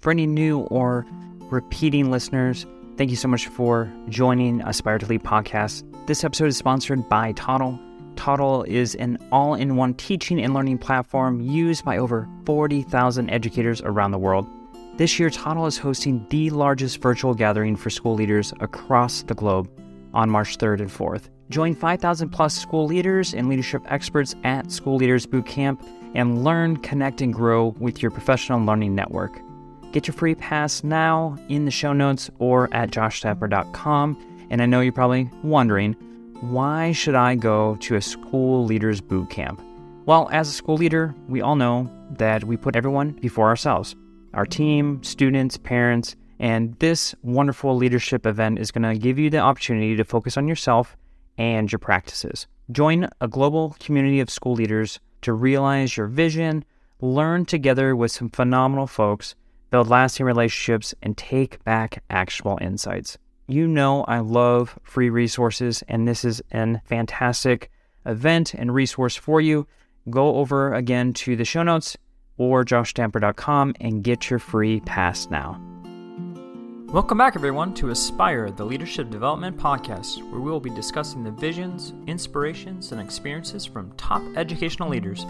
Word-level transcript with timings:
For 0.00 0.10
any 0.10 0.26
new 0.26 0.60
or 0.60 1.06
repeating 1.50 2.10
listeners, 2.10 2.64
thank 2.96 3.10
you 3.10 3.16
so 3.16 3.28
much 3.28 3.48
for 3.48 3.92
joining 4.08 4.62
Aspire 4.62 4.98
to 4.98 5.04
Lead 5.04 5.22
podcast. 5.22 5.84
This 6.06 6.24
episode 6.24 6.46
is 6.46 6.56
sponsored 6.56 7.06
by 7.10 7.32
Toddle. 7.32 7.78
Toddle 8.16 8.62
is 8.62 8.94
an 8.94 9.18
all 9.30 9.54
in 9.54 9.76
one 9.76 9.92
teaching 9.92 10.40
and 10.40 10.54
learning 10.54 10.78
platform 10.78 11.42
used 11.42 11.84
by 11.84 11.98
over 11.98 12.26
40,000 12.46 13.28
educators 13.28 13.82
around 13.82 14.12
the 14.12 14.18
world. 14.18 14.46
This 14.96 15.18
year, 15.18 15.28
Toddle 15.28 15.66
is 15.66 15.76
hosting 15.76 16.26
the 16.30 16.48
largest 16.48 17.02
virtual 17.02 17.34
gathering 17.34 17.76
for 17.76 17.90
school 17.90 18.14
leaders 18.14 18.54
across 18.60 19.20
the 19.24 19.34
globe 19.34 19.68
on 20.14 20.30
March 20.30 20.56
3rd 20.56 20.80
and 20.80 20.90
4th. 20.90 21.28
Join 21.50 21.74
5,000 21.74 22.30
plus 22.30 22.56
school 22.56 22.86
leaders 22.86 23.34
and 23.34 23.50
leadership 23.50 23.82
experts 23.84 24.34
at 24.44 24.72
School 24.72 24.96
Leaders 24.96 25.26
Bootcamp 25.26 25.86
and 26.14 26.42
learn, 26.42 26.78
connect, 26.78 27.20
and 27.20 27.34
grow 27.34 27.74
with 27.78 28.00
your 28.00 28.10
professional 28.10 28.64
learning 28.64 28.94
network. 28.94 29.38
Get 29.92 30.06
your 30.06 30.14
free 30.14 30.34
pass 30.34 30.84
now 30.84 31.36
in 31.48 31.64
the 31.64 31.70
show 31.70 31.92
notes 31.92 32.30
or 32.38 32.72
at 32.72 32.90
joshstamper.com. 32.90 34.46
And 34.50 34.62
I 34.62 34.66
know 34.66 34.80
you're 34.80 34.92
probably 34.92 35.30
wondering, 35.42 35.94
why 36.40 36.92
should 36.92 37.14
I 37.14 37.34
go 37.34 37.76
to 37.80 37.96
a 37.96 38.00
school 38.00 38.64
leaders 38.64 39.00
boot 39.00 39.30
camp? 39.30 39.60
Well, 40.06 40.28
as 40.32 40.48
a 40.48 40.52
school 40.52 40.76
leader, 40.76 41.14
we 41.28 41.40
all 41.40 41.56
know 41.56 41.90
that 42.12 42.44
we 42.44 42.56
put 42.56 42.76
everyone 42.76 43.10
before 43.12 43.48
ourselves 43.48 43.94
our 44.32 44.46
team, 44.46 45.02
students, 45.02 45.56
parents, 45.56 46.14
and 46.38 46.78
this 46.78 47.14
wonderful 47.22 47.76
leadership 47.76 48.26
event 48.26 48.58
is 48.58 48.70
going 48.70 48.82
to 48.82 48.98
give 48.98 49.18
you 49.18 49.28
the 49.28 49.38
opportunity 49.38 49.96
to 49.96 50.04
focus 50.04 50.36
on 50.36 50.46
yourself 50.48 50.96
and 51.36 51.70
your 51.70 51.78
practices. 51.78 52.46
Join 52.70 53.08
a 53.20 53.28
global 53.28 53.76
community 53.80 54.20
of 54.20 54.30
school 54.30 54.54
leaders 54.54 55.00
to 55.22 55.32
realize 55.32 55.96
your 55.96 56.06
vision, 56.06 56.64
learn 57.00 57.44
together 57.44 57.96
with 57.96 58.12
some 58.12 58.30
phenomenal 58.30 58.86
folks, 58.86 59.34
build 59.70 59.88
lasting 59.88 60.26
relationships, 60.26 60.94
and 61.02 61.16
take 61.16 61.62
back 61.64 62.02
actionable 62.10 62.58
insights. 62.60 63.18
You 63.46 63.66
know, 63.66 64.04
I 64.04 64.18
love 64.20 64.78
free 64.82 65.10
resources, 65.10 65.82
and 65.88 66.06
this 66.06 66.24
is 66.24 66.42
a 66.52 66.80
fantastic 66.84 67.70
event 68.06 68.54
and 68.54 68.74
resource 68.74 69.16
for 69.16 69.40
you. 69.40 69.66
Go 70.08 70.36
over 70.36 70.74
again 70.74 71.12
to 71.14 71.36
the 71.36 71.44
show 71.44 71.62
notes 71.62 71.96
or 72.36 72.64
joshstamper.com 72.64 73.74
and 73.80 74.02
get 74.02 74.30
your 74.30 74.38
free 74.38 74.80
pass 74.80 75.28
now. 75.30 75.60
Welcome 76.92 77.18
back, 77.18 77.36
everyone, 77.36 77.72
to 77.74 77.90
Aspire, 77.90 78.50
the 78.50 78.64
Leadership 78.64 79.10
Development 79.10 79.56
Podcast, 79.56 80.28
where 80.32 80.40
we 80.40 80.50
will 80.50 80.58
be 80.58 80.70
discussing 80.70 81.22
the 81.22 81.30
visions, 81.30 81.92
inspirations, 82.08 82.90
and 82.90 83.00
experiences 83.00 83.64
from 83.64 83.92
top 83.92 84.22
educational 84.34 84.88
leaders. 84.88 85.24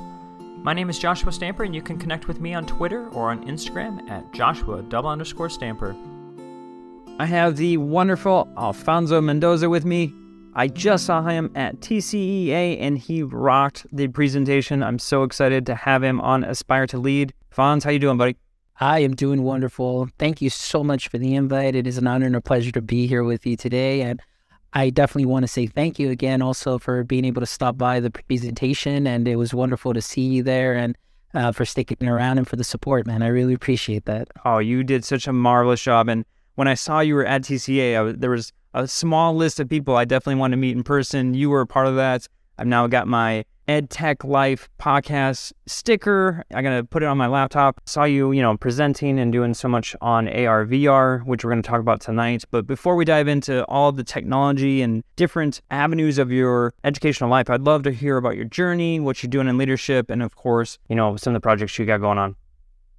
My 0.63 0.75
name 0.75 0.91
is 0.91 0.99
Joshua 0.99 1.33
Stamper, 1.33 1.65
and 1.65 1.75
you 1.75 1.81
can 1.81 1.99
connect 1.99 2.29
with 2.29 2.39
me 2.39 2.53
on 2.53 2.67
Twitter 2.67 3.09
or 3.13 3.31
on 3.31 3.47
Instagram 3.47 4.07
at 4.11 4.31
Joshua 4.35 4.83
double 4.83 5.09
underscore 5.09 5.49
Stamper. 5.49 5.97
I 7.19 7.25
have 7.25 7.57
the 7.57 7.79
wonderful 7.79 8.47
Alfonso 8.59 9.23
Mendoza 9.23 9.71
with 9.71 9.87
me. 9.87 10.13
I 10.53 10.69
just 10.69 11.07
saw 11.07 11.23
him 11.23 11.51
at 11.55 11.81
TCEA 11.81 12.79
and 12.79 12.99
he 12.99 13.23
rocked 13.23 13.87
the 13.91 14.09
presentation. 14.09 14.83
I'm 14.83 14.99
so 14.99 15.23
excited 15.23 15.65
to 15.65 15.75
have 15.75 16.05
him 16.05 16.21
on 16.21 16.45
Aspire 16.45 16.87
to 16.89 16.99
Lead. 16.99 17.33
Fonz, 17.51 17.85
how 17.85 17.91
you 17.91 17.99
doing, 17.99 18.19
buddy? 18.19 18.37
I 18.79 18.99
am 18.99 19.17
doing 19.17 19.43
wonderful. 19.43 20.11
Thank 20.19 20.43
you 20.43 20.51
so 20.51 20.85
much 20.85 21.09
for 21.09 21.17
the 21.17 21.37
invite. 21.37 21.75
It 21.75 21.87
is 21.87 21.97
an 21.97 22.07
honor 22.07 22.27
and 22.27 22.37
a 22.37 22.43
pleasure 22.43 22.73
to 22.73 22.83
be 22.83 23.07
here 23.07 23.25
with 23.25 23.47
you 23.47 23.57
today. 23.57 24.03
And 24.03 24.21
I 24.73 24.91
definitely 24.91 25.27
want 25.27 25.43
to 25.43 25.49
say 25.49 25.67
thank 25.67 25.99
you 25.99 26.11
again 26.11 26.43
also 26.43 26.79
for 26.79 27.03
being 27.03 27.25
able 27.25 27.41
to 27.41 27.47
stop 27.47 27.77
by 27.77 28.01
the 28.01 28.11
presentation. 28.11 29.07
And 29.07 29.27
it 29.27 29.37
was 29.37 29.53
wonderful 29.53 29.95
to 29.95 30.01
see 30.01 30.23
you 30.23 30.43
there 30.43 30.75
and 30.75 30.97
uh, 31.35 31.53
for 31.53 31.65
sticking 31.65 32.09
around 32.09 32.39
and 32.39 32.47
for 32.47 32.57
the 32.57 32.65
support, 32.65 33.07
man. 33.07 33.23
I 33.23 33.29
really 33.29 33.55
appreciate 33.55 34.05
that. 34.07 34.29
Oh, 34.45 34.59
you 34.59 34.83
did 34.85 35.05
such 35.05 35.27
a 35.27 35.33
marvelous 35.33 35.83
job. 35.83 36.09
And 36.09 36.25
when 36.55 36.69
I 36.69 36.75
saw 36.75 37.01
you 37.01 37.15
were 37.15 37.27
at 37.27 37.43
TCEA, 37.43 38.19
there 38.21 38.31
was 38.31 38.53
a 38.75 38.87
small 38.87 39.35
list 39.35 39.59
of 39.61 39.69
people 39.69 39.97
I 39.97 40.05
definitely 40.05 40.41
want 40.41 40.53
to 40.53 40.57
meet 40.57 40.77
in 40.77 40.83
person. 40.83 41.35
You 41.35 41.51
were 41.51 41.61
a 41.61 41.67
part 41.67 41.87
of 41.87 41.97
that. 41.97 42.27
I've 42.59 42.67
now 42.67 42.87
got 42.87 43.09
my 43.09 43.45
Ed 43.71 43.89
Tech 43.89 44.25
Life 44.25 44.69
podcast 44.81 45.53
sticker. 45.65 46.43
I'm 46.53 46.65
gonna 46.65 46.83
put 46.83 47.05
it 47.05 47.07
on 47.07 47.17
my 47.17 47.29
laptop. 47.29 47.81
Saw 47.87 48.03
you, 48.03 48.33
you 48.33 48.43
know, 48.43 48.57
presenting 48.57 49.17
and 49.21 49.31
doing 49.31 49.55
so 49.55 49.69
much 49.69 49.95
on 50.01 50.27
AR 50.27 50.67
VR, 50.67 51.25
which 51.25 51.45
we're 51.45 51.53
gonna 51.53 51.63
talk 51.63 51.79
about 51.79 52.01
tonight. 52.01 52.43
But 52.51 52.67
before 52.67 52.97
we 52.97 53.05
dive 53.05 53.29
into 53.29 53.65
all 53.67 53.93
the 53.93 54.03
technology 54.03 54.83
and 54.83 55.05
different 55.15 55.61
avenues 55.71 56.19
of 56.19 56.33
your 56.33 56.75
educational 56.83 57.31
life, 57.31 57.49
I'd 57.49 57.63
love 57.63 57.85
to 57.85 57.93
hear 57.93 58.17
about 58.17 58.35
your 58.35 58.47
journey, 58.47 58.99
what 58.99 59.23
you're 59.23 59.31
doing 59.31 59.47
in 59.47 59.57
leadership, 59.57 60.11
and 60.11 60.21
of 60.21 60.35
course, 60.35 60.77
you 60.89 60.97
know, 60.97 61.17
some 61.17 61.33
of 61.33 61.41
the 61.41 61.41
projects 61.41 61.79
you 61.79 61.87
got 61.87 62.01
going 62.01 62.19
on. 62.19 62.35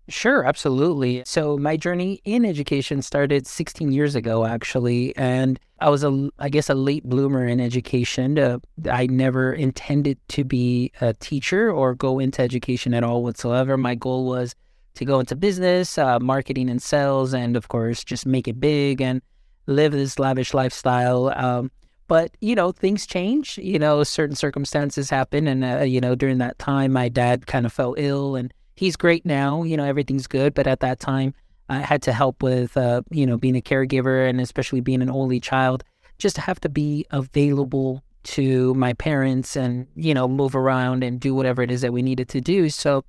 Sure, 0.10 0.44
absolutely. 0.44 1.24
So 1.26 1.58
my 1.58 1.78
journey 1.78 2.22
in 2.26 2.44
education 2.44 3.02
started 3.02 3.48
16 3.48 3.92
years 3.92 4.16
ago, 4.16 4.46
actually, 4.46 5.16
and 5.16 5.60
I 5.80 5.90
was 5.90 6.04
a, 6.04 6.30
I 6.38 6.50
guess, 6.50 6.70
a 6.70 6.74
late 6.76 7.04
bloomer 7.04 7.46
in 7.48 7.60
education. 7.62 8.38
Uh, 8.38 8.60
I 8.92 9.08
never 9.08 9.54
intended 9.54 10.18
to 10.30 10.44
be 10.44 10.92
a 11.02 11.14
teacher 11.14 11.72
or 11.72 11.96
go 11.96 12.20
into 12.20 12.42
education 12.42 12.94
at 12.94 13.04
all 13.04 13.24
whatsoever. 13.24 13.78
My 13.78 13.96
goal 13.96 14.26
was 14.26 14.54
to 14.96 15.06
go 15.06 15.20
into 15.20 15.36
business, 15.36 15.98
uh, 15.98 16.20
marketing 16.20 16.70
and 16.70 16.82
sales, 16.82 17.34
and 17.34 17.56
of 17.56 17.70
course, 17.70 18.04
just 18.04 18.26
make 18.26 18.48
it 18.48 18.60
big 18.60 19.02
and 19.02 19.22
live 19.68 19.94
this 19.94 20.20
lavish 20.20 20.54
lifestyle. 20.54 21.30
Um, 21.36 21.72
but 22.08 22.36
you 22.42 22.56
know, 22.56 22.72
things 22.74 23.06
change. 23.06 23.58
You 23.58 23.80
know, 23.80 24.04
certain 24.04 24.36
circumstances 24.36 25.10
happen, 25.10 25.48
and 25.48 25.64
uh, 25.64 25.84
you 25.84 26.02
know, 26.02 26.16
during 26.16 26.40
that 26.40 26.60
time, 26.60 26.92
my 26.92 27.08
dad 27.08 27.48
kind 27.48 27.66
of 27.66 27.72
fell 27.72 27.96
ill 27.98 28.36
and 28.36 28.54
he's 28.82 28.96
great 28.96 29.24
now. 29.28 29.62
You 29.62 29.78
know, 29.78 29.86
everything's 29.86 30.26
good. 30.26 30.56
But 30.56 30.66
at 30.66 30.80
that 30.80 31.00
time, 31.00 31.36
I 31.70 31.78
had 31.78 32.02
to 32.02 32.12
help 32.12 32.42
with, 32.42 32.76
uh, 32.76 33.04
you 33.12 33.28
know, 33.28 33.38
being 33.38 33.56
a 33.56 33.62
caregiver 33.62 34.28
and 34.28 34.42
especially 34.42 34.82
being 34.82 35.04
an 35.04 35.10
only 35.12 35.40
child, 35.40 35.84
just 36.18 36.38
have 36.38 36.60
to 36.62 36.70
be 36.70 37.06
available 37.12 38.04
to 38.24 38.74
my 38.74 38.94
parents 38.94 39.56
and, 39.56 39.86
you 39.96 40.16
know, 40.16 40.28
move 40.28 40.56
around 40.56 41.04
and 41.04 41.20
do 41.20 41.36
whatever 41.36 41.62
it 41.62 41.70
is 41.70 41.82
that 41.82 41.94
we 41.94 42.02
needed 42.02 42.28
to 42.30 42.42
do. 42.42 42.70
So 42.70 43.06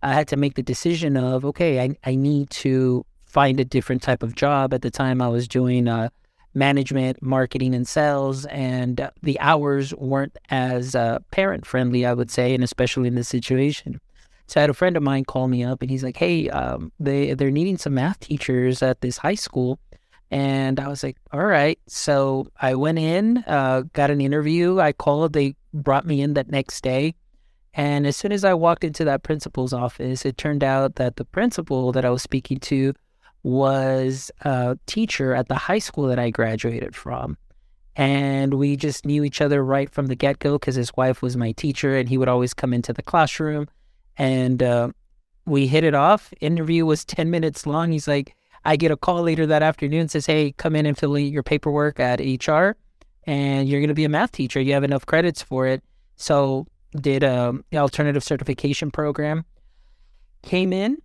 I 0.00 0.12
had 0.12 0.28
to 0.28 0.36
make 0.36 0.54
the 0.54 0.62
decision 0.62 1.16
of, 1.16 1.44
okay, 1.44 1.80
I, 1.80 1.96
I 2.04 2.14
need 2.14 2.50
to 2.50 3.04
find 3.24 3.58
a 3.58 3.64
different 3.64 4.02
type 4.02 4.22
of 4.22 4.36
job. 4.36 4.72
At 4.72 4.82
the 4.82 4.92
time, 4.92 5.20
I 5.20 5.28
was 5.28 5.48
doing 5.48 5.88
uh, 5.88 6.08
management, 6.54 7.20
marketing, 7.20 7.74
and 7.74 7.86
sales, 7.86 8.46
and 8.46 9.10
the 9.22 9.40
hours 9.40 9.92
weren't 9.94 10.38
as 10.50 10.94
uh, 10.94 11.18
parent 11.32 11.66
friendly, 11.66 12.06
I 12.06 12.14
would 12.14 12.30
say, 12.30 12.54
and 12.54 12.62
especially 12.62 13.08
in 13.08 13.16
this 13.16 13.28
situation. 13.28 14.00
So 14.46 14.60
I 14.60 14.62
had 14.62 14.70
a 14.70 14.74
friend 14.74 14.96
of 14.96 15.02
mine 15.02 15.24
call 15.24 15.48
me 15.48 15.64
up 15.64 15.82
and 15.82 15.90
he's 15.90 16.04
like, 16.04 16.16
"Hey, 16.16 16.48
um, 16.50 16.92
they 17.00 17.34
they're 17.34 17.50
needing 17.50 17.78
some 17.78 17.94
math 17.94 18.20
teachers 18.20 18.82
at 18.82 19.00
this 19.00 19.18
high 19.18 19.34
school," 19.34 19.78
and 20.30 20.78
I 20.78 20.88
was 20.88 21.02
like, 21.02 21.16
"All 21.32 21.44
right." 21.44 21.78
So 21.88 22.48
I 22.60 22.74
went 22.74 22.98
in, 22.98 23.38
uh, 23.46 23.82
got 23.92 24.10
an 24.10 24.20
interview. 24.20 24.80
I 24.80 24.92
called. 24.92 25.32
They 25.32 25.56
brought 25.74 26.06
me 26.06 26.20
in 26.22 26.34
that 26.34 26.50
next 26.50 26.82
day, 26.82 27.14
and 27.74 28.06
as 28.06 28.16
soon 28.16 28.32
as 28.32 28.44
I 28.44 28.54
walked 28.54 28.84
into 28.84 29.04
that 29.04 29.22
principal's 29.22 29.72
office, 29.72 30.24
it 30.24 30.38
turned 30.38 30.64
out 30.64 30.94
that 30.96 31.16
the 31.16 31.24
principal 31.24 31.92
that 31.92 32.04
I 32.04 32.10
was 32.10 32.22
speaking 32.22 32.58
to 32.60 32.94
was 33.42 34.30
a 34.42 34.78
teacher 34.86 35.34
at 35.34 35.48
the 35.48 35.54
high 35.54 35.78
school 35.78 36.06
that 36.08 36.18
I 36.18 36.30
graduated 36.30 36.96
from. 36.96 37.36
And 37.94 38.54
we 38.54 38.76
just 38.76 39.06
knew 39.06 39.24
each 39.24 39.40
other 39.40 39.64
right 39.64 39.88
from 39.90 40.06
the 40.06 40.16
get 40.16 40.38
go 40.38 40.58
because 40.58 40.74
his 40.74 40.94
wife 40.96 41.22
was 41.22 41.36
my 41.36 41.52
teacher 41.52 41.96
and 41.96 42.08
he 42.08 42.18
would 42.18 42.28
always 42.28 42.52
come 42.52 42.74
into 42.74 42.92
the 42.92 43.02
classroom 43.02 43.68
and 44.18 44.62
uh, 44.62 44.90
we 45.46 45.66
hit 45.66 45.84
it 45.84 45.94
off. 45.94 46.32
Interview 46.40 46.84
was 46.84 47.04
10 47.04 47.30
minutes 47.30 47.66
long. 47.66 47.92
He's 47.92 48.08
like, 48.08 48.34
I 48.64 48.76
get 48.76 48.90
a 48.90 48.96
call 48.96 49.22
later 49.22 49.46
that 49.46 49.62
afternoon, 49.62 50.08
says, 50.08 50.26
Hey, 50.26 50.52
come 50.52 50.74
in 50.74 50.86
and 50.86 50.98
fill 50.98 51.14
in 51.14 51.26
your 51.26 51.44
paperwork 51.44 52.00
at 52.00 52.20
HR, 52.20 52.76
and 53.24 53.68
you're 53.68 53.80
going 53.80 53.88
to 53.88 53.94
be 53.94 54.04
a 54.04 54.08
math 54.08 54.32
teacher. 54.32 54.60
You 54.60 54.72
have 54.72 54.84
enough 54.84 55.06
credits 55.06 55.40
for 55.40 55.66
it. 55.66 55.82
So, 56.16 56.66
did 57.00 57.22
a 57.22 57.48
um, 57.48 57.64
alternative 57.74 58.24
certification 58.24 58.90
program. 58.90 59.44
Came 60.42 60.72
in 60.72 60.98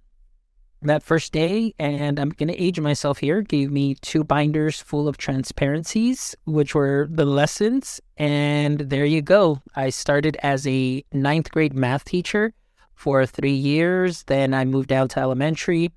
that 0.82 1.04
first 1.04 1.34
day, 1.34 1.74
and 1.78 2.20
I'm 2.20 2.30
going 2.30 2.48
to 2.48 2.60
age 2.60 2.80
myself 2.80 3.20
here. 3.20 3.42
Gave 3.42 3.72
me 3.72 3.96
two 3.96 4.24
binders 4.24 4.82
full 4.82 5.08
of 5.08 5.18
transparencies, 5.18 6.36
which 6.46 6.74
were 6.74 7.08
the 7.12 7.26
lessons. 7.26 8.00
And 8.18 8.80
there 8.80 9.06
you 9.06 9.22
go. 9.22 9.62
I 9.76 9.90
started 9.90 10.38
as 10.42 10.66
a 10.66 11.04
ninth 11.12 11.52
grade 11.52 11.74
math 11.74 12.06
teacher 12.06 12.54
for 13.02 13.26
three 13.26 13.52
years. 13.52 14.22
Then 14.28 14.54
I 14.54 14.64
moved 14.64 14.90
down 14.90 15.08
to 15.10 15.20
elementary, 15.20 15.92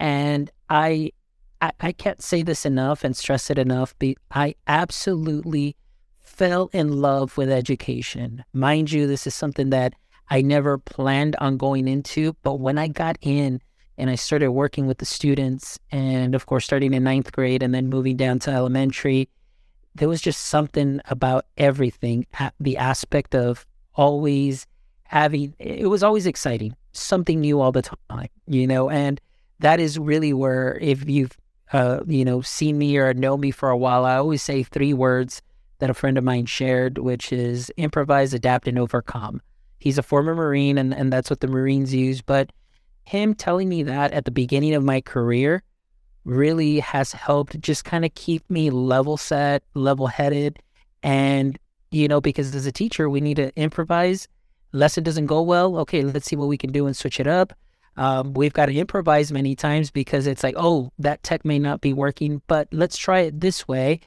and 0.00 0.50
I, 0.70 1.12
I, 1.60 1.72
I 1.80 1.92
can't 1.92 2.22
say 2.22 2.42
this 2.42 2.64
enough 2.64 3.04
and 3.04 3.14
stress 3.14 3.50
it 3.50 3.58
enough. 3.58 3.94
I 4.30 4.54
absolutely 4.66 5.76
fell 6.22 6.70
in 6.72 7.02
love 7.02 7.36
with 7.36 7.50
education. 7.50 8.42
Mind 8.54 8.90
you, 8.90 9.06
this 9.06 9.26
is 9.26 9.34
something 9.34 9.68
that 9.68 9.92
I 10.30 10.40
never 10.40 10.78
planned 10.78 11.36
on 11.40 11.58
going 11.58 11.86
into, 11.88 12.34
but 12.42 12.54
when 12.54 12.78
I 12.78 12.88
got 12.88 13.18
in 13.20 13.60
and 13.98 14.08
I 14.08 14.14
started 14.14 14.52
working 14.52 14.86
with 14.86 14.96
the 14.96 15.04
students, 15.04 15.78
and 15.90 16.34
of 16.34 16.46
course, 16.46 16.64
starting 16.64 16.94
in 16.94 17.04
ninth 17.04 17.32
grade 17.32 17.62
and 17.62 17.74
then 17.74 17.90
moving 17.90 18.16
down 18.16 18.38
to 18.40 18.50
elementary, 18.50 19.28
there 19.94 20.08
was 20.08 20.22
just 20.22 20.46
something 20.46 21.02
about 21.04 21.44
everything, 21.58 22.26
the 22.58 22.78
aspect 22.78 23.34
of 23.34 23.66
always 23.94 24.66
having 25.08 25.54
it 25.58 25.88
was 25.88 26.02
always 26.02 26.26
exciting, 26.26 26.76
something 26.92 27.40
new 27.40 27.60
all 27.60 27.72
the 27.72 27.82
time, 27.82 28.28
you 28.46 28.66
know, 28.66 28.90
and 28.90 29.20
that 29.60 29.80
is 29.80 29.98
really 29.98 30.32
where 30.32 30.78
if 30.80 31.08
you've 31.08 31.36
uh, 31.72 32.00
you 32.06 32.24
know 32.24 32.40
seen 32.42 32.78
me 32.78 32.96
or 32.96 33.12
know 33.14 33.36
me 33.36 33.50
for 33.50 33.70
a 33.70 33.76
while, 33.76 34.04
I 34.04 34.16
always 34.16 34.42
say 34.42 34.62
three 34.62 34.92
words 34.92 35.42
that 35.78 35.90
a 35.90 35.94
friend 35.94 36.16
of 36.16 36.24
mine 36.24 36.46
shared, 36.46 36.98
which 36.98 37.32
is 37.32 37.70
improvise, 37.76 38.32
adapt, 38.32 38.66
and 38.68 38.78
overcome. 38.78 39.42
He's 39.78 39.98
a 39.98 40.02
former 40.02 40.34
Marine, 40.34 40.78
and, 40.78 40.94
and 40.94 41.12
that's 41.12 41.30
what 41.30 41.40
the 41.40 41.48
Marines 41.48 41.94
use. 41.94 42.22
But 42.22 42.50
him 43.04 43.34
telling 43.34 43.68
me 43.68 43.82
that 43.84 44.12
at 44.12 44.24
the 44.24 44.30
beginning 44.30 44.74
of 44.74 44.84
my 44.84 45.00
career 45.00 45.62
really 46.24 46.80
has 46.80 47.12
helped 47.12 47.60
just 47.60 47.84
kind 47.84 48.04
of 48.04 48.14
keep 48.14 48.48
me 48.50 48.70
level 48.70 49.16
set, 49.16 49.62
level 49.74 50.06
headed. 50.06 50.58
And, 51.02 51.58
you 51.90 52.08
know, 52.08 52.20
because 52.20 52.54
as 52.54 52.66
a 52.66 52.72
teacher, 52.72 53.08
we 53.08 53.20
need 53.20 53.36
to 53.36 53.54
improvise. 53.56 54.26
Lesson 54.76 55.02
doesn't 55.02 55.26
go 55.26 55.42
well. 55.42 55.78
Okay, 55.78 56.02
let's 56.02 56.26
see 56.26 56.36
what 56.36 56.48
we 56.48 56.58
can 56.58 56.70
do 56.70 56.86
and 56.86 56.96
switch 56.96 57.18
it 57.18 57.26
up. 57.26 57.52
Um, 57.96 58.34
we've 58.34 58.52
got 58.52 58.66
to 58.66 58.74
improvise 58.74 59.32
many 59.32 59.56
times 59.56 59.90
because 59.90 60.26
it's 60.26 60.42
like, 60.42 60.54
oh, 60.56 60.92
that 60.98 61.22
tech 61.22 61.44
may 61.44 61.58
not 61.58 61.80
be 61.80 61.92
working, 61.92 62.42
but 62.46 62.68
let's 62.72 62.98
try 62.98 63.20
it 63.20 63.40
this 63.40 63.66
way. 63.66 64.00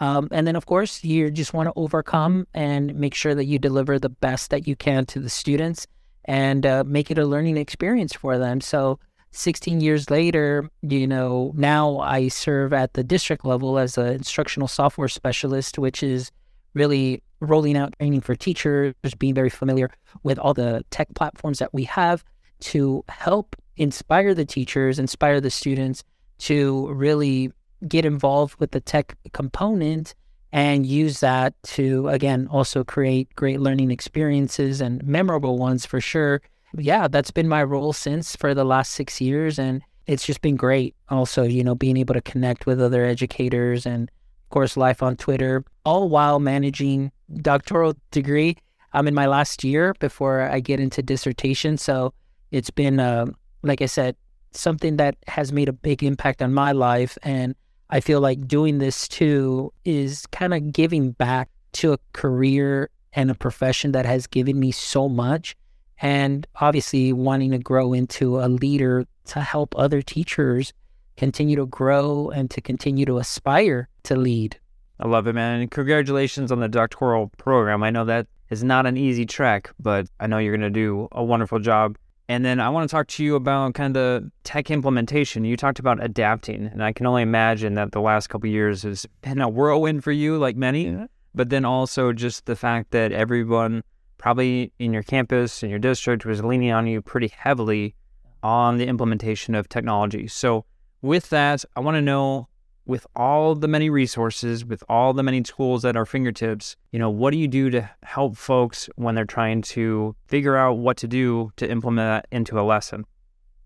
Um, 0.00 0.28
and 0.30 0.46
then, 0.46 0.56
of 0.56 0.66
course, 0.66 1.04
you 1.04 1.30
just 1.30 1.54
want 1.54 1.68
to 1.68 1.72
overcome 1.76 2.46
and 2.52 2.94
make 2.96 3.14
sure 3.14 3.34
that 3.34 3.46
you 3.46 3.58
deliver 3.58 3.98
the 3.98 4.08
best 4.08 4.50
that 4.50 4.66
you 4.66 4.76
can 4.76 5.06
to 5.06 5.20
the 5.20 5.30
students 5.30 5.86
and 6.24 6.66
uh, 6.66 6.84
make 6.84 7.10
it 7.10 7.18
a 7.18 7.24
learning 7.24 7.56
experience 7.56 8.12
for 8.12 8.36
them. 8.36 8.60
So, 8.60 8.98
16 9.30 9.80
years 9.80 10.10
later, 10.10 10.70
you 10.82 11.06
know, 11.06 11.52
now 11.54 11.98
I 11.98 12.28
serve 12.28 12.72
at 12.72 12.94
the 12.94 13.04
district 13.04 13.44
level 13.44 13.78
as 13.78 13.98
an 13.98 14.08
instructional 14.08 14.66
software 14.66 15.08
specialist, 15.08 15.78
which 15.78 16.02
is 16.02 16.30
really 16.76 17.22
rolling 17.40 17.76
out 17.76 17.94
training 17.98 18.20
for 18.20 18.36
teachers, 18.36 18.94
being 19.18 19.34
very 19.34 19.50
familiar 19.50 19.90
with 20.22 20.38
all 20.38 20.54
the 20.54 20.84
tech 20.90 21.08
platforms 21.14 21.58
that 21.58 21.74
we 21.74 21.84
have 21.84 22.22
to 22.60 23.04
help 23.08 23.56
inspire 23.76 24.34
the 24.34 24.44
teachers, 24.44 24.98
inspire 24.98 25.40
the 25.40 25.50
students 25.50 26.04
to 26.38 26.88
really 26.92 27.50
get 27.88 28.04
involved 28.04 28.58
with 28.60 28.70
the 28.70 28.80
tech 28.80 29.16
component 29.32 30.14
and 30.52 30.86
use 30.86 31.20
that 31.20 31.54
to 31.62 32.08
again 32.08 32.48
also 32.50 32.84
create 32.84 33.28
great 33.36 33.60
learning 33.60 33.90
experiences 33.90 34.80
and 34.80 35.04
memorable 35.04 35.58
ones 35.58 35.84
for 35.84 36.00
sure. 36.00 36.40
Yeah, 36.78 37.08
that's 37.08 37.30
been 37.30 37.48
my 37.48 37.62
role 37.62 37.92
since 37.92 38.36
for 38.36 38.54
the 38.54 38.64
last 38.64 38.92
6 38.92 39.20
years 39.20 39.58
and 39.58 39.82
it's 40.06 40.24
just 40.24 40.40
been 40.40 40.56
great 40.56 40.94
also, 41.08 41.42
you 41.42 41.64
know, 41.64 41.74
being 41.74 41.96
able 41.96 42.14
to 42.14 42.20
connect 42.22 42.64
with 42.64 42.80
other 42.80 43.04
educators 43.04 43.86
and 43.86 44.10
of 44.46 44.50
course 44.50 44.76
life 44.76 45.02
on 45.02 45.16
Twitter 45.16 45.64
all 45.84 46.08
while 46.08 46.38
managing 46.38 47.10
doctoral 47.42 47.94
degree. 48.12 48.56
I'm 48.92 49.08
in 49.08 49.14
my 49.14 49.26
last 49.26 49.64
year 49.64 49.94
before 49.98 50.42
I 50.42 50.60
get 50.60 50.78
into 50.80 51.02
dissertation, 51.02 51.76
so 51.76 52.14
it's 52.52 52.70
been 52.70 53.00
uh, 53.00 53.26
like 53.62 53.82
I 53.82 53.86
said 53.86 54.16
something 54.52 54.96
that 54.96 55.16
has 55.26 55.52
made 55.52 55.68
a 55.68 55.72
big 55.72 56.02
impact 56.02 56.40
on 56.40 56.54
my 56.54 56.72
life 56.72 57.18
and 57.22 57.54
I 57.90 58.00
feel 58.00 58.20
like 58.20 58.48
doing 58.48 58.78
this 58.78 59.06
too 59.06 59.72
is 59.84 60.26
kind 60.28 60.54
of 60.54 60.72
giving 60.72 61.12
back 61.12 61.48
to 61.74 61.92
a 61.92 61.98
career 62.12 62.90
and 63.12 63.30
a 63.30 63.34
profession 63.34 63.92
that 63.92 64.06
has 64.06 64.26
given 64.26 64.58
me 64.58 64.72
so 64.72 65.08
much. 65.08 65.56
And 65.98 66.46
obviously, 66.56 67.12
wanting 67.12 67.52
to 67.52 67.58
grow 67.58 67.92
into 67.92 68.40
a 68.40 68.48
leader 68.48 69.06
to 69.26 69.40
help 69.40 69.74
other 69.78 70.02
teachers 70.02 70.72
continue 71.16 71.56
to 71.56 71.66
grow 71.66 72.30
and 72.30 72.50
to 72.50 72.60
continue 72.60 73.06
to 73.06 73.18
aspire 73.18 73.88
to 74.06 74.16
lead. 74.16 74.58
I 74.98 75.08
love 75.08 75.26
it, 75.26 75.34
man. 75.34 75.60
And 75.60 75.70
congratulations 75.70 76.50
on 76.50 76.60
the 76.60 76.68
doctoral 76.68 77.28
program. 77.36 77.82
I 77.82 77.90
know 77.90 78.04
that 78.06 78.26
is 78.50 78.64
not 78.64 78.86
an 78.86 78.96
easy 78.96 79.26
track, 79.26 79.70
but 79.78 80.08
I 80.20 80.26
know 80.26 80.38
you're 80.38 80.56
going 80.56 80.60
to 80.62 80.70
do 80.70 81.08
a 81.12 81.22
wonderful 81.22 81.58
job 81.58 81.96
and 82.28 82.44
then 82.44 82.58
I 82.58 82.68
want 82.70 82.88
to 82.88 82.92
talk 82.92 83.06
to 83.08 83.24
you 83.24 83.36
about 83.36 83.74
kind 83.74 83.96
of 83.96 84.24
tech 84.42 84.70
implementation. 84.70 85.44
You 85.44 85.56
talked 85.56 85.78
about 85.78 86.02
adapting, 86.02 86.66
and 86.66 86.82
I 86.82 86.92
can 86.92 87.06
only 87.06 87.22
imagine 87.22 87.74
that 87.74 87.92
the 87.92 88.00
last 88.00 88.28
couple 88.28 88.48
years 88.48 88.82
has 88.82 89.06
been 89.22 89.40
a 89.40 89.48
whirlwind 89.48 90.02
for 90.02 90.10
you, 90.10 90.36
like 90.36 90.56
many. 90.56 90.88
Yeah. 90.88 91.06
But 91.34 91.50
then 91.50 91.64
also 91.64 92.12
just 92.12 92.46
the 92.46 92.56
fact 92.56 92.90
that 92.90 93.12
everyone, 93.12 93.84
probably 94.18 94.72
in 94.78 94.92
your 94.92 95.04
campus 95.04 95.62
in 95.62 95.70
your 95.70 95.78
district, 95.78 96.26
was 96.26 96.42
leaning 96.42 96.72
on 96.72 96.86
you 96.88 97.00
pretty 97.00 97.28
heavily 97.28 97.94
on 98.42 98.78
the 98.78 98.86
implementation 98.86 99.54
of 99.54 99.68
technology. 99.68 100.26
So, 100.26 100.64
with 101.02 101.30
that, 101.30 101.64
I 101.76 101.80
want 101.80 101.94
to 101.96 102.02
know 102.02 102.48
with 102.86 103.06
all 103.16 103.54
the 103.54 103.68
many 103.68 103.90
resources, 103.90 104.64
with 104.64 104.82
all 104.88 105.12
the 105.12 105.22
many 105.22 105.42
tools 105.42 105.84
at 105.84 105.96
our 105.96 106.06
fingertips, 106.06 106.76
you 106.92 106.98
know, 106.98 107.10
what 107.10 107.32
do 107.32 107.38
you 107.38 107.48
do 107.48 107.68
to 107.70 107.90
help 108.04 108.36
folks 108.36 108.88
when 108.96 109.14
they're 109.14 109.24
trying 109.24 109.60
to 109.60 110.14
figure 110.26 110.56
out 110.56 110.78
what 110.78 110.96
to 110.98 111.08
do 111.08 111.50
to 111.56 111.68
implement 111.68 112.06
that 112.06 112.28
into 112.34 112.58
a 112.58 112.62
lesson? 112.62 113.04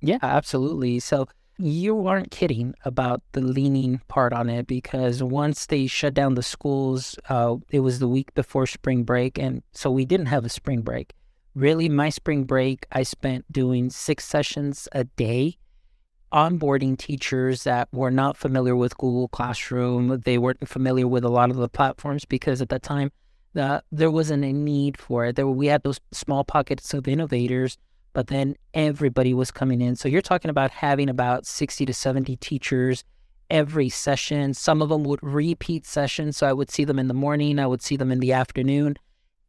Yeah, 0.00 0.18
absolutely. 0.22 0.98
So 1.00 1.28
you 1.58 2.06
aren't 2.06 2.30
kidding 2.30 2.74
about 2.86 3.22
the 3.32 3.42
leaning 3.42 4.00
part 4.08 4.32
on 4.32 4.48
it 4.48 4.66
because 4.66 5.22
once 5.22 5.66
they 5.66 5.86
shut 5.86 6.14
down 6.14 6.34
the 6.34 6.42
schools, 6.42 7.18
uh, 7.28 7.56
it 7.70 7.80
was 7.80 7.98
the 7.98 8.08
week 8.08 8.32
before 8.34 8.66
spring 8.66 9.04
break. 9.04 9.38
And 9.38 9.62
so 9.72 9.90
we 9.90 10.06
didn't 10.06 10.26
have 10.26 10.46
a 10.46 10.48
spring 10.48 10.80
break. 10.80 11.12
Really, 11.54 11.88
my 11.88 12.08
spring 12.08 12.44
break, 12.44 12.86
I 12.92 13.02
spent 13.02 13.50
doing 13.52 13.90
six 13.90 14.24
sessions 14.24 14.88
a 14.92 15.04
day 15.04 15.58
onboarding 16.32 16.96
teachers 16.96 17.64
that 17.64 17.88
were 17.92 18.10
not 18.10 18.36
familiar 18.36 18.76
with 18.76 18.96
Google 18.98 19.28
Classroom. 19.28 20.20
They 20.20 20.38
weren't 20.38 20.68
familiar 20.68 21.06
with 21.06 21.24
a 21.24 21.28
lot 21.28 21.50
of 21.50 21.56
the 21.56 21.68
platforms 21.68 22.24
because 22.24 22.60
at 22.60 22.68
that 22.68 22.82
time, 22.82 23.10
the, 23.52 23.82
there 23.90 24.10
wasn't 24.10 24.44
a 24.44 24.52
need 24.52 24.96
for 24.96 25.26
it. 25.26 25.36
There, 25.36 25.46
we 25.46 25.66
had 25.66 25.82
those 25.82 26.00
small 26.12 26.44
pockets 26.44 26.94
of 26.94 27.08
innovators, 27.08 27.76
but 28.12 28.28
then 28.28 28.56
everybody 28.74 29.34
was 29.34 29.50
coming 29.50 29.80
in. 29.80 29.96
So 29.96 30.08
you're 30.08 30.22
talking 30.22 30.50
about 30.50 30.70
having 30.70 31.08
about 31.08 31.46
60 31.46 31.84
to 31.86 31.94
70 31.94 32.36
teachers 32.36 33.04
every 33.50 33.88
session. 33.88 34.54
Some 34.54 34.80
of 34.80 34.88
them 34.88 35.02
would 35.04 35.18
repeat 35.22 35.84
sessions. 35.84 36.36
So 36.36 36.46
I 36.46 36.52
would 36.52 36.70
see 36.70 36.84
them 36.84 36.98
in 36.98 37.08
the 37.08 37.14
morning, 37.14 37.58
I 37.58 37.66
would 37.66 37.82
see 37.82 37.96
them 37.96 38.12
in 38.12 38.20
the 38.20 38.32
afternoon. 38.32 38.96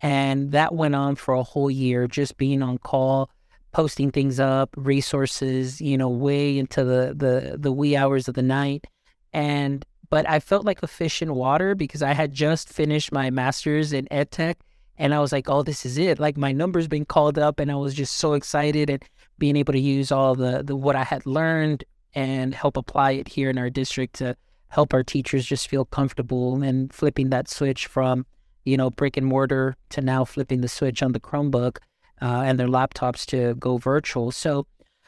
And 0.02 0.52
that 0.52 0.74
went 0.74 0.96
on 0.96 1.16
for 1.16 1.36
a 1.36 1.44
whole 1.44 1.70
year, 1.70 2.08
just 2.08 2.38
being 2.38 2.64
on 2.64 2.80
call 2.80 3.30
posting 3.72 4.12
things 4.12 4.40
up, 4.40 4.70
resources, 4.76 5.82
you 5.82 5.98
know, 5.98 6.10
way 6.10 6.58
into 6.58 6.84
the 6.84 7.14
the 7.16 7.58
the 7.58 7.72
wee 7.72 7.96
hours 7.96 8.28
of 8.28 8.36
the 8.36 8.42
night. 8.42 8.88
And 9.34 9.86
but 10.10 10.30
I 10.30 10.40
felt 10.40 10.66
like 10.66 10.84
a 10.84 10.88
fish 10.88 11.22
in 11.22 11.36
water 11.36 11.74
because 11.74 12.02
I 12.02 12.14
had 12.14 12.34
just 12.34 12.70
finished 12.70 13.12
my 13.12 13.30
master's 13.30 13.94
in 13.94 14.08
ed 14.12 14.32
tech 14.32 14.58
and 14.98 15.16
I 15.16 15.20
was 15.20 15.32
like, 15.32 15.50
oh, 15.50 15.64
this 15.64 15.86
is 15.86 15.98
it. 15.98 16.20
Like 16.20 16.38
my 16.38 16.52
numbers 16.52 16.88
being 16.88 17.06
called 17.06 17.40
up 17.40 17.60
and 17.60 17.72
I 17.72 17.76
was 17.76 17.94
just 17.94 18.18
so 18.18 18.34
excited 18.34 18.90
and 18.90 19.02
being 19.40 19.56
able 19.56 19.74
to 19.74 19.80
use 19.80 20.12
all 20.12 20.36
the, 20.36 20.64
the 20.64 20.76
what 20.76 20.96
I 20.96 21.04
had 21.04 21.26
learned 21.26 21.86
and 22.14 22.54
help 22.54 22.76
apply 22.76 23.12
it 23.12 23.30
here 23.30 23.50
in 23.50 23.58
our 23.58 23.70
district 23.70 24.16
to 24.18 24.36
help 24.68 24.94
our 24.94 25.04
teachers 25.04 25.46
just 25.46 25.70
feel 25.70 25.86
comfortable 25.86 26.62
and 26.62 26.94
flipping 26.94 27.30
that 27.30 27.50
switch 27.50 27.88
from, 27.88 28.26
you 28.66 28.76
know, 28.76 28.90
brick 28.90 29.18
and 29.18 29.26
mortar 29.26 29.76
to 29.90 30.02
now 30.02 30.26
flipping 30.26 30.62
the 30.62 30.68
switch 30.68 31.02
on 31.02 31.14
the 31.14 31.20
Chromebook 31.20 31.78
uh, 32.22 32.44
and 32.46 32.60
their 32.60 32.68
laptops 32.68 33.26
to 33.28 33.56
go 33.56 33.78
virtual. 33.78 34.32
So 34.32 34.68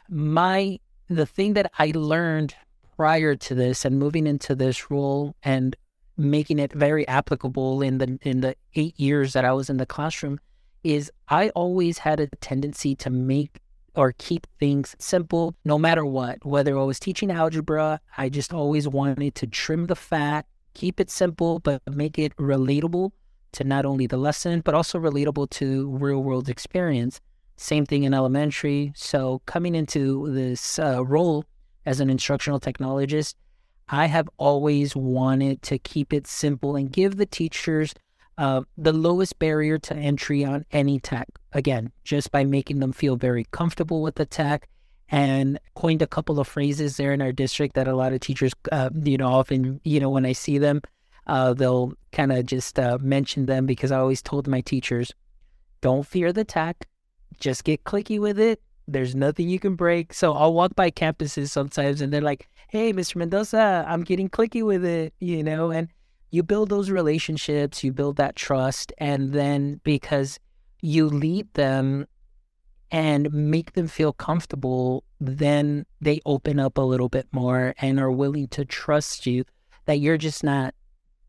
my 0.09 0.79
the 1.09 1.25
thing 1.25 1.53
that 1.53 1.71
I 1.77 1.91
learned 1.93 2.55
prior 2.95 3.35
to 3.35 3.55
this 3.55 3.85
and 3.85 3.99
moving 3.99 4.27
into 4.27 4.55
this 4.55 4.89
role 4.89 5.35
and 5.43 5.75
making 6.17 6.59
it 6.59 6.71
very 6.73 7.07
applicable 7.07 7.81
in 7.81 7.97
the 7.97 8.19
in 8.21 8.41
the 8.41 8.55
eight 8.75 8.99
years 8.99 9.33
that 9.33 9.45
I 9.45 9.53
was 9.53 9.69
in 9.69 9.77
the 9.77 9.85
classroom 9.85 10.39
is 10.83 11.11
I 11.29 11.49
always 11.49 11.99
had 11.99 12.19
a 12.19 12.27
tendency 12.27 12.95
to 12.97 13.09
make 13.09 13.59
or 13.95 14.13
keep 14.17 14.47
things 14.59 14.95
simple 14.99 15.55
no 15.63 15.77
matter 15.77 16.05
what. 16.05 16.45
Whether 16.45 16.77
I 16.77 16.83
was 16.83 16.99
teaching 16.99 17.31
algebra, 17.31 17.99
I 18.17 18.29
just 18.29 18.53
always 18.53 18.87
wanted 18.87 19.35
to 19.35 19.47
trim 19.47 19.85
the 19.85 19.95
fat, 19.95 20.45
keep 20.73 20.99
it 20.99 21.09
simple, 21.09 21.59
but 21.59 21.81
make 21.87 22.17
it 22.17 22.35
relatable 22.37 23.11
to 23.53 23.63
not 23.63 23.85
only 23.85 24.07
the 24.07 24.17
lesson, 24.17 24.61
but 24.61 24.73
also 24.73 24.99
relatable 24.99 25.49
to 25.51 25.89
real 25.89 26.21
world 26.23 26.49
experience. 26.49 27.21
Same 27.57 27.85
thing 27.85 28.03
in 28.03 28.13
elementary. 28.13 28.93
So, 28.95 29.41
coming 29.45 29.75
into 29.75 30.31
this 30.31 30.79
uh, 30.79 31.05
role 31.05 31.45
as 31.85 31.99
an 31.99 32.09
instructional 32.09 32.59
technologist, 32.59 33.35
I 33.89 34.07
have 34.07 34.29
always 34.37 34.95
wanted 34.95 35.61
to 35.63 35.77
keep 35.77 36.13
it 36.13 36.25
simple 36.25 36.75
and 36.75 36.91
give 36.91 37.17
the 37.17 37.25
teachers 37.25 37.93
uh, 38.37 38.61
the 38.77 38.93
lowest 38.93 39.37
barrier 39.39 39.77
to 39.77 39.95
entry 39.95 40.43
on 40.43 40.65
any 40.71 40.99
tech. 40.99 41.27
Again, 41.51 41.91
just 42.03 42.31
by 42.31 42.43
making 42.43 42.79
them 42.79 42.91
feel 42.91 43.15
very 43.15 43.45
comfortable 43.51 44.01
with 44.01 44.15
the 44.15 44.25
tech 44.25 44.67
and 45.09 45.59
coined 45.75 46.01
a 46.01 46.07
couple 46.07 46.39
of 46.39 46.47
phrases 46.47 46.97
there 46.97 47.13
in 47.13 47.21
our 47.21 47.31
district 47.31 47.75
that 47.75 47.87
a 47.87 47.95
lot 47.95 48.13
of 48.13 48.19
teachers, 48.19 48.53
uh, 48.71 48.89
you 49.03 49.17
know, 49.17 49.27
often, 49.27 49.79
you 49.83 49.99
know, 49.99 50.09
when 50.09 50.25
I 50.25 50.31
see 50.31 50.57
them, 50.57 50.81
uh, 51.27 51.53
they'll 51.53 51.93
kind 52.11 52.31
of 52.31 52.45
just 52.45 52.77
uh, 52.79 52.97
mention 53.01 53.45
them 53.45 53.65
because 53.65 53.91
I 53.91 53.99
always 53.99 54.21
told 54.21 54.47
my 54.47 54.61
teachers, 54.61 55.13
don't 55.81 56.05
fear 56.05 56.33
the 56.33 56.43
tech, 56.43 56.87
just 57.39 57.63
get 57.63 57.83
clicky 57.83 58.19
with 58.19 58.39
it. 58.39 58.61
There's 58.87 59.15
nothing 59.15 59.47
you 59.47 59.59
can 59.59 59.75
break. 59.75 60.13
So 60.13 60.33
I'll 60.33 60.53
walk 60.53 60.75
by 60.75 60.91
campuses 60.91 61.49
sometimes 61.49 62.01
and 62.01 62.11
they're 62.11 62.21
like, 62.21 62.49
hey, 62.69 62.91
Mr. 62.91 63.17
Mendoza, 63.17 63.85
I'm 63.87 64.03
getting 64.03 64.29
clicky 64.29 64.65
with 64.65 64.83
it, 64.83 65.13
you 65.19 65.43
know, 65.43 65.71
and 65.71 65.87
you 66.31 66.43
build 66.43 66.69
those 66.69 66.89
relationships, 66.89 67.83
you 67.83 67.93
build 67.93 68.17
that 68.17 68.35
trust. 68.35 68.91
And 68.97 69.31
then 69.31 69.79
because 69.83 70.39
you 70.81 71.07
lead 71.07 71.53
them 71.53 72.07
and 72.91 73.31
make 73.33 73.73
them 73.73 73.87
feel 73.87 74.11
comfortable, 74.11 75.03
then 75.19 75.85
they 76.01 76.19
open 76.25 76.59
up 76.59 76.77
a 76.77 76.81
little 76.81 77.09
bit 77.09 77.27
more 77.31 77.73
and 77.79 77.99
are 77.99 78.11
willing 78.11 78.47
to 78.49 78.65
trust 78.65 79.25
you 79.25 79.45
that 79.85 79.99
you're 79.99 80.17
just 80.17 80.43
not 80.43 80.73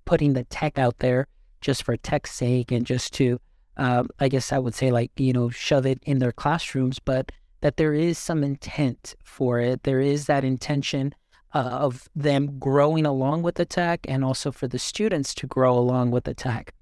putting 0.04 0.32
the 0.32 0.44
tech 0.44 0.78
out 0.78 0.98
there 0.98 1.26
just 1.60 1.82
for 1.82 1.96
tech's 1.96 2.32
sake 2.32 2.70
and 2.70 2.86
just 2.86 3.12
to, 3.14 3.40
um, 3.76 4.08
I 4.20 4.28
guess 4.28 4.52
I 4.52 4.58
would 4.58 4.74
say, 4.74 4.90
like, 4.90 5.10
you 5.16 5.32
know, 5.32 5.50
shove 5.50 5.86
it 5.86 5.98
in 6.02 6.18
their 6.18 6.32
classrooms, 6.32 6.98
but 6.98 7.32
that 7.60 7.76
there 7.76 7.94
is 7.94 8.18
some 8.18 8.44
intent 8.44 9.14
for 9.24 9.58
it. 9.60 9.84
There 9.84 10.00
is 10.00 10.26
that 10.26 10.44
intention 10.44 11.14
uh, 11.54 11.58
of 11.58 12.08
them 12.14 12.58
growing 12.58 13.06
along 13.06 13.42
with 13.42 13.54
the 13.54 13.64
tech 13.64 14.00
and 14.08 14.24
also 14.24 14.50
for 14.52 14.68
the 14.68 14.78
students 14.78 15.34
to 15.36 15.46
grow 15.46 15.78
along 15.78 16.10
with 16.10 16.24
the 16.24 16.34
tech. 16.34 16.74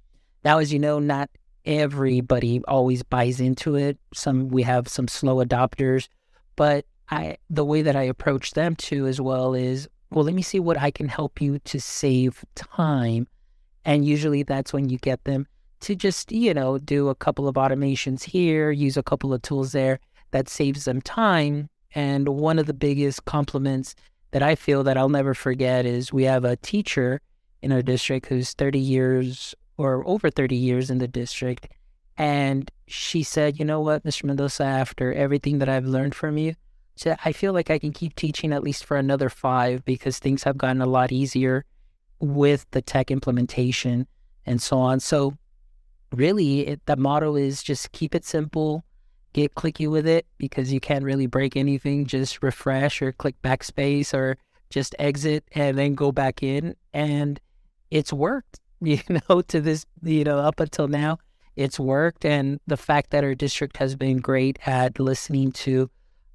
Now, 0.45 0.59
as 0.59 0.73
you 0.73 0.79
know, 0.79 0.99
not 0.99 1.31
everybody 1.64 2.61
always 2.67 3.02
buys 3.02 3.38
into 3.38 3.76
it. 3.76 3.99
Some 4.12 4.49
we 4.49 4.62
have 4.62 4.88
some 4.88 5.07
slow 5.07 5.45
adopters, 5.45 6.09
but 6.57 6.85
I 7.11 7.37
the 7.50 7.64
way 7.64 7.83
that 7.83 7.95
I 7.95 8.02
approach 8.02 8.52
them 8.52 8.75
too 8.75 9.07
as 9.07 9.21
well 9.21 9.55
is 9.55 9.88
well, 10.12 10.25
let 10.25 10.35
me 10.35 10.42
see 10.42 10.61
what 10.61 10.78
I 10.78 10.90
can 10.90 11.09
help 11.09 11.40
you 11.40 11.59
to 11.61 11.81
save 11.81 12.45
time. 12.54 13.26
And 13.85 14.04
usually 14.04 14.42
that's 14.42 14.73
when 14.73 14.88
you 14.88 14.99
get 14.99 15.25
them 15.25 15.47
to 15.81 15.95
just, 15.95 16.31
you 16.31 16.54
know, 16.54 16.78
do 16.78 17.09
a 17.09 17.14
couple 17.14 17.49
of 17.49 17.57
automations 17.57 18.23
here, 18.23 18.71
use 18.71 18.97
a 18.97 19.02
couple 19.02 19.33
of 19.33 19.42
tools 19.42 19.73
there 19.73 19.99
that 20.31 20.49
saves 20.49 20.85
them 20.85 21.00
time. 21.00 21.69
And 21.95 22.28
one 22.28 22.59
of 22.59 22.66
the 22.66 22.75
biggest 22.75 23.25
compliments 23.25 23.95
that 24.31 24.42
I 24.42 24.54
feel 24.54 24.85
that 24.85 24.97
I'll 24.97 25.09
never 25.09 25.35
forget 25.35 25.87
is 25.87 26.12
we 26.12 26.25
have 26.25 26.45
a 26.45 26.57
teacher 26.57 27.21
in 27.62 27.73
our 27.73 27.83
district 27.83 28.26
who's 28.26 28.52
30 28.52 28.78
years 28.78 29.54
or 29.78 30.07
over 30.07 30.31
30 30.31 30.54
years 30.57 30.90
in 30.90 30.99
the 30.99 31.09
district. 31.09 31.69
And 32.19 32.71
she 32.87 33.23
said, 33.23 33.59
You 33.59 33.64
know 33.64 33.81
what, 33.81 34.04
Mr. 34.04 34.25
Mendoza, 34.25 34.64
after 34.64 35.12
everything 35.12 35.59
that 35.59 35.69
I've 35.69 35.87
learned 35.87 36.14
from 36.14 36.38
you, 36.38 36.54
so 36.95 37.17
I 37.25 37.33
feel 37.33 37.53
like 37.53 37.71
I 37.71 37.79
can 37.79 37.93
keep 37.93 38.15
teaching 38.15 38.53
at 38.53 38.63
least 38.63 38.85
for 38.85 38.97
another 38.97 39.29
five 39.29 39.85
because 39.85 40.19
things 40.19 40.43
have 40.45 40.59
gotten 40.59 40.83
a 40.83 40.87
lot 40.87 41.13
easier 41.13 41.65
with 42.21 42.67
the 42.71 42.83
tech 42.83 43.11
implementation 43.11 44.07
and 44.47 44.61
so 44.61 44.79
on. 44.79 45.01
So, 45.01 45.37
really, 46.13 46.67
it, 46.67 46.87
the 46.87 46.97
motto 46.97 47.37
is 47.37 47.63
just 47.63 47.93
keep 47.93 48.15
it 48.15 48.25
simple, 48.25 48.85
get 49.33 49.55
clicky 49.55 49.91
with 49.91 50.07
it 50.07 50.27
because 50.39 50.73
you 50.73 50.81
can't 50.81 51.05
really 51.05 51.27
break 51.27 51.57
anything. 51.57 52.07
Just 52.07 52.43
refresh 52.43 53.01
or 53.03 53.13
click 53.13 53.41
backspace 53.43 54.15
or 54.15 54.37
just 54.71 54.95
exit 54.99 55.45
and 55.53 55.77
then 55.79 55.95
go 55.95 56.13
back 56.13 56.43
in. 56.43 56.75
And 56.93 57.41
it's 57.91 58.13
worked. 58.13 58.61
you 58.81 58.99
know, 59.29 59.43
to 59.43 59.61
this, 59.61 59.87
you 60.03 60.25
know, 60.25 60.39
up 60.39 60.59
until 60.59 60.89
now, 60.89 61.19
it's 61.55 61.79
worked. 61.79 62.25
And 62.25 62.59
the 62.67 62.77
fact 62.77 63.11
that 63.11 63.23
our 63.23 63.35
district 63.35 63.77
has 63.77 63.95
been 63.95 64.19
great 64.19 64.59
at 64.67 64.99
listening 64.99 65.53
to 65.53 65.89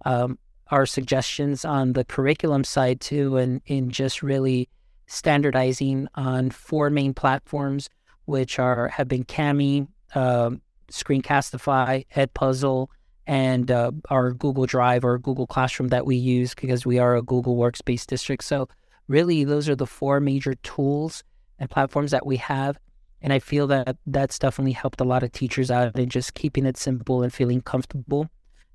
um, 0.06 0.40
our 0.72 0.86
suggestions 0.86 1.66
on 1.66 1.94
the 1.94 2.04
curriculum 2.04 2.64
side 2.64 3.02
too, 3.02 3.38
and 3.38 3.62
in 3.66 3.90
just 3.90 4.22
really 4.22 4.70
standardizing 5.08 6.08
on 6.16 6.50
four 6.50 6.90
main 6.90 7.14
platforms, 7.14 7.90
which 8.26 8.60
are 8.60 8.90
have 8.90 9.08
been 9.08 9.24
Cami, 9.24 9.88
um, 10.16 10.62
Screencastify, 10.92 12.06
Edpuzzle, 12.16 12.88
and 13.26 13.70
uh, 13.72 13.92
our 14.10 14.32
Google 14.32 14.66
Drive 14.66 15.04
or 15.04 15.18
Google 15.18 15.48
Classroom 15.48 15.90
that 15.90 16.06
we 16.06 16.16
use 16.16 16.54
because 16.56 16.86
we 16.86 16.98
are 16.98 17.16
a 17.16 17.22
Google 17.22 17.58
Workspace 17.58 18.06
district. 18.06 18.44
So 18.44 18.70
really, 19.08 19.44
those 19.44 19.68
are 19.68 19.76
the 19.76 19.86
four 19.86 20.20
major 20.20 20.56
tools 20.56 21.24
and 21.60 21.70
platforms 21.70 22.12
that 22.12 22.26
we 22.26 22.38
have. 22.38 22.78
And 23.22 23.34
I 23.34 23.40
feel 23.40 23.68
that 23.68 23.98
that's 24.06 24.40
definitely 24.40 24.74
helped 24.74 25.02
a 25.02 25.06
lot 25.06 25.24
of 25.24 25.32
teachers 25.32 25.72
out 25.72 25.98
in 25.98 26.10
just 26.10 26.36
keeping 26.36 26.66
it 26.66 26.78
simple 26.78 27.24
and 27.24 27.34
feeling 27.34 27.62
comfortable. 27.62 28.30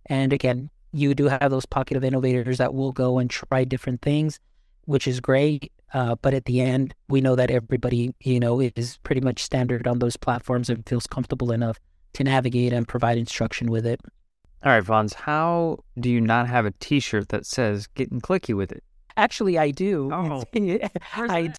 And 0.06 0.32
again, 0.32 0.68
you 0.92 1.14
do 1.14 1.28
have 1.28 1.50
those 1.50 1.66
pocket 1.66 1.96
of 1.96 2.04
innovators 2.04 2.58
that 2.58 2.74
will 2.74 2.92
go 2.92 3.18
and 3.18 3.30
try 3.30 3.64
different 3.64 4.02
things, 4.02 4.38
which 4.84 5.06
is 5.08 5.20
great. 5.20 5.72
Uh, 5.94 6.16
but 6.22 6.34
at 6.34 6.46
the 6.46 6.60
end, 6.60 6.94
we 7.08 7.20
know 7.20 7.36
that 7.36 7.50
everybody, 7.50 8.14
you 8.20 8.40
know, 8.40 8.60
is 8.60 8.98
pretty 9.02 9.20
much 9.20 9.42
standard 9.42 9.86
on 9.86 9.98
those 9.98 10.16
platforms 10.16 10.70
and 10.70 10.86
feels 10.88 11.06
comfortable 11.06 11.52
enough 11.52 11.78
to 12.14 12.24
navigate 12.24 12.72
and 12.72 12.88
provide 12.88 13.18
instruction 13.18 13.70
with 13.70 13.86
it. 13.86 14.00
All 14.64 14.72
right, 14.72 14.84
Fonz, 14.84 15.14
how 15.14 15.78
do 15.98 16.08
you 16.08 16.20
not 16.20 16.48
have 16.48 16.66
a 16.66 16.70
T-shirt 16.78 17.28
that 17.30 17.46
says 17.46 17.88
"Getting 17.88 18.20
clicky 18.20 18.54
with 18.54 18.70
it"? 18.70 18.84
Actually, 19.16 19.58
I 19.58 19.70
do. 19.70 20.10
Oh, 20.12 20.44
I, 21.12 21.52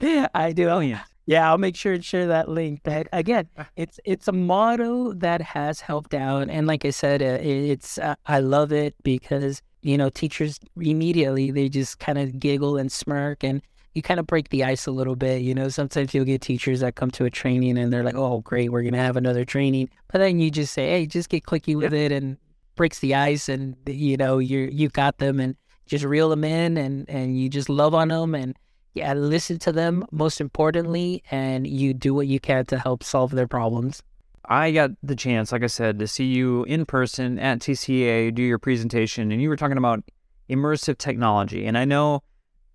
I 0.34 0.52
do. 0.52 0.68
Oh, 0.68 0.80
yeah. 0.80 1.02
Yeah, 1.26 1.50
I'll 1.50 1.58
make 1.58 1.74
sure 1.74 1.92
and 1.92 2.04
share 2.04 2.28
that 2.28 2.48
link. 2.48 2.80
But 2.84 3.08
again, 3.12 3.48
it's 3.74 3.98
it's 4.04 4.28
a 4.28 4.32
model 4.32 5.12
that 5.16 5.42
has 5.42 5.80
helped 5.80 6.14
out, 6.14 6.48
and 6.48 6.66
like 6.68 6.84
I 6.84 6.90
said, 6.90 7.20
uh, 7.20 7.38
it's 7.42 7.98
uh, 7.98 8.14
I 8.26 8.38
love 8.38 8.72
it 8.72 8.94
because 9.02 9.60
you 9.82 9.98
know 9.98 10.08
teachers 10.08 10.60
immediately 10.80 11.50
they 11.50 11.68
just 11.68 11.98
kind 11.98 12.18
of 12.18 12.38
giggle 12.38 12.76
and 12.76 12.90
smirk, 12.92 13.42
and 13.42 13.60
you 13.94 14.02
kind 14.02 14.20
of 14.20 14.26
break 14.28 14.50
the 14.50 14.62
ice 14.62 14.86
a 14.86 14.92
little 14.92 15.16
bit. 15.16 15.42
You 15.42 15.52
know, 15.54 15.68
sometimes 15.68 16.14
you'll 16.14 16.24
get 16.24 16.42
teachers 16.42 16.80
that 16.80 16.94
come 16.94 17.10
to 17.12 17.24
a 17.24 17.30
training 17.30 17.76
and 17.76 17.92
they're 17.92 18.04
like, 18.04 18.14
"Oh, 18.14 18.40
great, 18.42 18.70
we're 18.70 18.82
gonna 18.84 18.98
have 18.98 19.16
another 19.16 19.44
training," 19.44 19.90
but 20.12 20.18
then 20.18 20.38
you 20.38 20.50
just 20.52 20.72
say, 20.72 20.90
"Hey, 20.90 21.06
just 21.06 21.28
get 21.28 21.42
clicky 21.44 21.74
with 21.76 21.92
it," 21.92 22.12
and 22.12 22.36
breaks 22.76 23.00
the 23.00 23.16
ice, 23.16 23.48
and 23.48 23.74
you 23.86 24.16
know 24.16 24.38
you 24.38 24.68
you 24.72 24.88
got 24.90 25.18
them, 25.18 25.40
and 25.40 25.56
just 25.86 26.04
reel 26.04 26.28
them 26.28 26.44
in 26.44 26.76
and 26.76 27.08
and 27.08 27.38
you 27.40 27.48
just 27.48 27.68
love 27.68 27.94
on 27.94 28.08
them 28.08 28.34
and 28.34 28.56
yeah 28.96 29.12
listen 29.12 29.58
to 29.58 29.70
them 29.70 30.04
most 30.10 30.40
importantly 30.40 31.22
and 31.30 31.66
you 31.66 31.92
do 31.92 32.14
what 32.14 32.26
you 32.26 32.40
can 32.40 32.64
to 32.64 32.78
help 32.78 33.04
solve 33.04 33.30
their 33.30 33.46
problems 33.46 34.02
i 34.46 34.70
got 34.70 34.90
the 35.02 35.14
chance 35.14 35.52
like 35.52 35.62
i 35.62 35.66
said 35.66 35.98
to 35.98 36.08
see 36.08 36.24
you 36.24 36.64
in 36.64 36.86
person 36.86 37.38
at 37.38 37.58
tcea 37.58 38.34
do 38.34 38.42
your 38.42 38.58
presentation 38.58 39.30
and 39.30 39.42
you 39.42 39.50
were 39.50 39.56
talking 39.56 39.76
about 39.76 40.02
immersive 40.48 40.96
technology 40.96 41.66
and 41.66 41.76
i 41.76 41.84
know 41.84 42.22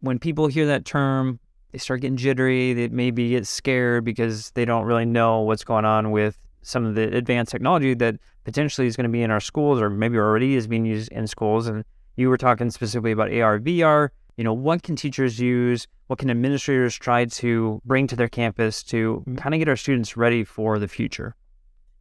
when 0.01 0.20
people 0.20 0.48
hear 0.48 0.68
that 0.68 0.86
term 0.86 1.40
they 1.72 1.80
start 1.80 2.01
getting 2.01 2.18
jittery 2.18 2.74
they 2.74 2.88
maybe 2.90 3.30
get 3.30 3.48
scared 3.48 4.06
because 4.06 4.51
they 4.51 4.63
don't 4.63 4.86
really 4.86 5.06
know 5.06 5.42
what's 5.42 5.63
going 5.63 5.86
on 5.86 6.12
with 6.12 6.38
some 6.62 6.86
of 6.86 6.94
the 6.94 7.16
advanced 7.18 7.51
technology 7.51 7.96
that 7.96 8.16
potentially 8.44 8.86
is 8.86 8.96
going 8.96 9.06
to 9.06 9.10
be 9.10 9.24
in 9.24 9.32
our 9.32 9.40
schools 9.40 9.82
or 9.82 9.90
maybe 9.90 10.18
already 10.18 10.56
is 10.56 10.68
being 10.68 10.86
used 10.86 11.12
in 11.12 11.25
schools 11.25 11.66
and 11.66 11.84
you 12.16 12.30
were 12.30 12.38
talking 12.38 12.70
specifically 12.70 13.12
about 13.12 13.32
AR, 13.32 13.60
VR. 13.60 14.10
You 14.38 14.44
know, 14.44 14.54
what 14.54 14.84
can 14.84 14.96
teachers 14.96 15.40
use? 15.40 15.88
What 16.08 16.20
can 16.20 16.30
administrators 16.30 16.96
try 16.96 17.26
to 17.26 17.82
bring 17.86 18.08
to 18.08 18.16
their 18.16 18.28
campus 18.28 18.84
to 18.84 19.24
mm-hmm. 19.28 19.36
kind 19.36 19.54
of 19.54 19.60
get 19.60 19.70
our 19.70 19.76
students 19.76 20.18
ready 20.18 20.44
for 20.44 20.80
the 20.80 20.88
future? 20.88 21.36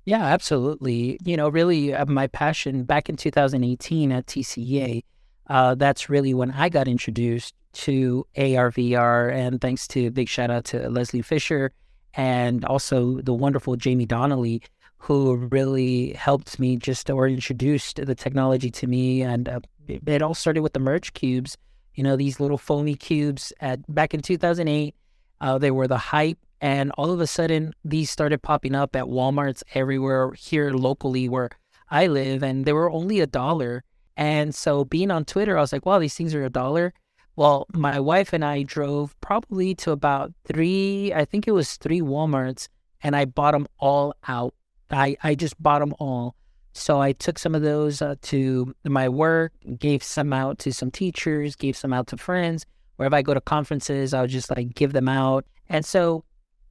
Yeah, 0.04 0.24
absolutely. 0.24 1.18
You 1.24 1.36
know, 1.36 1.48
really, 1.48 1.94
uh, 1.94 2.06
my 2.06 2.26
passion 2.26 2.84
back 2.84 3.08
in 3.08 3.16
2018 3.16 4.12
at 4.12 4.26
TCEA, 4.26 5.04
uh, 5.48 5.74
that's 5.74 6.08
really 6.08 6.32
when 6.34 6.50
I 6.52 6.68
got 6.68 6.88
introduced 6.88 7.54
to 7.72 8.26
ARVR. 8.36 9.32
And 9.32 9.60
thanks 9.60 9.86
to 9.88 10.10
big 10.10 10.28
shout 10.28 10.50
out 10.50 10.64
to 10.66 10.88
Leslie 10.88 11.22
Fisher 11.22 11.72
and 12.14 12.64
also 12.64 13.20
the 13.20 13.34
wonderful 13.34 13.76
Jaime 13.82 14.06
Donally, 14.06 14.62
who 14.98 15.36
really 15.36 16.12
helped 16.14 16.58
me 16.58 16.76
just 16.76 17.10
or 17.10 17.28
introduced 17.28 18.04
the 18.04 18.14
technology 18.14 18.70
to 18.70 18.86
me. 18.86 19.22
And 19.22 19.48
uh, 19.48 19.60
it 19.88 20.22
all 20.22 20.34
started 20.34 20.62
with 20.62 20.72
the 20.72 20.80
merge 20.80 21.12
cubes. 21.12 21.56
You 21.94 22.04
know, 22.04 22.16
these 22.16 22.40
little 22.40 22.58
foamy 22.58 22.94
cubes 22.94 23.52
at 23.60 23.92
back 23.92 24.14
in 24.14 24.20
2008. 24.20 24.94
Uh, 25.40 25.58
they 25.58 25.70
were 25.70 25.88
the 25.88 25.98
hype, 25.98 26.38
and 26.60 26.90
all 26.92 27.10
of 27.10 27.20
a 27.20 27.26
sudden, 27.26 27.74
these 27.84 28.10
started 28.10 28.42
popping 28.42 28.74
up 28.74 28.94
at 28.94 29.04
WalMarts 29.04 29.62
everywhere 29.74 30.32
here 30.32 30.70
locally 30.70 31.28
where 31.28 31.50
I 31.90 32.06
live, 32.06 32.42
and 32.42 32.64
they 32.66 32.74
were 32.74 32.90
only 32.90 33.20
a 33.20 33.26
dollar. 33.26 33.84
And 34.16 34.54
so, 34.54 34.84
being 34.84 35.10
on 35.10 35.24
Twitter, 35.24 35.56
I 35.56 35.62
was 35.62 35.72
like, 35.72 35.86
"Wow, 35.86 35.98
these 35.98 36.14
things 36.14 36.34
are 36.34 36.44
a 36.44 36.50
dollar." 36.50 36.92
Well, 37.36 37.66
my 37.72 37.98
wife 38.00 38.34
and 38.34 38.44
I 38.44 38.64
drove 38.64 39.18
probably 39.22 39.74
to 39.76 39.92
about 39.92 40.34
three, 40.44 41.12
I 41.14 41.24
think 41.24 41.48
it 41.48 41.52
was 41.52 41.76
three 41.76 42.02
WalMarts, 42.02 42.68
and 43.02 43.16
I 43.16 43.24
bought 43.24 43.52
them 43.52 43.66
all 43.78 44.14
out. 44.28 44.54
I, 44.90 45.16
I 45.22 45.34
just 45.34 45.60
bought 45.62 45.78
them 45.78 45.94
all. 45.98 46.34
So 46.72 47.00
I 47.00 47.12
took 47.12 47.38
some 47.38 47.54
of 47.54 47.62
those 47.62 48.00
uh, 48.00 48.14
to 48.22 48.74
my 48.84 49.08
work, 49.08 49.52
gave 49.78 50.02
some 50.02 50.32
out 50.32 50.58
to 50.60 50.72
some 50.72 50.90
teachers, 50.90 51.56
gave 51.56 51.76
some 51.76 51.92
out 51.92 52.06
to 52.08 52.16
friends. 52.16 52.64
Wherever 52.96 53.16
I 53.16 53.22
go 53.22 53.34
to 53.34 53.40
conferences, 53.40 54.14
I'll 54.14 54.26
just 54.26 54.50
like 54.50 54.74
give 54.74 54.92
them 54.92 55.08
out. 55.08 55.44
And 55.68 55.84
so, 55.84 56.24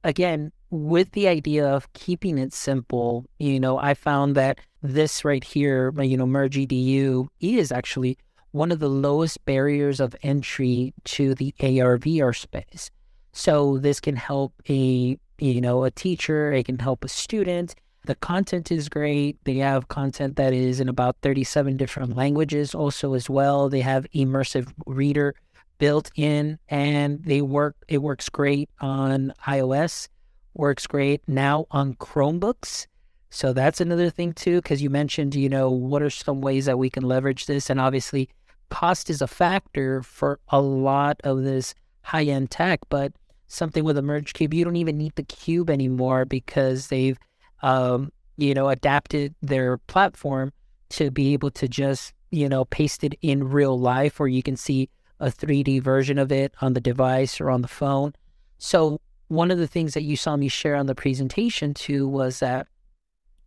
again, 0.04 0.52
with 0.70 1.12
the 1.12 1.28
idea 1.28 1.66
of 1.66 1.92
keeping 1.92 2.38
it 2.38 2.52
simple, 2.52 3.26
you 3.38 3.58
know, 3.58 3.78
I 3.78 3.94
found 3.94 4.36
that 4.36 4.60
this 4.82 5.24
right 5.24 5.44
here, 5.44 5.92
you 6.00 6.16
know, 6.16 6.26
Merge 6.26 6.56
EDU 6.56 7.28
is 7.40 7.72
actually 7.72 8.16
one 8.52 8.72
of 8.72 8.78
the 8.78 8.88
lowest 8.88 9.44
barriers 9.44 10.00
of 10.00 10.16
entry 10.22 10.94
to 11.04 11.34
the 11.34 11.54
ARVR 11.60 12.36
space. 12.36 12.90
So 13.32 13.78
this 13.78 14.00
can 14.00 14.16
help 14.16 14.52
a, 14.68 15.18
you 15.38 15.60
know, 15.60 15.84
a 15.84 15.90
teacher, 15.90 16.52
it 16.52 16.66
can 16.66 16.78
help 16.78 17.04
a 17.04 17.08
student, 17.08 17.74
the 18.04 18.14
content 18.14 18.70
is 18.72 18.88
great. 18.88 19.38
They 19.44 19.56
have 19.56 19.88
content 19.88 20.36
that 20.36 20.52
is 20.52 20.80
in 20.80 20.88
about 20.88 21.16
37 21.22 21.76
different 21.76 22.16
languages 22.16 22.74
also 22.74 23.14
as 23.14 23.28
well. 23.28 23.68
They 23.68 23.80
have 23.80 24.06
immersive 24.14 24.72
reader 24.86 25.34
built 25.78 26.10
in 26.14 26.58
and 26.68 27.24
they 27.24 27.40
work 27.40 27.74
it 27.88 27.98
works 27.98 28.28
great 28.28 28.68
on 28.80 29.32
iOS, 29.46 30.08
works 30.54 30.86
great 30.86 31.22
now 31.26 31.66
on 31.70 31.94
Chromebooks. 31.94 32.86
So 33.30 33.52
that's 33.52 33.80
another 33.80 34.10
thing 34.10 34.32
too, 34.32 34.56
because 34.56 34.82
you 34.82 34.90
mentioned, 34.90 35.34
you 35.34 35.48
know, 35.48 35.70
what 35.70 36.02
are 36.02 36.10
some 36.10 36.40
ways 36.40 36.66
that 36.66 36.78
we 36.78 36.90
can 36.90 37.04
leverage 37.04 37.46
this? 37.46 37.70
And 37.70 37.80
obviously, 37.80 38.28
cost 38.70 39.08
is 39.08 39.22
a 39.22 39.26
factor 39.26 40.02
for 40.02 40.40
a 40.48 40.60
lot 40.60 41.20
of 41.22 41.42
this 41.42 41.74
high 42.02 42.24
end 42.24 42.50
tech, 42.50 42.80
but 42.88 43.12
something 43.46 43.84
with 43.84 43.98
a 43.98 44.02
merge 44.02 44.32
cube, 44.32 44.54
you 44.54 44.64
don't 44.64 44.76
even 44.76 44.98
need 44.98 45.14
the 45.16 45.22
cube 45.22 45.70
anymore 45.70 46.24
because 46.24 46.88
they've, 46.88 47.18
um, 47.62 48.12
you 48.36 48.54
know, 48.54 48.68
adapted 48.68 49.34
their 49.42 49.78
platform 49.78 50.52
to 50.90 51.10
be 51.10 51.32
able 51.32 51.50
to 51.52 51.68
just, 51.68 52.12
you 52.30 52.48
know, 52.48 52.64
paste 52.66 53.04
it 53.04 53.14
in 53.22 53.48
real 53.48 53.78
life, 53.78 54.20
or 54.20 54.28
you 54.28 54.42
can 54.42 54.56
see 54.56 54.88
a 55.20 55.26
3D 55.26 55.82
version 55.82 56.18
of 56.18 56.32
it 56.32 56.54
on 56.60 56.72
the 56.72 56.80
device 56.80 57.40
or 57.40 57.50
on 57.50 57.62
the 57.62 57.68
phone. 57.68 58.14
So 58.58 59.00
one 59.28 59.50
of 59.50 59.58
the 59.58 59.66
things 59.66 59.94
that 59.94 60.02
you 60.02 60.16
saw 60.16 60.36
me 60.36 60.48
share 60.48 60.74
on 60.74 60.86
the 60.86 60.94
presentation 60.94 61.74
too 61.74 62.08
was 62.08 62.40
that 62.40 62.66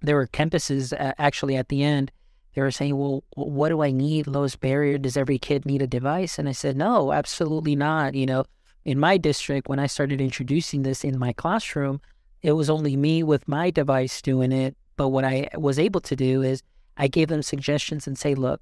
there 0.01 0.15
were 0.15 0.27
campuses 0.27 0.93
actually 1.17 1.55
at 1.55 1.70
the 1.70 1.84
end. 1.84 2.12
They 2.53 2.62
were 2.62 2.72
saying, 2.72 2.96
well, 2.98 3.24
what 3.36 3.70
do 3.70 3.82
I 3.82 3.91
need? 3.91 4.27
Lowest 4.27 4.60
barrier. 4.60 4.98
Does 4.98 5.17
every 5.17 5.39
kid 5.39 5.65
need 5.65 5.82
a 5.82 5.88
device? 5.88 6.38
And 6.38 6.48
I 6.48 6.51
said, 6.51 6.77
no, 6.77 7.12
absolutely 7.12 7.75
not. 7.75 8.13
You 8.13 8.27
know, 8.27 8.46
in 8.86 9.00
my 9.00 9.17
district, 9.17 9.67
when 9.67 9.79
I 9.79 9.88
started 9.88 10.22
introducing 10.22 10.84
this 10.84 11.03
in 11.03 11.17
my 11.17 11.34
classroom, 11.34 12.00
it 12.43 12.51
was 12.51 12.69
only 12.69 12.95
me 12.95 13.23
with 13.23 13.47
my 13.47 13.71
device 13.71 14.21
doing 14.21 14.51
it. 14.51 14.75
But 14.97 15.09
what 15.09 15.23
I 15.23 15.47
was 15.55 15.79
able 15.79 16.01
to 16.01 16.15
do 16.15 16.43
is 16.43 16.62
I 16.97 17.07
gave 17.07 17.29
them 17.29 17.41
suggestions 17.41 18.05
and 18.05 18.17
say, 18.17 18.35
look, 18.35 18.62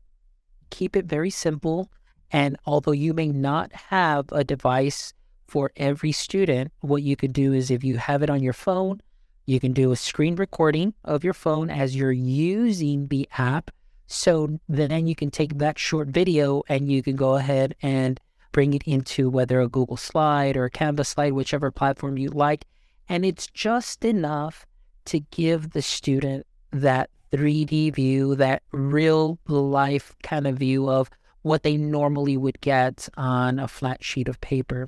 keep 0.70 0.96
it 0.96 1.06
very 1.06 1.32
simple. 1.32 1.90
And 2.32 2.56
although 2.66 2.94
you 2.94 3.14
may 3.14 3.28
not 3.28 3.74
have 3.74 4.26
a 4.32 4.44
device 4.44 5.14
for 5.48 5.72
every 5.76 6.14
student, 6.14 6.72
what 6.80 7.04
you 7.04 7.18
could 7.18 7.34
do 7.34 7.52
is 7.52 7.70
if 7.70 7.84
you 7.84 7.98
have 7.98 8.24
it 8.24 8.30
on 8.30 8.42
your 8.42 8.54
phone, 8.54 9.02
you 9.46 9.60
can 9.60 9.74
do 9.74 9.92
a 9.92 9.98
screen 9.98 10.36
recording 10.36 10.94
of 11.04 11.24
your 11.24 11.34
phone 11.34 11.70
as 11.70 11.96
you're 11.96 12.12
using 12.12 13.08
the 13.08 13.28
app. 13.38 13.72
So 14.08 14.60
then 14.70 15.08
you 15.08 15.16
can 15.16 15.32
take 15.32 15.58
that 15.58 15.80
short 15.80 16.08
video 16.08 16.64
and 16.70 16.90
you 16.90 17.02
can 17.02 17.16
go 17.16 17.36
ahead 17.36 17.76
and 17.82 18.20
bring 18.52 18.74
it 18.74 18.84
into 18.84 19.30
whether 19.30 19.60
a 19.60 19.68
Google 19.68 19.98
slide 19.98 20.56
or 20.56 20.66
a 20.66 20.70
Canvas 20.70 21.10
slide, 21.10 21.34
whichever 21.34 21.72
platform 21.72 22.18
you 22.18 22.30
like. 22.30 22.66
And 23.10 23.26
it's 23.26 23.48
just 23.48 24.06
enough 24.06 24.66
to 25.06 25.20
give 25.20 25.72
the 25.72 25.82
student 25.82 26.46
that 26.72 27.10
3D 27.32 27.96
view, 27.96 28.36
that 28.36 28.64
real 28.72 29.40
life 29.48 30.16
kind 30.24 30.48
of 30.48 30.58
view 30.58 30.90
of 30.90 31.10
what 31.42 31.64
they 31.64 31.78
normally 31.78 32.38
would 32.38 32.62
get 32.62 33.10
on 33.18 33.60
a 33.60 33.68
flat 33.68 34.04
sheet 34.04 34.28
of 34.28 34.40
paper. 34.42 34.88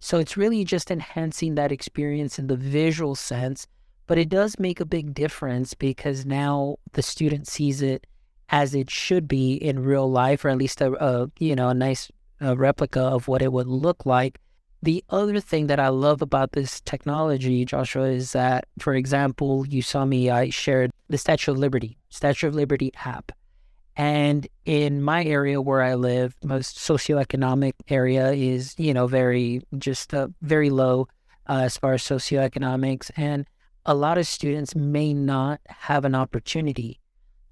So 0.00 0.18
it's 0.18 0.36
really 0.36 0.64
just 0.64 0.90
enhancing 0.90 1.54
that 1.54 1.72
experience 1.72 2.38
in 2.38 2.46
the 2.46 2.56
visual 2.56 3.14
sense 3.14 3.66
but 4.06 4.18
it 4.18 4.28
does 4.28 4.58
make 4.58 4.80
a 4.80 4.86
big 4.86 5.14
difference 5.14 5.74
because 5.74 6.26
now 6.26 6.76
the 6.92 7.02
student 7.02 7.46
sees 7.46 7.80
it 7.80 8.06
as 8.50 8.74
it 8.74 8.90
should 8.90 9.26
be 9.26 9.54
in 9.54 9.82
real 9.82 10.10
life, 10.10 10.44
or 10.44 10.50
at 10.50 10.58
least 10.58 10.80
a, 10.80 10.92
a 11.02 11.30
you 11.38 11.56
know 11.56 11.70
a 11.70 11.74
nice 11.74 12.10
a 12.40 12.54
replica 12.54 13.00
of 13.00 13.28
what 13.28 13.42
it 13.42 13.52
would 13.52 13.66
look 13.66 14.04
like. 14.04 14.38
The 14.84 15.02
other 15.08 15.40
thing 15.40 15.68
that 15.68 15.80
I 15.80 15.88
love 15.88 16.20
about 16.20 16.52
this 16.52 16.82
technology, 16.82 17.64
Joshua, 17.64 18.08
is 18.08 18.32
that, 18.32 18.66
for 18.78 18.92
example, 18.92 19.66
you 19.66 19.80
saw 19.80 20.04
me, 20.04 20.28
I 20.28 20.50
shared 20.50 20.90
the 21.08 21.16
Statue 21.16 21.52
of 21.52 21.58
Liberty, 21.58 21.96
Statue 22.10 22.48
of 22.48 22.54
Liberty 22.54 22.92
app. 23.02 23.32
And 23.96 24.46
in 24.66 25.00
my 25.00 25.24
area 25.24 25.62
where 25.62 25.80
I 25.80 25.94
live, 25.94 26.36
most 26.44 26.76
socioeconomic 26.76 27.72
area 27.88 28.32
is, 28.32 28.74
you 28.76 28.92
know, 28.92 29.06
very, 29.06 29.62
just 29.78 30.12
uh, 30.12 30.28
very 30.42 30.68
low 30.68 31.08
uh, 31.48 31.60
as 31.62 31.78
far 31.78 31.94
as 31.94 32.02
socioeconomics. 32.02 33.10
And 33.16 33.46
a 33.86 33.94
lot 33.94 34.18
of 34.18 34.26
students 34.26 34.74
may 34.74 35.14
not 35.14 35.62
have 35.66 36.04
an 36.04 36.14
opportunity 36.14 37.00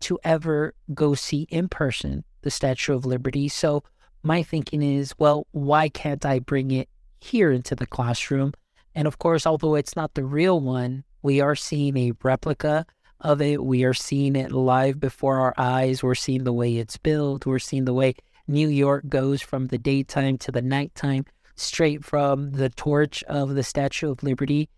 to 0.01 0.19
ever 0.23 0.75
go 0.93 1.15
see 1.15 1.47
in 1.49 1.69
person 1.69 2.25
the 2.43 2.51
Statue 2.51 2.93
of 2.93 3.07
Liberty. 3.07 3.49
So 3.49 3.85
my 4.23 4.43
thinking 4.43 4.83
is, 4.83 5.15
well, 5.19 5.47
why 5.53 5.89
can't 5.89 6.27
I 6.27 6.39
bring 6.39 6.71
it 6.73 6.91
here 7.23 7.53
into 7.53 7.75
the 7.75 7.87
classroom? 7.87 8.53
And 8.95 9.07
of 9.07 9.19
course, 9.19 9.47
although 9.47 9.75
it's 9.75 9.97
not 9.97 10.15
the 10.15 10.25
real 10.25 10.61
one, 10.61 11.05
we 11.23 11.41
are 11.41 11.55
seeing 11.55 11.97
a 11.97 12.13
replica 12.23 12.85
of 13.21 13.41
it. 13.41 13.65
We 13.65 13.85
are 13.85 13.95
seeing 13.95 14.37
it 14.37 14.53
live 14.53 14.99
before 14.99 15.39
our 15.39 15.55
eyes. 15.57 16.03
We're 16.03 16.15
seeing 16.15 16.45
the 16.45 16.53
way 16.53 16.77
it's 16.77 16.99
built. 16.99 17.47
We're 17.47 17.59
seeing 17.59 17.85
the 17.85 17.95
way 17.95 18.15
New 18.49 18.69
York 18.69 19.09
goes 19.09 19.41
from 19.41 19.69
the 19.69 19.79
daytime 19.79 20.37
to 20.39 20.51
the 20.51 20.63
nighttime, 20.63 21.25
straight 21.55 22.05
from 22.05 22.53
the 22.53 22.69
torch 22.71 23.23
of 23.25 23.55
the 23.55 23.63
Statue 23.63 24.11
of 24.11 24.23
Liberty. 24.23 24.69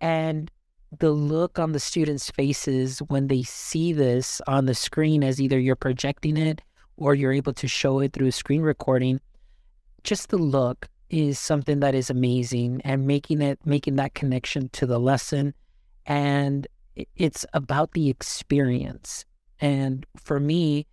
And 0.00 0.50
the 0.98 1.12
look 1.12 1.58
on 1.58 1.72
the 1.72 1.80
students' 1.80 2.30
faces 2.30 2.98
when 2.98 3.28
they 3.28 3.42
see 3.42 3.92
this 3.92 4.40
on 4.46 4.66
the 4.66 4.74
screen 4.74 5.22
as 5.24 5.40
either 5.40 5.58
you're 5.58 5.76
projecting 5.76 6.36
it 6.36 6.60
or 6.96 7.14
you're 7.14 7.32
able 7.32 7.52
to 7.54 7.68
show 7.68 8.00
it 8.00 8.12
through 8.12 8.28
a 8.28 8.32
screen 8.32 8.62
recording, 8.62 9.20
just 10.02 10.28
the 10.28 10.36
look 10.36 10.88
is 11.10 11.38
something 11.38 11.80
that 11.80 11.94
is 11.94 12.10
amazing 12.10 12.80
and 12.84 13.06
making 13.06 13.40
it 13.42 13.58
making 13.64 13.96
that 13.96 14.14
connection 14.14 14.68
to 14.70 14.86
the 14.86 14.98
lesson 14.98 15.54
and 16.06 16.66
it's 17.16 17.44
about 17.52 17.92
the 17.92 18.08
experience 18.08 19.24
and 19.60 20.06
for 20.16 20.40
me 20.40 20.86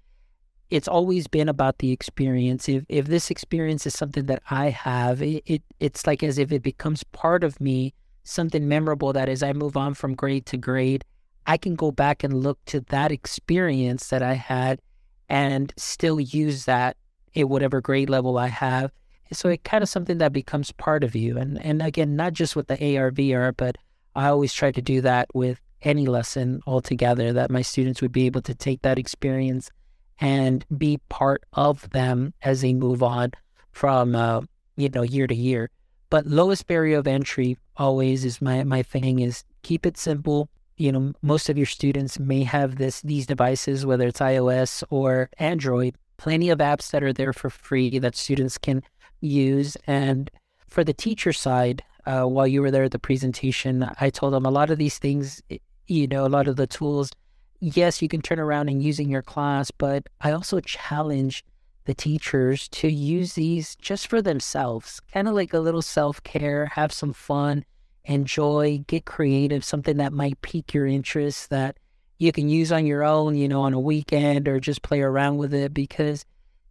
it's 0.69 0.88
always 0.88 1.28
been 1.28 1.50
about 1.50 1.80
the 1.80 1.91
experience 1.91 2.67
if 2.69 2.84
if 2.89 3.08
this 3.08 3.32
experience 3.32 3.86
is 3.86 3.93
something 3.93 4.26
that 4.26 4.41
i 4.50 4.69
have 4.69 5.21
it, 5.21 5.43
it 5.45 5.63
it's 5.80 6.06
like 6.06 6.24
as 6.24 6.38
if 6.38 6.52
it 6.52 6.62
becomes 6.62 7.04
part 7.06 7.43
of 7.43 7.60
me 7.60 7.93
something 8.24 8.67
memorable 8.67 9.13
that 9.13 9.30
as 9.30 9.43
I 9.43 9.54
move 9.54 9.78
on 9.78 9.93
from 9.93 10.15
grade 10.15 10.45
to 10.47 10.58
grade, 10.58 11.04
I 11.45 11.58
can 11.58 11.76
go 11.76 11.91
back 11.91 12.24
and 12.24 12.43
look 12.43 12.63
to 12.65 12.82
that 12.89 13.12
experience 13.12 14.08
that 14.10 14.21
I 14.21 14.34
had 14.34 14.80
and 15.28 15.74
still 15.78 16.19
use 16.19 16.65
that 16.65 16.97
at 17.36 17.50
whatever 17.50 17.82
grade 17.82 18.10
level 18.10 18.38
I 18.38 18.47
have. 18.47 18.91
So 19.32 19.50
it 19.50 19.63
kind 19.63 19.82
of 19.82 19.89
something 19.89 20.17
that 20.17 20.34
becomes 20.34 20.72
part 20.72 21.04
of 21.04 21.15
you. 21.15 21.38
And 21.38 21.63
and 21.63 21.82
again, 21.82 22.15
not 22.15 22.34
just 22.34 22.56
with 22.56 22.67
the 22.67 22.98
AR 22.98 23.12
VR, 23.12 23.54
but 23.56 23.78
I 24.15 24.28
always 24.28 24.54
try 24.54 24.72
to 24.72 24.82
do 24.82 25.02
that 25.02 25.30
with 25.34 25.60
any 25.84 26.06
lesson 26.06 26.62
altogether, 26.67 27.34
that 27.34 27.50
my 27.50 27.62
students 27.62 28.02
would 28.02 28.12
be 28.12 28.26
able 28.26 28.41
to 28.44 28.54
take 28.54 28.82
that 28.82 29.00
experience 29.00 29.72
and 30.20 30.65
be 30.78 31.00
part 31.10 31.44
of 31.54 31.89
them 31.89 32.34
as 32.44 32.62
they 32.62 32.74
move 32.74 33.02
on 33.02 33.32
from 33.72 34.15
uh, 34.15 34.41
you 34.76 34.89
know 34.89 35.02
year 35.02 35.28
to 35.28 35.36
year. 35.36 35.70
But 36.10 36.28
lowest 36.28 36.67
barrier 36.67 36.98
of 36.98 37.08
entry 37.08 37.58
always 37.78 38.26
is 38.26 38.41
my 38.41 38.63
my 38.63 38.84
thing 38.84 39.20
is 39.20 39.44
keep 39.63 39.86
it 39.86 39.98
simple. 39.98 40.50
You 40.78 40.91
know, 40.91 41.13
most 41.22 41.50
of 41.50 41.58
your 41.58 41.67
students 41.67 42.20
may 42.20 42.44
have 42.44 42.76
this 42.76 43.02
these 43.02 43.26
devices, 43.26 43.86
whether 43.86 44.08
it's 44.08 44.20
iOS 44.20 44.84
or 44.89 45.30
Android. 45.39 45.96
Plenty 46.17 46.50
of 46.52 46.60
apps 46.60 46.91
that 46.91 47.02
are 47.02 47.13
there 47.13 47.34
for 47.34 47.50
free 47.50 47.98
that 47.98 48.15
students 48.15 48.60
can 48.60 48.84
use. 49.22 49.78
And 49.88 50.30
for 50.68 50.84
the 50.84 50.94
teacher 50.94 51.34
side, 51.34 51.84
uh, 52.06 52.24
while 52.24 52.48
you 52.48 52.62
were 52.62 52.72
there 52.72 52.84
at 52.84 52.92
the 52.92 53.00
presentation, 53.00 53.88
I 54.00 54.10
told 54.10 54.34
them 54.34 54.46
a 54.46 54.52
lot 54.52 54.70
of 54.70 54.78
these 54.78 54.98
things. 54.98 55.42
You 55.88 56.08
know, 56.08 56.26
a 56.26 56.30
lot 56.30 56.48
of 56.48 56.56
the 56.56 56.68
tools. 56.68 57.12
Yes, 57.60 58.02
you 58.02 58.08
can 58.08 58.22
turn 58.22 58.40
around 58.40 58.70
and 58.70 58.82
use 58.82 59.00
in 59.00 59.10
your 59.10 59.22
class, 59.22 59.70
but 59.70 60.08
I 60.20 60.32
also 60.32 60.60
challenge 60.62 61.44
the 61.86 61.94
teachers 61.94 62.68
to 62.70 62.88
use 62.88 63.34
these 63.34 63.76
just 63.76 64.08
for 64.08 64.22
themselves, 64.22 65.00
kind 65.14 65.28
of 65.28 65.34
like 65.34 65.54
a 65.54 65.60
little 65.60 65.82
self 65.82 66.24
care, 66.24 66.68
have 66.68 66.92
some 66.92 67.14
fun, 67.14 67.66
enjoy, 68.06 68.84
get 68.88 69.06
creative, 69.06 69.64
something 69.64 69.98
that 69.98 70.14
might 70.14 70.42
pique 70.42 70.74
your 70.74 70.88
interest 70.88 71.50
that 71.50 71.78
you 72.18 72.32
can 72.32 72.50
use 72.50 72.72
on 72.72 72.86
your 72.86 73.04
own, 73.04 73.36
you 73.36 73.48
know, 73.48 73.62
on 73.62 73.74
a 73.74 73.80
weekend 73.80 74.48
or 74.48 74.60
just 74.60 74.84
play 74.84 75.02
around 75.02 75.38
with 75.38 75.54
it 75.54 75.74
because 75.74 76.24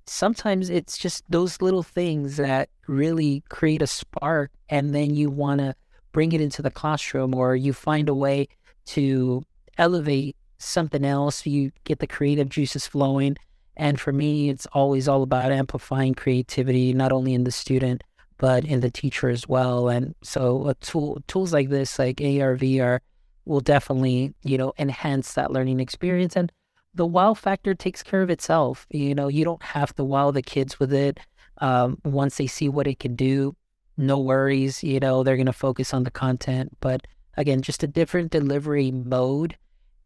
sometimes 0.07 0.71
it's 0.71 0.99
just 0.99 1.25
those 1.29 1.61
little 1.61 1.83
things 1.83 2.37
that 2.37 2.69
really 2.87 3.43
create 3.49 3.83
a 3.83 3.87
spark 3.87 4.51
and 4.69 4.95
then 4.95 5.15
you 5.15 5.31
want 5.31 5.61
to 5.61 5.75
bring 6.13 6.33
it 6.33 6.41
into 6.41 6.63
the 6.63 6.71
classroom 6.71 7.35
or 7.35 7.55
you 7.55 7.73
find 7.73 8.09
a 8.09 8.15
way 8.15 8.49
to 8.87 9.43
elevate 9.79 10.37
something 10.59 11.05
else, 11.05 11.47
you 11.47 11.71
get 11.85 12.01
the 12.01 12.07
creative 12.07 12.49
juices 12.49 12.87
flowing 12.87 13.37
and 13.81 13.99
for 13.99 14.13
me, 14.13 14.51
it's 14.51 14.67
always 14.75 15.09
all 15.09 15.23
about 15.23 15.53
amplifying 15.53 16.15
creativity, 16.15 16.93
not 16.93 17.13
only 17.13 17.33
in 17.33 17.45
the 17.45 17.51
student, 17.51 18.05
but 18.37 18.63
in 18.63 18.81
the 18.81 18.91
teacher 18.91 19.31
as 19.31 19.49
well. 19.49 19.89
And 19.89 20.15
so 20.23 20.69
a 20.69 20.75
tool, 20.75 21.23
tools 21.27 21.55
like 21.55 21.71
this, 21.71 21.99
like 21.99 22.21
AR, 22.21 22.57
VR, 22.57 23.01
will 23.47 23.61
definitely, 23.61 24.35
you 24.43 24.59
know, 24.59 24.75
enhance 24.79 25.33
that 25.33 25.51
learning 25.51 25.81
experience. 25.81 26.37
And 26.37 26.53
the 26.95 27.07
wow 27.07 27.35
factor 27.35 27.75
takes 27.75 28.03
care 28.03 28.23
of 28.23 28.31
itself. 28.31 28.87
You 28.91 29.15
know, 29.15 29.29
you 29.29 29.45
don't 29.45 29.63
have 29.63 29.95
to 29.97 30.05
wow 30.05 30.31
the 30.31 30.43
kids 30.43 30.79
with 30.79 30.93
it. 30.93 31.21
Um, 31.59 31.99
once 32.05 32.37
they 32.37 32.47
see 32.47 32.69
what 32.69 32.87
it 32.87 32.99
can 32.99 33.15
do, 33.15 33.55
no 33.97 34.19
worries. 34.19 34.83
You 34.83 35.01
know, 35.01 35.23
they're 35.23 35.37
going 35.37 35.47
to 35.47 35.53
focus 35.53 35.93
on 35.93 36.05
the 36.05 36.11
content. 36.11 36.77
But 36.81 37.07
again, 37.37 37.63
just 37.63 37.83
a 37.83 37.87
different 37.87 38.31
delivery 38.31 38.91
mode. 38.91 39.57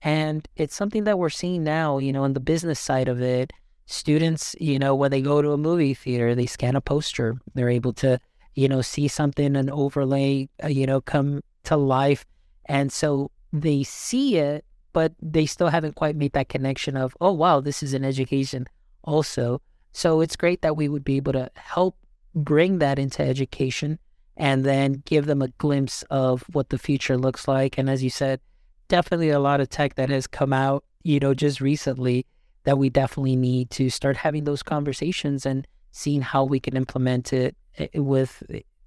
And 0.03 0.47
it's 0.57 0.75
something 0.75 1.05
that 1.05 1.18
we're 1.18 1.31
seeing 1.31 1.64
now, 1.64 1.99
you 1.99 2.12
know, 2.12 2.25
on 2.25 2.35
the 2.35 2.40
business 2.40 2.79
side 2.79 3.09
of 3.09 3.23
it 3.23 3.53
students, 3.87 4.57
you 4.61 4.79
know, 4.79 4.94
when 4.94 5.11
they 5.11 5.20
go 5.20 5.42
to 5.42 5.53
a 5.53 5.59
movie 5.59 5.94
theater, 5.94 6.35
they 6.35 6.47
scan 6.47 6.77
a 6.77 6.81
poster. 6.81 7.37
They're 7.55 7.70
able 7.70 7.92
to, 7.94 8.18
you 8.55 8.68
know, 8.68 8.83
see 8.83 9.09
something, 9.09 9.57
an 9.57 9.70
overlay, 9.70 10.49
uh, 10.62 10.68
you 10.68 10.87
know, 10.87 11.01
come 11.01 11.42
to 11.64 11.77
life. 11.77 12.25
And 12.66 12.92
so 12.92 13.31
they 13.53 13.83
see 13.83 14.38
it, 14.38 14.64
but 14.95 15.13
they 15.21 15.45
still 15.45 15.69
haven't 15.69 15.97
quite 15.97 16.17
made 16.17 16.33
that 16.33 16.49
connection 16.49 16.97
of, 16.97 17.15
oh, 17.21 17.33
wow, 17.33 17.61
this 17.61 17.83
is 17.83 17.93
an 17.93 18.05
education 18.05 18.67
also. 19.03 19.61
So 19.93 20.23
it's 20.23 20.37
great 20.37 20.63
that 20.63 20.77
we 20.77 20.89
would 20.89 21.05
be 21.05 21.17
able 21.17 21.35
to 21.35 21.51
help 21.57 21.99
bring 22.35 22.79
that 22.79 22.99
into 22.99 23.23
education 23.23 23.99
and 24.37 24.65
then 24.65 25.03
give 25.05 25.27
them 25.27 25.43
a 25.43 25.49
glimpse 25.49 26.03
of 26.11 26.45
what 26.53 26.71
the 26.71 26.79
future 26.79 27.19
looks 27.19 27.47
like. 27.47 27.77
And 27.77 27.91
as 27.91 28.03
you 28.03 28.11
said, 28.11 28.41
definitely 28.89 29.31
a 29.31 29.41
lot 29.41 29.61
of 29.61 29.69
tech 29.69 29.97
that 29.97 30.11
has 30.11 30.27
come 30.27 30.53
out, 30.53 30.85
you 31.03 31.21
know, 31.21 31.35
just 31.35 31.61
recently 31.61 32.25
that 32.63 32.79
we 32.79 32.89
definitely 32.89 33.37
need 33.37 33.71
to 33.71 33.91
start 33.91 34.17
having 34.17 34.45
those 34.45 34.63
conversations 34.63 35.45
and 35.45 35.67
seeing 35.91 36.23
how 36.23 36.45
we 36.45 36.59
can 36.59 36.77
implement 36.77 37.33
it 37.33 37.57
eh, 37.79 37.89
with, 37.95 38.43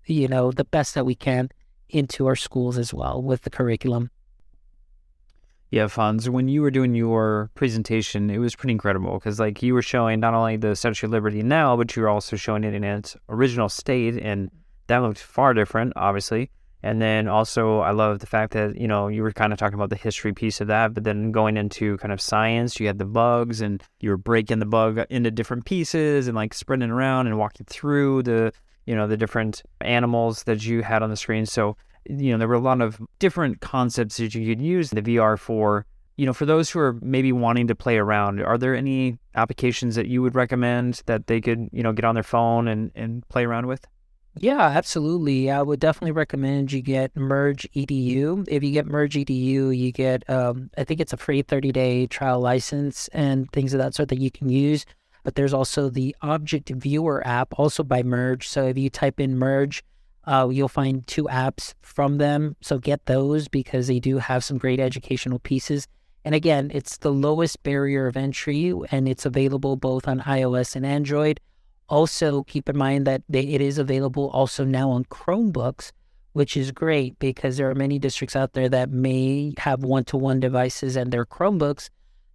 you 0.06 0.28
know, 0.28 0.52
the 0.52 0.66
best 0.66 0.96
that 0.96 1.06
we 1.06 1.16
can 1.16 1.50
into 1.90 2.28
our 2.28 2.36
schools 2.36 2.78
as 2.78 2.94
well 2.94 3.22
with 3.22 3.44
the 3.44 3.50
curriculum. 3.50 4.10
Yeah, 5.70 5.86
Fonz, 5.86 6.30
when 6.30 6.48
you 6.48 6.62
were 6.62 6.72
doing 6.72 6.96
your 6.96 7.52
presentation, 7.54 8.30
it 8.30 8.38
was 8.38 8.56
pretty 8.56 8.72
incredible 8.72 9.16
because, 9.16 9.38
like, 9.38 9.62
you 9.62 9.74
were 9.74 9.82
showing 9.82 10.22
not 10.22 10.34
only 10.34 10.56
the 10.56 10.76
Statue 10.76 11.08
of 11.08 11.12
Liberty 11.12 11.44
now, 11.44 11.76
but 11.76 11.94
you 11.94 12.04
were 12.04 12.10
also 12.10 12.38
showing 12.38 12.64
it 12.64 12.74
in 12.74 12.86
its 12.86 13.18
original 13.28 13.68
state, 13.68 14.18
and 14.18 14.50
that 14.88 15.00
looked 15.00 15.20
far 15.20 15.54
different, 15.54 15.92
obviously. 15.98 16.50
And 16.84 17.02
then 17.02 17.28
also, 17.28 17.80
I 17.80 17.92
love 17.92 18.20
the 18.20 18.28
fact 18.28 18.54
that, 18.54 18.80
you 18.80 18.88
know, 18.88 19.10
you 19.10 19.24
were 19.24 19.34
kind 19.34 19.52
of 19.52 19.60
talking 19.60 19.76
about 19.76 19.90
the 19.90 19.98
history 19.98 20.32
piece 20.32 20.62
of 20.62 20.68
that, 20.68 20.94
but 20.94 21.04
then 21.04 21.32
going 21.34 21.58
into 21.58 21.98
kind 21.98 22.14
of 22.14 22.22
science, 22.22 22.80
you 22.80 22.88
had 22.88 23.00
the 23.00 23.06
bugs 23.06 23.60
and 23.62 23.84
you 24.00 24.12
were 24.12 24.18
breaking 24.18 24.60
the 24.60 24.66
bug 24.66 25.00
into 25.10 25.32
different 25.32 25.66
pieces 25.66 26.28
and 26.28 26.36
like 26.36 26.54
spreading 26.54 26.92
around 26.92 27.28
and 27.28 27.38
walking 27.38 27.66
through 27.66 28.24
the, 28.24 28.54
you 28.86 28.96
know, 28.96 29.08
the 29.08 29.18
different 29.18 29.64
animals 29.82 30.44
that 30.44 30.66
you 30.66 30.84
had 30.84 31.02
on 31.02 31.10
the 31.10 31.18
screen. 31.18 31.46
So, 31.46 31.76
you 32.10 32.32
know, 32.32 32.38
there 32.38 32.48
were 32.48 32.56
a 32.56 32.60
lot 32.60 32.82
of 32.82 33.00
different 33.20 33.62
concepts 33.62 34.18
that 34.18 34.34
you 34.36 34.48
could 34.48 34.62
use 34.62 34.90
the 34.90 35.02
VR 35.02 35.38
for. 35.38 35.86
You 36.16 36.26
know, 36.26 36.34
for 36.34 36.46
those 36.46 36.70
who 36.70 36.80
are 36.80 36.98
maybe 37.02 37.32
wanting 37.32 37.68
to 37.68 37.76
play 37.76 37.98
around, 37.98 38.42
are 38.42 38.58
there 38.58 38.76
any 38.76 39.20
applications 39.36 39.96
that 39.96 40.08
you 40.08 40.22
would 40.24 40.34
recommend 40.34 41.04
that 41.06 41.28
they 41.28 41.40
could, 41.40 41.70
you 41.72 41.84
know, 41.84 41.94
get 41.94 42.06
on 42.06 42.16
their 42.16 42.24
phone 42.24 42.68
and, 42.68 42.92
and 42.96 43.28
play 43.30 43.46
around 43.46 43.68
with? 43.68 43.86
Yeah, 44.40 44.62
absolutely. 44.62 45.50
I 45.50 45.62
would 45.62 45.80
definitely 45.80 46.12
recommend 46.12 46.72
you 46.72 46.82
get 46.82 47.16
Merge 47.16 47.68
EDU. 47.76 48.46
If 48.48 48.64
you 48.64 48.72
get 48.72 48.86
Merge 48.86 49.16
EDU, 49.16 49.76
you 49.76 49.92
get, 49.92 50.30
um, 50.30 50.70
I 50.78 50.84
think 50.84 51.00
it's 51.00 51.14
a 51.14 51.18
free 51.18 51.42
30 51.42 51.72
day 51.72 52.08
trial 52.08 52.40
license 52.40 53.08
and 53.10 53.52
things 53.52 53.74
of 53.74 53.80
that 53.80 53.96
sort 53.96 54.10
that 54.10 54.20
you 54.20 54.32
can 54.32 54.50
use. 54.50 54.86
But 55.24 55.36
there's 55.36 55.54
also 55.54 55.90
the 55.90 56.16
Object 56.22 56.70
Viewer 56.70 57.26
app, 57.26 57.58
also 57.58 57.84
by 57.84 58.04
Merge. 58.04 58.48
So 58.48 58.68
if 58.68 58.78
you 58.78 58.90
type 58.90 59.20
in 59.20 59.38
Merge, 59.38 59.84
uh, 60.28 60.50
you'll 60.52 60.68
find 60.68 61.08
two 61.08 61.24
apps 61.24 61.74
from 61.82 62.18
them. 62.18 62.58
So 62.62 62.78
get 62.78 63.06
those 63.06 63.48
because 63.48 63.88
they 63.88 64.00
do 64.00 64.18
have 64.18 64.44
some 64.44 64.58
great 64.58 64.80
educational 64.80 65.40
pieces. 65.40 65.88
And 66.26 66.36
again, 66.36 66.70
it's 66.74 66.98
the 66.98 67.14
lowest 67.14 67.64
barrier 67.64 68.06
of 68.08 68.18
entry 68.18 68.74
and 68.92 69.08
it's 69.08 69.26
available 69.26 69.78
both 69.78 70.08
on 70.08 70.20
iOS 70.20 70.76
and 70.76 70.86
Android. 70.86 71.40
Also, 71.88 72.44
keep 72.44 72.68
in 72.68 72.78
mind 72.78 73.08
that 73.08 73.24
they, 73.30 73.44
it 73.44 73.62
is 73.62 73.78
available 73.78 74.30
also 74.32 74.66
now 74.66 74.90
on 74.90 75.06
Chromebooks, 75.06 75.94
which 76.34 76.58
is 76.58 76.74
great 76.74 77.18
because 77.20 77.56
there 77.56 77.70
are 77.70 77.76
many 77.76 77.98
districts 77.98 78.36
out 78.36 78.52
there 78.52 78.68
that 78.68 78.90
may 78.90 79.54
have 79.58 79.86
one 79.86 80.04
to 80.04 80.18
one 80.18 80.42
devices 80.42 80.98
and 80.98 81.14
their 81.14 81.26
Chromebooks. 81.26 81.90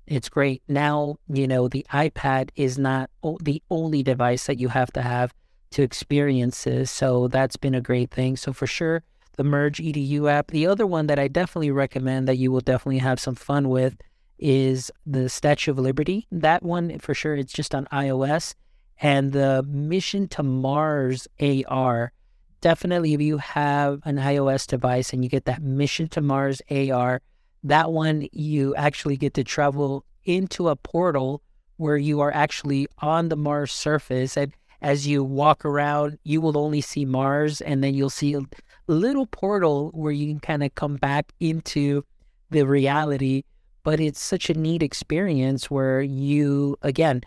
It's 0.07 0.31
great. 0.31 0.63
Now, 0.67 1.17
you 1.29 1.47
know, 1.47 1.69
the 1.69 1.85
iPad 1.93 2.49
is 2.57 2.79
not 2.79 3.11
o- 3.23 3.39
the 3.43 3.63
only 3.71 4.03
device 4.03 4.47
that 4.47 4.59
you 4.59 4.69
have 4.69 4.91
to 4.95 5.03
have 5.03 5.35
to 5.73 5.83
experience 5.83 6.65
this. 6.65 6.91
So 6.91 7.29
that's 7.29 7.57
been 7.57 7.75
a 7.75 7.81
great 7.81 8.11
thing. 8.11 8.37
So 8.37 8.53
for 8.53 8.67
sure, 8.67 9.03
the 9.37 9.45
Merge 9.45 9.79
EDU 9.79 10.31
app. 10.31 10.51
The 10.51 10.67
other 10.67 10.87
one 10.87 11.07
that 11.07 11.19
I 11.19 11.29
definitely 11.29 11.71
recommend 11.71 12.29
that 12.29 12.37
you 12.37 12.53
will 12.53 12.61
definitely 12.61 12.99
have 12.99 13.19
some 13.19 13.35
fun 13.35 13.69
with 13.69 13.97
is 14.39 14.91
the 15.07 15.29
Statue 15.29 15.71
of 15.71 15.79
Liberty. 15.79 16.27
That 16.31 16.63
one, 16.63 16.99
for 16.99 17.15
sure, 17.15 17.35
it's 17.35 17.53
just 17.53 17.75
on 17.75 17.87
iOS 17.93 18.55
and 19.01 19.33
the 19.33 19.65
Mission 19.69 20.29
to 20.29 20.43
Mars 20.43 21.27
AR. 21.41 22.13
Definitely, 22.61 23.15
if 23.15 23.21
you 23.21 23.39
have 23.39 24.01
an 24.05 24.17
iOS 24.17 24.67
device 24.67 25.13
and 25.13 25.25
you 25.25 25.31
get 25.31 25.47
that 25.47 25.63
Mission 25.63 26.09
to 26.09 26.21
Mars 26.21 26.63
AR, 26.71 27.21
that 27.65 27.93
one 27.93 28.29
you 28.33 28.75
actually 28.77 29.17
get 29.17 29.35
to 29.35 29.45
travel 29.45 30.05
into 30.25 30.69
a 30.69 30.77
portal 30.77 31.43
where 31.77 31.97
you 31.97 32.21
are 32.21 32.33
actually 32.33 32.87
on 32.99 33.29
the 33.29 33.37
Mars 33.37 33.73
surface. 33.73 34.37
And 34.37 34.53
as 34.83 35.07
you 35.07 35.23
walk 35.23 35.65
around, 35.65 36.19
you 36.25 36.41
will 36.41 36.59
only 36.59 36.81
see 36.81 37.05
Mars, 37.05 37.61
and 37.61 37.83
then 37.83 37.95
you'll 37.95 38.11
see 38.11 38.35
a 38.35 38.43
little 38.89 39.27
portal 39.27 39.91
where 39.95 40.13
you 40.13 40.27
can 40.27 40.41
kind 40.41 40.65
of 40.65 40.75
come 40.75 40.97
back 40.97 41.33
into 41.39 42.05
the 42.51 42.67
reality. 42.67 43.45
But 43.85 44.01
it's 44.01 44.21
such 44.21 44.51
a 44.51 44.55
neat 44.55 44.83
experience 44.83 45.71
where 45.71 46.03
you, 46.03 46.77
again, 46.83 47.23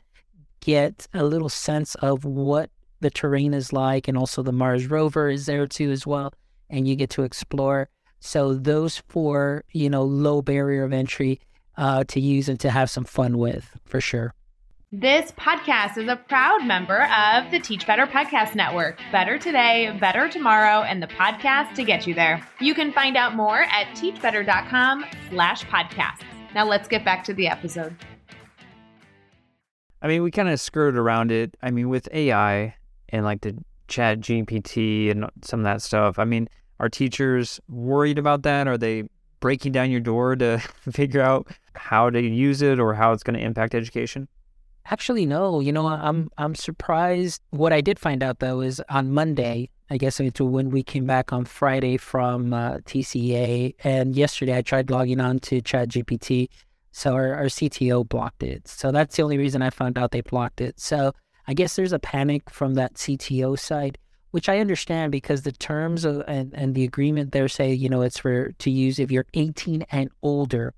get 0.59 1.07
a 1.13 1.23
little 1.23 1.49
sense 1.49 1.95
of 1.95 2.25
what 2.25 2.69
the 2.99 3.09
terrain 3.09 3.53
is 3.53 3.71
like. 3.71 4.07
And 4.07 4.17
also 4.17 4.43
the 4.43 4.51
Mars 4.51 4.87
rover 4.87 5.29
is 5.29 5.45
there 5.45 5.65
too 5.65 5.91
as 5.91 6.05
well. 6.05 6.33
And 6.69 6.87
you 6.87 6.95
get 6.95 7.09
to 7.11 7.23
explore. 7.23 7.89
So 8.19 8.53
those 8.53 8.97
four, 9.07 9.63
you 9.71 9.89
know, 9.89 10.03
low 10.03 10.41
barrier 10.41 10.83
of 10.83 10.93
entry 10.93 11.39
uh, 11.77 12.03
to 12.05 12.19
use 12.19 12.49
and 12.49 12.59
to 12.61 12.69
have 12.69 12.89
some 12.89 13.05
fun 13.05 13.37
with 13.37 13.77
for 13.85 14.01
sure. 14.01 14.33
This 14.97 15.33
podcast 15.33 15.97
is 15.97 16.07
a 16.07 16.15
proud 16.15 16.65
member 16.65 17.03
of 17.11 17.51
the 17.51 17.59
Teach 17.59 17.85
Better 17.85 18.07
Podcast 18.07 18.55
Network. 18.55 18.97
Better 19.11 19.37
today, 19.37 19.93
better 19.99 20.29
tomorrow, 20.29 20.83
and 20.83 21.03
the 21.03 21.07
podcast 21.07 21.75
to 21.75 21.83
get 21.83 22.07
you 22.07 22.13
there. 22.13 22.41
You 22.61 22.73
can 22.73 22.93
find 22.93 23.17
out 23.17 23.35
more 23.35 23.63
at 23.63 23.87
teachbetter.com 23.97 25.03
slash 25.29 25.65
podcasts. 25.65 26.21
Now 26.53 26.65
let's 26.65 26.87
get 26.87 27.03
back 27.03 27.25
to 27.25 27.33
the 27.33 27.49
episode. 27.49 27.93
I 30.01 30.07
mean, 30.07 30.23
we 30.23 30.31
kind 30.31 30.47
of 30.47 30.61
skirted 30.61 30.97
around 30.97 31.29
it. 31.29 31.57
I 31.61 31.71
mean, 31.71 31.89
with 31.89 32.07
AI 32.13 32.73
and 33.09 33.25
like 33.25 33.41
the 33.41 33.57
chat 33.89 34.21
GPT 34.21 35.11
and 35.11 35.29
some 35.43 35.59
of 35.59 35.65
that 35.65 35.81
stuff, 35.81 36.17
I 36.19 36.23
mean, 36.23 36.47
are 36.79 36.87
teachers 36.87 37.59
worried 37.67 38.17
about 38.17 38.43
that? 38.43 38.65
Are 38.65 38.77
they 38.77 39.09
breaking 39.41 39.73
down 39.73 39.91
your 39.91 39.99
door 39.99 40.37
to 40.37 40.59
figure 40.89 41.21
out 41.21 41.47
how 41.73 42.09
to 42.09 42.21
use 42.21 42.61
it 42.61 42.79
or 42.79 42.93
how 42.93 43.11
it's 43.11 43.23
going 43.23 43.37
to 43.37 43.43
impact 43.43 43.75
education? 43.75 44.29
Actually, 44.89 45.25
no. 45.25 45.59
You 45.59 45.71
know, 45.71 45.87
I'm 45.87 46.29
I'm 46.37 46.55
surprised. 46.55 47.41
What 47.49 47.73
I 47.73 47.81
did 47.81 47.97
find 47.97 48.21
out 48.21 48.39
though 48.39 48.61
is 48.61 48.81
on 48.89 49.11
Monday, 49.11 49.69
I 49.89 49.97
guess 49.97 50.19
it's 50.19 50.39
when 50.39 50.69
we 50.69 50.83
came 50.83 51.05
back 51.05 51.33
on 51.33 51.45
Friday 51.45 51.97
from 51.97 52.53
uh, 52.53 52.77
TCEA, 52.79 53.75
and 53.83 54.15
yesterday 54.15 54.57
I 54.57 54.61
tried 54.61 54.91
logging 54.91 55.19
on 55.19 55.39
to 55.39 55.61
ChatGPT, 55.61 56.49
so 56.91 57.13
our, 57.13 57.33
our 57.33 57.45
CTO 57.45 58.07
blocked 58.07 58.43
it. 58.43 58.67
So 58.67 58.91
that's 58.91 59.15
the 59.15 59.23
only 59.23 59.37
reason 59.37 59.61
I 59.61 59.69
found 59.69 59.97
out 59.97 60.11
they 60.11 60.21
blocked 60.21 60.61
it. 60.61 60.79
So 60.79 61.13
I 61.47 61.53
guess 61.53 61.75
there's 61.75 61.93
a 61.93 61.99
panic 61.99 62.49
from 62.49 62.75
that 62.75 62.95
CTO 62.95 63.57
side, 63.57 63.97
which 64.31 64.49
I 64.49 64.59
understand 64.59 65.11
because 65.11 65.43
the 65.43 65.51
terms 65.51 66.05
of, 66.05 66.23
and, 66.27 66.53
and 66.55 66.73
the 66.73 66.83
agreement 66.83 67.31
there 67.31 67.47
say, 67.47 67.73
you 67.73 67.89
know, 67.89 68.01
it's 68.01 68.19
for 68.19 68.51
to 68.51 68.69
use 68.71 68.97
if 68.97 69.11
you're 69.11 69.27
18 69.33 69.83
and 69.91 70.09
older. 70.23 70.73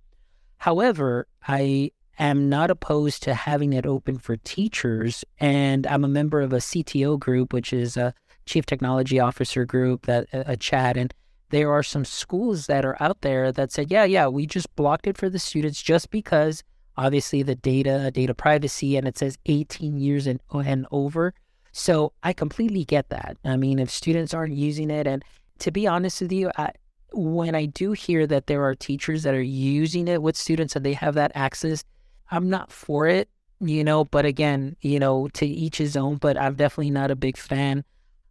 However, 0.58 1.28
I 1.48 1.92
am 2.20 2.50
not 2.50 2.72
opposed 2.72 3.24
to 3.24 3.34
having 3.34 3.74
it 3.74 3.86
open 3.86 4.18
for 4.18 4.38
teachers. 4.38 5.24
And 5.40 5.86
I'm 5.88 6.04
a 6.04 6.10
member 6.10 6.42
of 6.42 6.54
a 6.54 6.58
CTO 6.58 7.20
group, 7.20 7.54
which 7.54 7.74
is 7.74 7.98
a 7.98 8.14
chief 8.46 8.66
technology 8.66 9.20
officer 9.20 9.66
group 9.66 10.06
that 10.06 10.28
uh, 10.34 10.38
uh, 10.38 10.44
a 10.48 10.58
chat. 10.58 10.98
And 10.98 11.14
there 11.50 11.72
are 11.72 11.84
some 11.84 12.06
schools 12.06 12.68
that 12.68 12.86
are 12.86 12.98
out 13.00 13.22
there 13.22 13.52
that 13.52 13.72
said, 13.72 13.92
yeah, 13.92 14.04
yeah, 14.04 14.28
we 14.28 14.46
just 14.46 14.74
blocked 14.76 15.08
it 15.08 15.18
for 15.18 15.30
the 15.30 15.40
students 15.40 15.82
just 15.82 16.10
because 16.10 16.64
obviously 16.98 17.44
the 17.44 17.56
data, 17.56 18.10
data 18.12 18.34
privacy, 18.34 18.98
and 18.98 19.08
it 19.08 19.18
says 19.18 19.38
18 19.46 19.98
years 19.98 20.28
and, 20.28 20.40
and 20.52 20.88
over. 20.92 21.34
So 21.72 22.12
I 22.24 22.34
completely 22.34 22.84
get 22.84 23.10
that. 23.10 23.38
I 23.46 23.56
mean, 23.56 23.78
if 23.80 23.92
students 23.92 24.34
aren't 24.34 24.56
using 24.56 24.90
it, 24.90 25.06
and 25.06 25.24
to 25.60 25.72
be 25.72 25.86
honest 25.86 26.22
with 26.22 26.32
you, 26.32 26.50
I, 26.58 26.72
when 27.14 27.56
I 27.56 27.66
do 27.66 27.92
hear 27.92 28.26
that 28.28 28.48
there 28.48 28.64
are 28.64 28.76
teachers 28.76 29.24
that 29.24 29.36
are 29.36 29.42
using 29.42 30.08
it 30.08 30.22
with 30.22 30.36
students 30.36 30.76
and 30.76 30.86
they 30.86 30.94
have 30.94 31.14
that 31.16 31.32
access, 31.36 31.84
I'm 32.30 32.50
not 32.50 32.72
for 32.72 33.08
it, 33.08 33.30
you 33.60 33.84
know. 33.84 34.06
But 34.06 34.26
again, 34.26 34.76
you 34.82 35.00
know, 35.00 35.28
to 35.34 35.46
each 35.46 35.78
his 35.78 35.96
own. 35.98 36.18
But 36.18 36.38
I'm 36.38 36.56
definitely 36.56 36.92
not 36.92 37.12
a 37.12 37.16
big 37.16 37.38
fan 37.38 37.84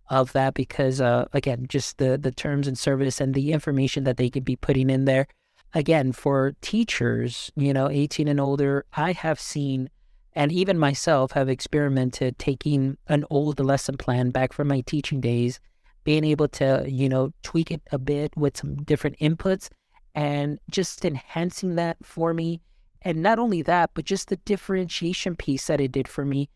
of 0.09 0.33
that 0.33 0.55
because 0.55 1.01
uh, 1.01 1.27
again 1.33 1.67
just 1.69 1.99
the 1.99 2.17
the 2.17 2.31
terms 2.31 2.67
and 2.67 2.79
service 2.79 3.21
and 3.21 3.35
the 3.35 3.53
information 3.53 4.05
that 4.05 4.17
they 4.17 4.31
could 4.31 4.45
be 4.45 4.57
putting 4.57 4.91
in 4.91 5.05
there 5.05 5.27
again 5.75 6.13
for 6.13 6.55
teachers 6.61 7.51
you 7.57 7.73
know 7.73 7.89
18 7.91 8.29
and 8.29 8.41
older 8.41 8.85
i 8.97 9.13
have 9.13 9.41
seen 9.41 9.91
and 10.33 10.53
even 10.53 10.79
myself 10.79 11.33
have 11.33 11.49
experimented 11.49 12.39
taking 12.39 12.97
an 13.09 13.25
old 13.31 13.59
lesson 13.59 13.97
plan 13.97 14.31
back 14.31 14.53
from 14.53 14.69
my 14.69 14.81
teaching 14.83 15.21
days 15.21 15.59
being 16.05 16.25
able 16.25 16.47
to 16.47 16.85
you 16.87 17.09
know 17.09 17.33
tweak 17.43 17.71
it 17.71 17.83
a 17.91 17.99
bit 17.99 18.37
with 18.37 18.57
some 18.57 18.77
different 18.77 19.19
inputs 19.19 19.69
and 20.15 20.61
just 20.71 21.05
enhancing 21.05 21.75
that 21.75 21.97
for 22.03 22.33
me 22.33 22.61
and 23.03 23.23
not 23.23 23.39
only 23.39 23.63
that 23.63 23.91
but 23.95 24.05
just 24.05 24.29
the 24.29 24.37
differentiation 24.37 25.37
piece 25.37 25.67
that 25.67 25.81
it 25.81 25.93
did 25.93 26.09
for 26.09 26.25
me 26.25 26.49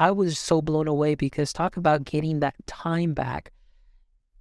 I 0.00 0.10
was 0.12 0.38
so 0.38 0.62
blown 0.62 0.88
away 0.88 1.14
because 1.14 1.52
talk 1.52 1.76
about 1.76 2.04
getting 2.04 2.40
that 2.40 2.54
time 2.66 3.12
back. 3.12 3.52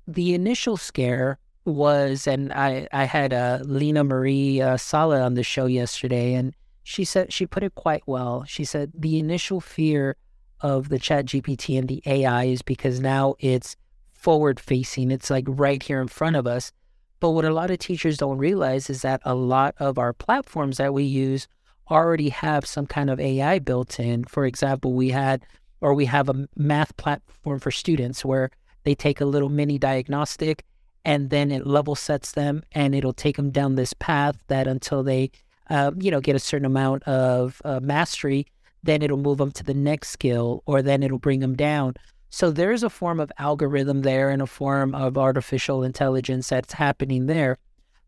The 0.07 0.33
initial 0.33 0.77
scare 0.77 1.37
was, 1.65 2.27
and 2.27 2.53
I, 2.53 2.87
I 2.93 3.03
had 3.03 3.33
uh, 3.33 3.59
Lena 3.63 4.05
Marie 4.05 4.61
uh, 4.61 4.77
Sala 4.77 5.21
on 5.21 5.33
the 5.33 5.43
show 5.43 5.65
yesterday, 5.65 6.33
and 6.33 6.55
she 6.83 7.03
said 7.03 7.33
she 7.33 7.45
put 7.45 7.63
it 7.63 7.75
quite 7.75 8.03
well. 8.05 8.45
She 8.47 8.63
said 8.63 8.93
the 8.95 9.19
initial 9.19 9.59
fear 9.59 10.15
of 10.61 10.87
the 10.87 10.97
Chat 10.97 11.25
GPT 11.25 11.77
and 11.77 11.89
the 11.89 12.01
AI 12.05 12.45
is 12.45 12.61
because 12.61 13.01
now 13.01 13.35
it's 13.39 13.75
forward 14.13 14.61
facing. 14.61 15.11
It's 15.11 15.29
like 15.29 15.45
right 15.45 15.83
here 15.83 16.01
in 16.01 16.07
front 16.07 16.37
of 16.37 16.47
us. 16.47 16.71
But 17.19 17.31
what 17.31 17.45
a 17.45 17.53
lot 17.53 17.71
of 17.71 17.79
teachers 17.79 18.17
don't 18.17 18.37
realize 18.37 18.89
is 18.89 19.01
that 19.01 19.21
a 19.25 19.35
lot 19.35 19.75
of 19.79 19.97
our 19.97 20.13
platforms 20.13 20.77
that 20.77 20.93
we 20.93 21.03
use 21.03 21.47
already 21.89 22.29
have 22.29 22.65
some 22.65 22.85
kind 22.85 23.09
of 23.09 23.19
AI 23.19 23.59
built 23.59 23.99
in. 23.99 24.23
For 24.25 24.45
example, 24.45 24.93
we 24.93 25.09
had 25.09 25.45
or 25.81 25.93
we 25.93 26.05
have 26.05 26.29
a 26.29 26.47
math 26.55 26.95
platform 26.97 27.59
for 27.59 27.71
students 27.71 28.25
where 28.25 28.51
they 28.83 28.95
take 28.95 29.21
a 29.21 29.25
little 29.25 29.49
mini 29.49 29.77
diagnostic 29.77 30.63
and 31.05 31.29
then 31.29 31.51
it 31.51 31.65
level 31.65 31.95
sets 31.95 32.33
them 32.33 32.63
and 32.73 32.93
it'll 32.93 33.13
take 33.13 33.37
them 33.37 33.51
down 33.51 33.75
this 33.75 33.93
path 33.93 34.43
that 34.47 34.67
until 34.67 35.03
they 35.03 35.31
uh, 35.69 35.91
you 35.97 36.11
know 36.11 36.19
get 36.19 36.35
a 36.35 36.39
certain 36.39 36.65
amount 36.65 37.03
of 37.03 37.61
uh, 37.63 37.79
mastery 37.81 38.45
then 38.83 39.01
it'll 39.01 39.17
move 39.17 39.37
them 39.37 39.51
to 39.51 39.63
the 39.63 39.73
next 39.73 40.09
skill 40.09 40.63
or 40.65 40.81
then 40.81 41.03
it'll 41.03 41.19
bring 41.19 41.39
them 41.39 41.55
down 41.55 41.93
so 42.29 42.51
there's 42.51 42.83
a 42.83 42.89
form 42.89 43.19
of 43.19 43.31
algorithm 43.37 44.01
there 44.01 44.29
and 44.29 44.41
a 44.41 44.47
form 44.47 44.93
of 44.93 45.17
artificial 45.17 45.83
intelligence 45.83 46.49
that's 46.49 46.73
happening 46.73 47.25
there. 47.25 47.57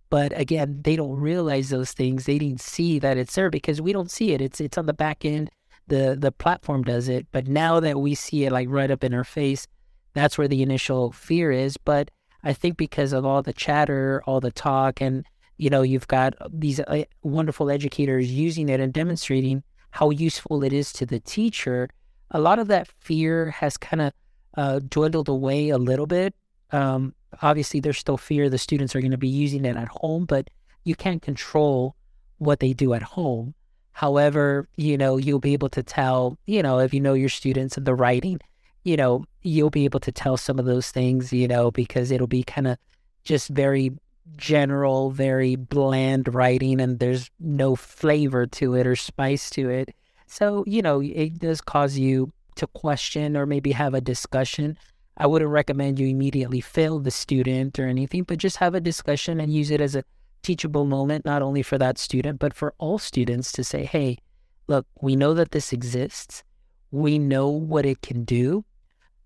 But 0.10 0.38
again 0.38 0.82
they 0.84 0.96
don't 0.96 1.20
realize 1.20 1.70
those 1.70 1.92
things. 1.92 2.26
They 2.26 2.38
didn't 2.38 2.62
see 2.62 3.00
that 3.00 3.18
it's 3.18 3.36
there 3.36 3.50
because 3.50 3.82
we 3.82 3.94
don't 3.94 4.12
see 4.12 4.32
it. 4.32 4.42
It's 4.42 4.60
it's 4.62 4.78
on 4.78 4.86
the 4.86 4.94
back 4.94 5.26
end. 5.26 5.50
The 5.88 6.16
the 6.20 6.32
platform 6.32 6.84
does 6.84 7.10
it. 7.10 7.28
But 7.32 7.48
now 7.48 7.80
that 7.80 8.00
we 8.00 8.16
see 8.16 8.46
it 8.46 8.52
like 8.52 8.68
right 8.70 8.92
up 8.92 9.04
in 9.04 9.14
our 9.14 9.24
face 9.24 9.68
that's 10.14 10.38
where 10.38 10.48
the 10.48 10.62
initial 10.62 11.12
fear 11.12 11.52
is. 11.52 11.78
But 11.78 12.12
I 12.44 12.54
think 12.54 12.78
because 12.78 13.14
of 13.14 13.26
all 13.26 13.42
the 13.42 13.54
chatter, 13.54 14.22
all 14.26 14.40
the 14.40 14.52
talk, 14.52 15.02
and 15.02 15.26
you 15.58 15.70
know, 15.70 15.84
you've 15.84 16.08
got 16.08 16.34
these 16.52 16.80
uh, 16.80 17.04
wonderful 17.22 17.70
educators 17.70 18.32
using 18.32 18.70
it 18.70 18.80
and 18.80 18.92
demonstrating 18.92 19.64
how 19.92 20.10
useful 20.10 20.64
it 20.64 20.74
is 20.74 20.92
to 20.94 21.06
the 21.06 21.20
teacher. 21.20 21.90
A 22.32 22.40
lot 22.40 22.60
of 22.60 22.68
that 22.68 22.88
fear 23.00 23.52
has 23.52 23.78
kind 23.78 24.02
of 24.02 24.14
uh, 24.56 24.80
dwindled 24.80 25.30
away 25.30 25.70
a 25.70 25.78
little 25.78 26.08
bit. 26.08 26.34
Um, 26.72 27.14
obviously, 27.42 27.80
there's 27.80 27.98
still 27.98 28.18
fear 28.18 28.50
the 28.50 28.58
students 28.58 28.96
are 28.96 29.02
going 29.02 29.12
to 29.12 29.18
be 29.18 29.28
using 29.28 29.66
it 29.66 29.76
at 29.76 29.90
home, 29.90 30.26
but 30.26 30.50
you 30.84 30.96
can't 30.96 31.22
control 31.22 31.96
what 32.38 32.60
they 32.60 32.74
do 32.74 32.94
at 32.94 33.04
home. 33.04 33.54
However, 33.92 34.68
you 34.78 34.98
know, 34.98 35.18
you'll 35.18 35.40
be 35.40 35.54
able 35.54 35.70
to 35.70 35.84
tell, 35.84 36.38
you 36.46 36.64
know, 36.64 36.80
if 36.80 36.94
you 36.94 37.02
know 37.02 37.14
your 37.14 37.30
students 37.30 37.78
and 37.78 37.86
the 37.86 37.94
writing, 37.94 38.40
you 38.84 38.98
know, 38.98 39.26
you'll 39.44 39.70
be 39.70 39.86
able 39.86 40.00
to 40.00 40.12
tell 40.12 40.38
some 40.38 40.58
of 40.58 40.66
those 40.66 40.90
things, 40.90 41.32
you 41.34 41.48
know, 41.48 41.72
because 41.72 42.10
it'll 42.10 42.28
be 42.28 42.44
kind 42.44 42.68
of 42.68 42.78
just 43.24 43.50
very 43.50 43.92
general, 44.38 45.12
very 45.12 45.56
bland 45.56 46.34
writing 46.34 46.80
and 46.80 47.00
there's 47.00 47.30
no 47.40 47.76
flavor 47.76 48.48
to 48.48 48.76
it 48.76 48.88
or 48.88 48.96
spice 48.96 49.50
to 49.52 49.70
it. 49.70 49.94
So, 50.32 50.64
you 50.66 50.82
know, 50.82 51.02
it 51.02 51.40
does 51.40 51.60
cause 51.60 51.98
you 51.98 52.32
to 52.56 52.66
question 52.68 53.36
or 53.36 53.46
maybe 53.46 53.74
have 53.74 53.94
a 53.94 54.00
discussion. 54.00 54.78
I 55.18 55.28
wouldn't 55.28 55.52
recommend 55.52 56.00
you 56.00 56.08
immediately 56.08 56.62
fail 56.62 57.00
the 57.00 57.12
student 57.12 57.78
or 57.78 57.86
anything, 57.86 58.24
but 58.24 58.38
just 58.38 58.56
have 58.58 58.74
a 58.74 58.80
discussion 58.80 59.42
and 59.42 59.54
use 59.54 59.72
it 59.72 59.82
as 59.82 59.94
a 59.94 60.06
teachable 60.42 60.86
moment, 60.86 61.26
not 61.26 61.42
only 61.42 61.62
for 61.62 61.78
that 61.80 61.98
student, 61.98 62.40
but 62.40 62.54
for 62.54 62.74
all 62.78 62.98
students 62.98 63.52
to 63.52 63.64
say, 63.66 63.84
hey, 63.84 64.20
look, 64.68 64.88
we 65.02 65.18
know 65.18 65.34
that 65.34 65.52
this 65.52 65.74
exists. 65.74 66.46
We 66.92 67.20
know 67.20 67.50
what 67.50 67.86
it 67.86 68.02
can 68.02 68.24
do 68.24 68.64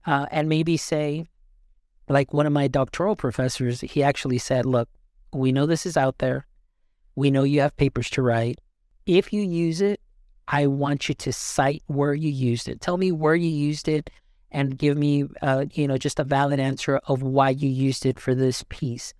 uh, 0.08 0.26
and 0.32 0.50
maybe 0.50 0.76
say, 0.76 1.28
like 2.10 2.34
one 2.34 2.48
of 2.48 2.54
my 2.54 2.68
doctoral 2.68 3.16
professors, 3.16 3.82
he 3.82 4.02
actually 4.02 4.40
said, 4.40 4.66
Look, 4.66 4.90
we 5.32 5.52
know 5.52 5.68
this 5.68 5.86
is 5.86 5.98
out 5.98 6.18
there. 6.18 6.48
We 7.16 7.30
know 7.30 7.44
you 7.44 7.62
have 7.62 7.78
papers 7.78 8.10
to 8.12 8.24
write. 8.24 8.60
If 9.06 9.32
you 9.32 9.42
use 9.42 9.82
it, 9.82 10.00
I 10.48 10.68
want 10.68 11.10
you 11.10 11.16
to 11.16 11.34
cite 11.34 11.84
where 11.88 12.14
you 12.14 12.30
used 12.30 12.68
it. 12.68 12.82
Tell 12.82 12.98
me 12.98 13.12
where 13.12 13.36
you 13.36 13.50
used 13.50 13.88
it 13.88 14.10
and 14.52 14.78
give 14.78 14.98
me, 14.98 15.26
uh, 15.42 15.66
you 15.74 15.88
know, 15.88 15.98
just 15.98 16.20
a 16.20 16.24
valid 16.24 16.60
answer 16.60 17.00
of 17.06 17.22
why 17.24 17.50
you 17.50 17.70
used 17.70 18.06
it 18.06 18.20
for 18.20 18.36
this 18.36 18.64
piece. 18.70 19.14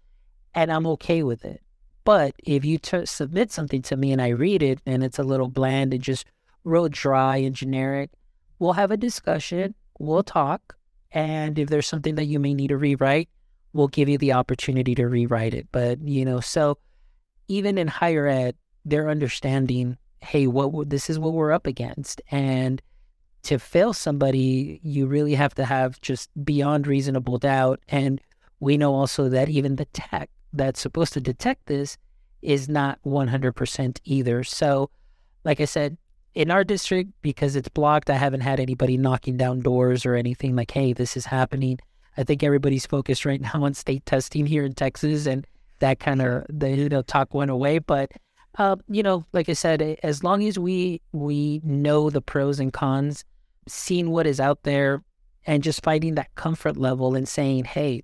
And 0.54 0.72
I'm 0.72 0.88
okay 0.88 1.24
with 1.24 1.44
it. 1.44 1.62
But 2.04 2.36
if 2.44 2.64
you 2.64 2.78
t- 2.78 3.06
submit 3.06 3.52
something 3.52 3.82
to 3.84 3.98
me 3.98 4.12
and 4.12 4.22
I 4.22 4.30
read 4.30 4.62
it 4.62 4.80
and 4.86 5.04
it's 5.04 5.20
a 5.20 5.24
little 5.24 5.50
bland 5.50 5.94
and 5.94 6.04
just 6.04 6.26
real 6.64 6.88
dry 6.88 7.38
and 7.38 7.56
generic, 7.56 8.12
we'll 8.60 8.74
have 8.74 8.92
a 8.92 8.98
discussion 8.98 9.76
we'll 10.00 10.24
talk. 10.24 10.76
And 11.12 11.58
if 11.58 11.70
there's 11.70 11.88
something 11.88 12.16
that 12.16 12.26
you 12.26 12.40
may 12.40 12.54
need 12.54 12.68
to 12.68 12.78
rewrite, 12.78 13.30
we'll 13.74 13.88
give 13.88 14.10
you 14.10 14.18
the 14.18 14.34
opportunity 14.34 14.96
to 14.96 15.08
rewrite 15.08 15.54
it. 15.54 15.68
But, 15.72 16.02
you 16.02 16.26
know, 16.26 16.40
so 16.40 16.78
even 17.48 17.78
in 17.78 17.88
higher 17.88 18.28
ed, 18.28 18.56
they're 18.84 19.10
understanding, 19.10 19.98
hey, 20.26 20.48
what 20.48 20.90
this 20.90 21.10
is 21.10 21.20
what 21.20 21.34
we're 21.34 21.52
up 21.52 21.68
against. 21.68 22.22
And 22.32 22.82
to 23.44 23.60
fail 23.60 23.94
somebody, 23.94 24.80
you 24.84 25.06
really 25.06 25.36
have 25.36 25.54
to 25.56 25.66
have 25.66 26.02
just 26.02 26.30
beyond 26.44 26.88
reasonable 26.88 27.38
doubt. 27.38 27.80
And 27.88 28.20
we 28.60 28.78
know 28.78 28.94
also 28.94 29.30
that 29.30 29.50
even 29.50 29.76
the 29.76 29.86
tech 29.86 30.30
that's 30.52 30.80
supposed 30.80 31.14
to 31.14 31.22
detect 31.22 31.68
this 31.68 31.98
is 32.42 32.68
not 32.70 33.00
100% 33.06 34.00
either. 34.04 34.44
So, 34.44 34.90
like 35.44 35.60
I 35.60 35.66
said, 35.66 35.98
in 36.34 36.52
our 36.52 36.64
district, 36.64 37.12
because 37.22 37.56
it's 37.56 37.70
blocked, 37.70 38.10
I 38.10 38.16
haven't 38.16 38.42
had 38.42 38.60
anybody 38.60 38.98
knocking 38.98 39.38
down 39.38 39.62
doors 39.62 40.06
or 40.06 40.16
anything 40.16 40.56
like, 40.56 40.72
hey, 40.72 40.94
this 40.94 41.16
is 41.16 41.26
happening. 41.26 41.80
I 42.18 42.24
think 42.24 42.44
everybody's 42.44 42.86
focused 42.86 43.26
right 43.26 43.42
now 43.54 43.64
on 43.64 43.74
state 43.74 44.06
testing 44.06 44.46
here 44.46 44.66
in 44.66 44.74
Texas, 44.74 45.26
and 45.26 45.46
that 45.80 46.00
kind 46.00 46.22
of 46.22 46.46
the 46.50 46.70
you 46.70 46.90
know 46.90 47.02
talk 47.02 47.34
went 47.34 47.52
away. 47.52 47.80
But 47.80 48.12
uh, 48.58 48.76
you 48.88 49.04
know, 49.04 49.26
like 49.34 49.50
I 49.50 49.54
said, 49.54 49.82
as 50.04 50.24
long 50.24 50.44
as 50.44 50.58
we 50.58 51.02
we 51.12 51.62
know 51.64 52.10
the 52.10 52.22
pros 52.22 52.60
and 52.60 52.72
cons, 52.72 53.24
seeing 53.68 54.12
what 54.12 54.28
is 54.28 54.40
out 54.40 54.64
there, 54.64 55.04
and 55.46 55.64
just 55.64 55.84
finding 55.84 56.16
that 56.16 56.34
comfort 56.36 56.78
level 56.78 57.16
and 57.16 57.28
saying, 57.28 57.66
hey, 57.66 58.04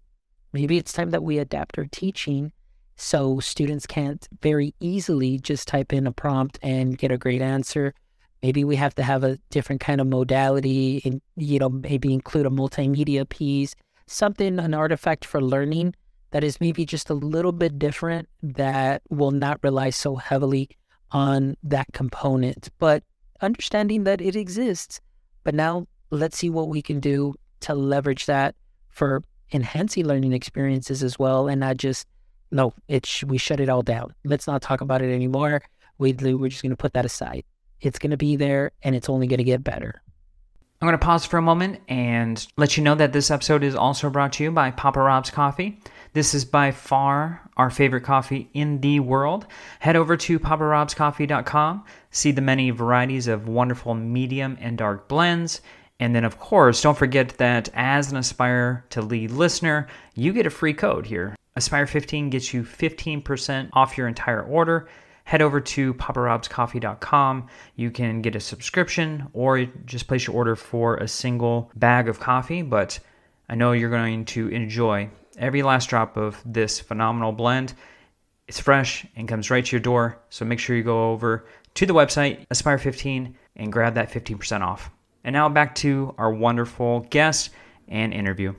maybe 0.54 0.78
it's 0.78 0.94
time 0.94 1.12
that 1.12 1.24
we 1.24 1.38
adapt 1.38 1.78
our 1.78 1.88
teaching 1.92 2.52
so 2.96 3.40
students 3.40 3.88
can't 3.88 4.28
very 4.44 4.76
easily 4.80 5.40
just 5.40 5.68
type 5.68 5.92
in 5.92 6.06
a 6.06 6.12
prompt 6.12 6.60
and 6.62 7.00
get 7.00 7.12
a 7.12 7.18
great 7.18 7.42
answer. 7.42 7.96
Maybe 8.44 8.64
we 8.64 8.76
have 8.76 8.94
to 8.96 9.04
have 9.04 9.24
a 9.24 9.40
different 9.50 9.82
kind 9.82 10.00
of 10.00 10.06
modality 10.08 11.02
and, 11.04 11.20
you 11.36 11.58
know, 11.58 11.70
maybe 11.70 12.14
include 12.14 12.46
a 12.46 12.50
multimedia 12.50 13.28
piece, 13.28 13.76
something, 14.06 14.60
an 14.60 14.76
artifact 14.76 15.26
for 15.26 15.42
learning 15.42 15.96
that 16.32 16.44
is 16.44 16.62
maybe 16.62 16.86
just 16.86 17.10
a 17.10 17.14
little 17.14 17.52
bit 17.52 17.78
different 17.80 18.28
that 18.42 19.02
will 19.10 19.32
not 19.32 19.60
rely 19.64 19.90
so 19.90 20.16
heavily 20.16 20.70
on 21.12 21.56
that 21.64 21.88
component. 21.94 22.70
But 22.80 23.04
understanding 23.42 24.04
that 24.06 24.22
it 24.22 24.36
exists. 24.36 25.02
But 25.44 25.56
now 25.56 25.88
let's 26.10 26.38
see 26.38 26.50
what 26.50 26.70
we 26.70 26.82
can 26.82 27.00
do 27.00 27.34
to 27.62 27.76
leverage 27.76 28.26
that 28.26 28.56
for 28.90 29.24
enhancing 29.54 30.06
learning 30.06 30.34
experiences 30.34 31.04
as 31.04 31.20
well 31.20 31.48
and 31.48 31.60
not 31.60 31.78
just 31.78 32.08
no 32.52 32.74
it's 32.88 33.24
we 33.26 33.38
shut 33.38 33.60
it 33.60 33.68
all 33.68 33.82
down 33.82 34.14
let's 34.24 34.48
not 34.48 34.62
talk 34.62 34.80
about 34.80 35.02
it 35.02 35.14
anymore 35.14 35.62
we, 35.98 36.14
we're 36.14 36.48
just 36.48 36.62
going 36.62 36.70
to 36.70 36.78
put 36.78 36.94
that 36.94 37.06
aside 37.06 37.44
it's 37.82 37.98
going 38.00 38.12
to 38.12 38.18
be 38.18 38.36
there 38.36 38.72
and 38.84 38.96
it's 38.96 39.10
only 39.10 39.28
going 39.28 39.40
to 39.40 39.44
get 39.44 39.64
better. 39.64 40.02
I'm 40.82 40.88
going 40.88 40.98
to 40.98 41.06
pause 41.06 41.26
for 41.26 41.38
a 41.38 41.42
moment 41.44 41.80
and 41.88 42.46
let 42.58 42.78
you 42.78 42.84
know 42.84 42.96
that 42.96 43.14
this 43.14 43.30
episode 43.30 43.64
is 43.64 43.76
also 43.76 44.10
brought 44.10 44.34
to 44.34 44.44
you 44.44 44.52
by 44.52 44.72
Papa 44.72 45.00
Rob's 45.00 45.30
Coffee. 45.30 45.80
This 46.14 46.34
is 46.34 46.44
by 46.44 46.72
far 46.72 47.50
our 47.56 47.70
favorite 47.70 48.04
coffee 48.04 48.50
in 48.54 48.82
the 48.82 49.00
world. 49.00 49.48
Head 49.80 49.96
over 49.96 50.18
to 50.18 50.40
paparobscoffee.com, 50.40 51.86
see 52.10 52.32
the 52.32 52.42
many 52.42 52.70
varieties 52.72 53.28
of 53.28 53.48
wonderful 53.48 53.94
medium 53.94 54.58
and 54.60 54.78
dark 54.78 55.08
blends. 55.08 55.62
And 56.02 56.14
then, 56.14 56.26
of 56.26 56.38
course, 56.38 56.82
don't 56.82 56.98
forget 56.98 57.30
that 57.38 57.70
as 57.74 58.12
an 58.12 58.18
Aspire 58.18 58.86
to 58.90 59.02
Lead 59.02 59.32
listener, 59.32 59.88
you 60.16 60.34
get 60.34 60.46
a 60.46 60.50
free 60.50 60.74
code 60.74 61.06
here. 61.06 61.36
Aspire 61.56 61.88
15 61.88 62.30
gets 62.30 62.54
you 62.54 62.64
15% 62.64 63.70
off 63.74 63.98
your 63.98 64.08
entire 64.08 64.44
order 64.44 64.90
head 65.24 65.42
over 65.42 65.62
to 65.62 65.94
paparobscoffee.com. 65.94 67.48
You 67.76 67.92
can 67.92 68.22
get 68.22 68.36
a 68.36 68.40
subscription 68.40 69.28
or 69.32 69.64
just 69.86 70.08
place 70.08 70.28
your 70.28 70.36
order 70.36 70.58
for 70.58 70.98
a 70.98 71.08
single 71.08 71.72
bag 71.76 72.10
of 72.10 72.20
coffee, 72.20 72.64
but 72.64 73.00
I 73.48 73.56
know 73.56 73.72
you're 73.72 73.90
going 73.90 74.26
to 74.26 74.50
enjoy 74.50 75.10
every 75.42 75.64
last 75.64 75.90
drop 75.90 76.16
of 76.16 76.42
this 76.46 76.80
phenomenal 76.80 77.32
blend. 77.32 77.74
It's 78.48 78.60
fresh 78.60 79.06
and 79.16 79.28
comes 79.28 79.50
right 79.50 79.66
to 79.66 79.72
your 79.76 79.82
door, 79.82 80.20
so 80.30 80.46
make 80.46 80.60
sure 80.60 80.76
you 80.76 80.84
go 80.84 81.12
over 81.12 81.46
to 81.74 81.86
the 81.86 81.94
website 81.94 82.46
Aspire 82.50 82.78
15 82.78 83.36
and 83.56 83.72
grab 83.72 83.96
that 83.96 84.12
15% 84.12 84.62
off. 84.62 84.92
And 85.24 85.34
now 85.34 85.50
back 85.50 85.76
to 85.76 86.16
our 86.18 86.34
wonderful 86.34 87.02
guest 87.10 87.50
and 87.88 88.14
interview. 88.14 88.54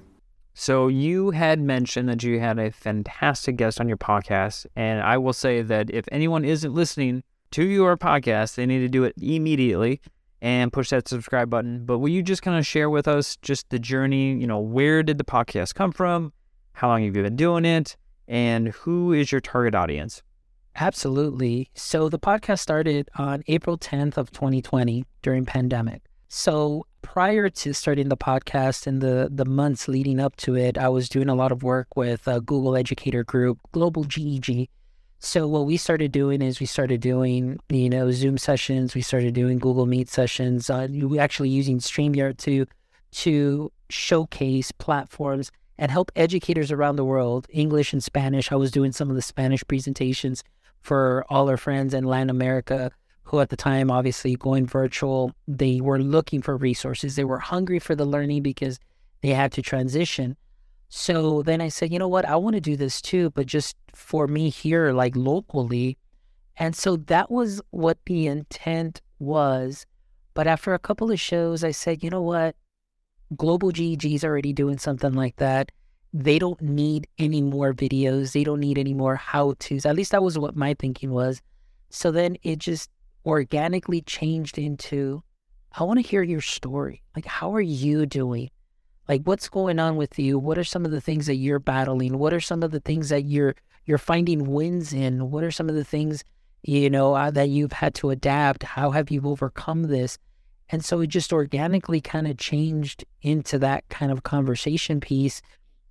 So 0.55 0.89
you 0.89 1.31
had 1.31 1.61
mentioned 1.61 2.09
that 2.09 2.23
you 2.23 2.39
had 2.39 2.59
a 2.59 2.71
fantastic 2.71 3.57
guest 3.57 3.81
on 3.81 3.89
your 3.89 3.97
podcast, 3.97 4.67
and 4.77 5.01
I 5.01 5.17
will 5.19 5.33
say 5.33 5.63
that 5.63 5.91
if 5.91 6.05
anyone 6.13 6.45
isn't 6.45 6.75
listening 6.75 7.23
to 7.53 7.65
your 7.65 7.97
podcast, 7.97 8.57
they 8.57 8.67
need 8.67 8.81
to 8.81 8.89
do 8.89 9.05
it 9.05 9.15
immediately 9.21 10.01
and 10.43 10.73
push 10.73 10.91
that 10.91 11.09
subscribe 11.09 11.49
button. 11.49 11.87
But 11.87 11.99
will 11.99 12.09
you 12.11 12.23
just 12.23 12.43
kind 12.43 12.59
of 12.59 12.67
share 12.67 12.91
with 12.91 13.09
us 13.09 13.37
just 13.37 13.71
the 13.71 13.79
journey? 13.79 14.35
You 14.35 14.47
know, 14.47 14.59
where 14.59 15.03
did 15.03 15.19
the 15.19 15.25
podcast 15.25 15.75
come 15.75 15.93
from? 15.93 16.33
How 16.75 16.89
long 16.89 17.05
have 17.05 17.17
you 17.17 17.23
been 17.23 17.37
doing 17.37 17.65
it? 17.65 17.97
And 18.29 18.69
who 18.69 19.13
is 19.13 19.31
your 19.31 19.41
target 19.41 19.75
audience? 19.75 20.23
Absolutely. 20.77 21.71
So 21.75 22.09
the 22.09 22.19
podcast 22.19 22.61
started 22.61 23.11
on 23.17 23.43
April 23.47 23.77
10th 23.77 24.17
of 24.17 24.31
2020 24.33 25.05
during 25.21 25.45
pandemic. 25.45 26.03
So 26.29 26.87
prior 27.03 27.51
to 27.51 27.75
starting 27.75 28.09
the 28.09 28.17
podcast 28.17 28.87
and 28.87 29.03
the 29.03 29.29
the 29.31 29.45
months 29.45 29.87
leading 29.87 30.19
up 30.19 30.35
to 30.37 30.57
it, 30.57 30.79
I 30.79 30.89
was 30.89 31.11
doing 31.11 31.29
a 31.29 31.35
lot 31.35 31.53
of 31.53 31.63
work 31.63 31.95
with 31.95 32.27
a 32.27 32.41
Google 32.41 32.75
Educator 32.75 33.23
Group, 33.23 33.59
Global 33.73 34.05
GEG. 34.05 34.69
So 35.19 35.47
what 35.47 35.67
we 35.67 35.77
started 35.77 36.11
doing 36.11 36.41
is 36.41 36.59
we 36.59 36.67
started 36.67 37.03
doing 37.03 37.59
you 37.69 37.91
know 37.91 38.11
Zoom 38.13 38.39
sessions, 38.39 38.95
we 38.95 39.03
started 39.03 39.35
doing 39.35 39.59
Google 39.59 39.85
Meet 39.85 40.09
sessions. 40.09 40.71
Uh, 40.71 40.89
we 40.91 41.19
actually 41.19 41.51
using 41.51 41.81
Streamyard 41.81 42.39
to 42.39 42.67
to 43.13 43.71
showcase 43.91 44.73
platforms 44.73 45.53
and 45.83 45.91
help 45.91 46.13
educators 46.15 46.71
around 46.71 46.95
the 46.95 47.05
world, 47.05 47.49
English 47.51 47.93
and 47.93 48.05
Spanish. 48.05 48.53
I 48.53 48.55
was 48.55 48.71
doing 48.71 48.93
some 48.93 49.11
of 49.11 49.17
the 49.17 49.21
Spanish 49.21 49.65
presentations 49.67 50.45
for 50.81 51.25
all 51.29 51.49
our 51.49 51.57
friends 51.57 51.93
in 51.93 52.05
Latin 52.05 52.31
America 52.31 52.93
who 53.25 53.41
at 53.41 53.49
the 53.49 53.57
time, 53.57 53.91
obviously 53.91 54.37
going 54.37 54.65
virtual, 54.65 55.33
they 55.49 55.81
were 55.81 55.99
looking 55.99 56.41
for 56.41 56.57
resources. 56.57 57.17
They 57.17 57.25
were 57.25 57.41
hungry 57.41 57.81
for 57.81 57.97
the 57.97 58.05
learning 58.05 58.45
because 58.45 58.79
they 59.23 59.31
had 59.31 59.51
to 59.53 59.63
transition. 59.63 60.37
So 60.89 61.43
then 61.43 61.61
I 61.61 61.69
said, 61.69 61.93
you 61.93 61.99
know 61.99 62.07
what? 62.07 62.29
I 62.29 62.37
want 62.37 62.55
to 62.55 62.61
do 62.61 62.77
this 62.77 63.03
too, 63.03 63.31
but 63.31 63.47
just 63.47 63.75
for 63.93 64.29
me 64.29 64.51
here, 64.51 64.93
like 64.93 65.17
locally. 65.17 65.99
And 66.57 66.77
so 66.77 66.95
that 66.97 67.29
was 67.29 67.61
what 67.71 67.99
the 68.07 68.29
intent 68.29 69.01
was. 69.19 69.85
But 70.35 70.47
after 70.47 70.75
a 70.75 70.79
couple 70.79 71.11
of 71.11 71.19
shows, 71.19 71.65
I 71.65 71.73
said, 71.73 72.05
you 72.05 72.11
know 72.11 72.23
what? 72.23 72.55
Global 73.37 73.71
GEG 73.71 74.05
is 74.07 74.25
already 74.25 74.53
doing 74.53 74.79
something 74.79 75.13
like 75.13 75.37
that. 75.37 75.71
They 76.13 76.39
don't 76.39 76.61
need 76.61 77.07
any 77.19 77.41
more 77.41 77.73
videos. 77.73 78.33
They 78.33 78.45
don't 78.45 78.61
need 78.61 78.79
any 78.79 78.95
more 78.95 79.17
how 79.17 79.55
to's. 79.59 79.87
At 79.87 79.97
least 79.97 80.13
that 80.13 80.23
was 80.23 80.39
what 80.39 80.57
my 80.57 80.75
thinking 80.75 81.11
was. 81.11 81.41
So 81.91 82.11
then 82.11 82.37
it 82.43 82.59
just 82.59 82.91
organically 83.25 84.03
changed 84.03 84.59
into 84.59 85.23
I 85.75 85.85
want 85.85 85.99
to 86.03 86.07
hear 86.07 86.23
your 86.23 86.43
story. 86.43 87.03
Like, 87.17 87.25
how 87.25 87.55
are 87.55 87.61
you 87.63 88.05
doing? 88.05 88.51
Like, 89.09 89.23
what's 89.25 89.49
going 89.49 89.79
on 89.79 89.97
with 89.97 90.19
you? 90.19 90.39
What 90.39 90.59
are 90.59 90.65
some 90.65 90.85
of 90.85 90.91
the 90.91 91.01
things 91.01 91.27
that 91.27 91.37
you're 91.37 91.59
battling? 91.59 92.19
What 92.19 92.35
are 92.35 92.41
some 92.41 92.63
of 92.63 92.73
the 92.73 92.81
things 92.81 93.09
that 93.09 93.25
you're 93.25 93.55
you're 93.87 93.99
finding 93.99 94.53
wins 94.53 94.93
in? 94.93 95.31
What 95.31 95.45
are 95.45 95.51
some 95.51 95.69
of 95.69 95.75
the 95.75 95.85
things 95.85 96.25
you 96.63 96.91
know 96.91 97.15
uh, 97.15 97.31
that 97.31 97.49
you've 97.49 97.73
had 97.73 97.95
to 97.97 98.11
adapt? 98.11 98.63
How 98.63 98.91
have 98.91 99.11
you 99.11 99.23
overcome 99.25 99.85
this? 99.85 100.19
And 100.73 100.83
so 100.83 101.01
it 101.01 101.09
just 101.09 101.35
organically 101.35 102.01
kind 102.01 102.27
of 102.27 102.39
changed 102.39 103.05
into 103.21 103.59
that 103.59 103.87
kind 103.91 104.11
of 104.11 104.23
conversation 104.23 105.01
piece. 105.01 105.43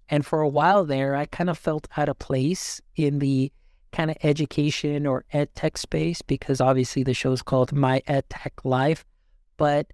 And 0.09 0.25
for 0.25 0.41
a 0.41 0.49
while 0.49 0.85
there, 0.85 1.15
I 1.15 1.27
kind 1.27 1.51
of 1.51 1.57
felt 1.59 1.87
out 1.95 2.09
of 2.09 2.17
place 2.17 2.81
in 2.95 3.19
the 3.19 3.51
kind 3.91 4.09
of 4.09 4.17
education 4.23 5.05
or 5.05 5.23
ed 5.31 5.53
tech 5.53 5.77
space 5.77 6.23
because 6.23 6.59
obviously 6.59 7.03
the 7.03 7.13
show 7.13 7.31
is 7.31 7.43
called 7.43 7.71
My 7.71 8.01
Ed 8.07 8.27
Tech 8.29 8.53
Life, 8.63 9.05
but 9.55 9.93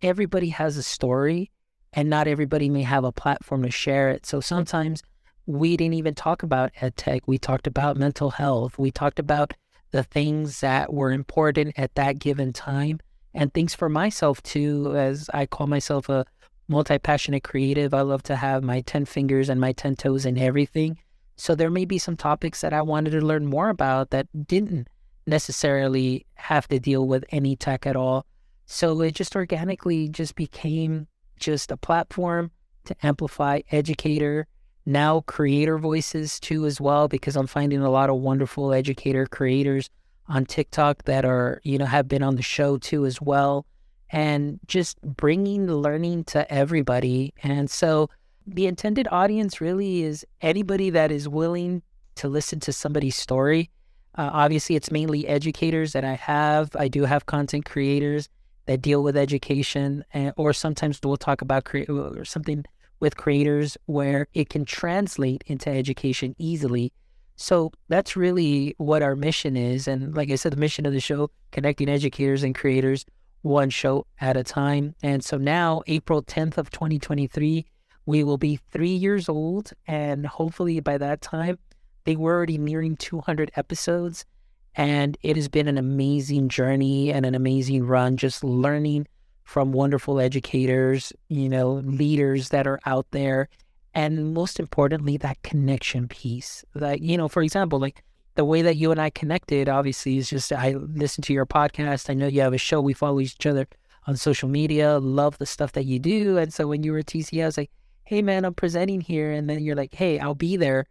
everybody 0.00 0.48
has 0.48 0.78
a 0.78 0.82
story 0.82 1.50
and 1.92 2.08
not 2.08 2.26
everybody 2.26 2.70
may 2.70 2.82
have 2.82 3.04
a 3.04 3.12
platform 3.12 3.64
to 3.64 3.70
share 3.70 4.08
it. 4.08 4.24
So 4.24 4.40
sometimes 4.40 5.02
we 5.44 5.76
didn't 5.76 5.94
even 5.94 6.14
talk 6.14 6.42
about 6.42 6.70
ed 6.80 6.96
tech. 6.96 7.26
We 7.26 7.36
talked 7.36 7.66
about 7.66 7.98
mental 7.98 8.30
health. 8.30 8.78
We 8.78 8.90
talked 8.90 9.18
about 9.18 9.52
the 9.90 10.04
things 10.04 10.60
that 10.60 10.94
were 10.94 11.12
important 11.12 11.78
at 11.78 11.96
that 11.96 12.18
given 12.18 12.54
time 12.54 13.00
and 13.34 13.52
things 13.52 13.74
for 13.74 13.88
myself 13.88 14.42
too, 14.42 14.94
as 14.96 15.30
I 15.32 15.46
call 15.46 15.66
myself 15.66 16.08
a 16.08 16.24
multi 16.68 16.98
passionate 16.98 17.44
creative. 17.44 17.92
I 17.92 18.02
love 18.02 18.22
to 18.24 18.36
have 18.36 18.62
my 18.62 18.80
10 18.80 19.04
fingers 19.04 19.48
and 19.48 19.60
my 19.60 19.72
10 19.72 19.96
toes 19.96 20.24
in 20.24 20.38
everything. 20.38 20.98
So 21.36 21.54
there 21.54 21.70
may 21.70 21.84
be 21.84 21.98
some 21.98 22.16
topics 22.16 22.60
that 22.60 22.72
I 22.72 22.82
wanted 22.82 23.10
to 23.10 23.20
learn 23.20 23.46
more 23.46 23.70
about 23.70 24.10
that 24.10 24.26
didn't 24.46 24.88
necessarily 25.26 26.26
have 26.34 26.68
to 26.68 26.78
deal 26.78 27.06
with 27.06 27.24
any 27.30 27.56
tech 27.56 27.86
at 27.86 27.96
all. 27.96 28.26
So 28.66 29.00
it 29.00 29.14
just 29.14 29.34
organically 29.34 30.08
just 30.08 30.34
became 30.34 31.06
just 31.38 31.70
a 31.70 31.76
platform 31.76 32.50
to 32.84 32.94
amplify 33.02 33.60
educator, 33.70 34.46
now 34.86 35.22
creator 35.22 35.78
voices 35.78 36.38
too 36.40 36.66
as 36.66 36.80
well 36.80 37.08
because 37.08 37.36
I'm 37.36 37.46
finding 37.46 37.80
a 37.80 37.90
lot 37.90 38.10
of 38.10 38.16
wonderful 38.16 38.72
educator 38.72 39.26
creators 39.26 39.88
on 40.30 40.46
TikTok 40.46 41.04
that 41.04 41.24
are, 41.24 41.60
you 41.64 41.76
know, 41.76 41.86
have 41.86 42.08
been 42.08 42.22
on 42.22 42.36
the 42.36 42.42
show 42.42 42.78
too 42.78 43.04
as 43.04 43.20
well 43.20 43.66
and 44.10 44.58
just 44.66 45.00
bringing 45.02 45.66
the 45.66 45.76
learning 45.76 46.24
to 46.24 46.50
everybody. 46.52 47.32
And 47.42 47.70
so 47.70 48.08
the 48.46 48.66
intended 48.66 49.06
audience 49.10 49.60
really 49.60 50.02
is 50.02 50.26
anybody 50.40 50.90
that 50.90 51.10
is 51.12 51.28
willing 51.28 51.82
to 52.16 52.28
listen 52.28 52.60
to 52.60 52.72
somebody's 52.72 53.16
story. 53.16 53.70
Uh, 54.16 54.30
obviously, 54.32 54.76
it's 54.76 54.90
mainly 54.90 55.26
educators 55.28 55.92
that 55.92 56.04
I 56.04 56.14
have. 56.14 56.70
I 56.76 56.88
do 56.88 57.04
have 57.04 57.26
content 57.26 57.64
creators 57.64 58.28
that 58.66 58.82
deal 58.82 59.02
with 59.02 59.16
education, 59.16 60.04
and, 60.12 60.32
or 60.36 60.52
sometimes 60.52 61.00
we'll 61.02 61.16
talk 61.16 61.42
about 61.42 61.64
cre- 61.64 61.88
or 61.88 62.24
something 62.24 62.64
with 62.98 63.16
creators 63.16 63.78
where 63.86 64.26
it 64.34 64.48
can 64.48 64.64
translate 64.64 65.42
into 65.46 65.70
education 65.70 66.34
easily. 66.38 66.92
So 67.40 67.72
that's 67.88 68.16
really 68.16 68.74
what 68.76 69.02
our 69.02 69.16
mission 69.16 69.56
is. 69.56 69.88
And 69.88 70.14
like 70.14 70.30
I 70.30 70.34
said, 70.34 70.52
the 70.52 70.58
mission 70.58 70.84
of 70.84 70.92
the 70.92 71.00
show, 71.00 71.30
connecting 71.52 71.88
educators 71.88 72.42
and 72.42 72.54
creators 72.54 73.06
one 73.40 73.70
show 73.70 74.06
at 74.20 74.36
a 74.36 74.44
time. 74.44 74.94
And 75.02 75.24
so 75.24 75.38
now, 75.38 75.80
April 75.86 76.22
10th 76.22 76.58
of 76.58 76.70
2023, 76.70 77.64
we 78.04 78.24
will 78.24 78.36
be 78.36 78.60
three 78.70 78.92
years 78.92 79.26
old, 79.26 79.72
and 79.86 80.26
hopefully 80.26 80.80
by 80.80 80.98
that 80.98 81.22
time, 81.22 81.58
they 82.04 82.14
were 82.14 82.34
already 82.34 82.58
nearing 82.58 82.94
200 82.96 83.50
episodes. 83.56 84.26
And 84.74 85.16
it 85.22 85.36
has 85.36 85.48
been 85.48 85.66
an 85.66 85.78
amazing 85.78 86.50
journey 86.50 87.10
and 87.10 87.24
an 87.24 87.34
amazing 87.34 87.86
run, 87.86 88.18
just 88.18 88.44
learning 88.44 89.08
from 89.44 89.72
wonderful 89.72 90.20
educators, 90.20 91.10
you 91.28 91.48
know, 91.48 91.72
leaders 91.72 92.50
that 92.50 92.66
are 92.66 92.80
out 92.84 93.06
there. 93.12 93.48
And 93.94 94.32
most 94.34 94.60
importantly, 94.60 95.16
that 95.18 95.42
connection 95.42 96.08
piece. 96.08 96.64
Like, 96.74 97.02
you 97.02 97.16
know, 97.16 97.28
for 97.28 97.42
example, 97.42 97.78
like 97.78 98.02
the 98.36 98.44
way 98.44 98.62
that 98.62 98.76
you 98.76 98.90
and 98.90 99.00
I 99.00 99.10
connected, 99.10 99.68
obviously, 99.68 100.18
is 100.18 100.30
just 100.30 100.52
I 100.52 100.72
listen 100.72 101.22
to 101.22 101.32
your 101.32 101.46
podcast. 101.46 102.08
I 102.08 102.14
know 102.14 102.28
you 102.28 102.40
have 102.42 102.52
a 102.52 102.58
show. 102.58 102.80
We 102.80 102.92
follow 102.92 103.20
each 103.20 103.44
other 103.46 103.66
on 104.06 104.16
social 104.16 104.48
media, 104.48 104.98
love 104.98 105.38
the 105.38 105.46
stuff 105.46 105.72
that 105.72 105.84
you 105.84 105.98
do. 105.98 106.38
And 106.38 106.52
so 106.52 106.66
when 106.66 106.82
you 106.82 106.92
were 106.92 106.98
at 106.98 107.06
TC, 107.06 107.42
I 107.42 107.46
was 107.46 107.58
like, 107.58 107.70
hey 108.04 108.22
man, 108.22 108.44
I'm 108.44 108.54
presenting 108.54 109.00
here, 109.00 109.30
and 109.30 109.48
then 109.48 109.62
you're 109.62 109.76
like, 109.76 109.94
hey, 109.94 110.18
I'll 110.18 110.34
be 110.34 110.56
there. 110.56 110.86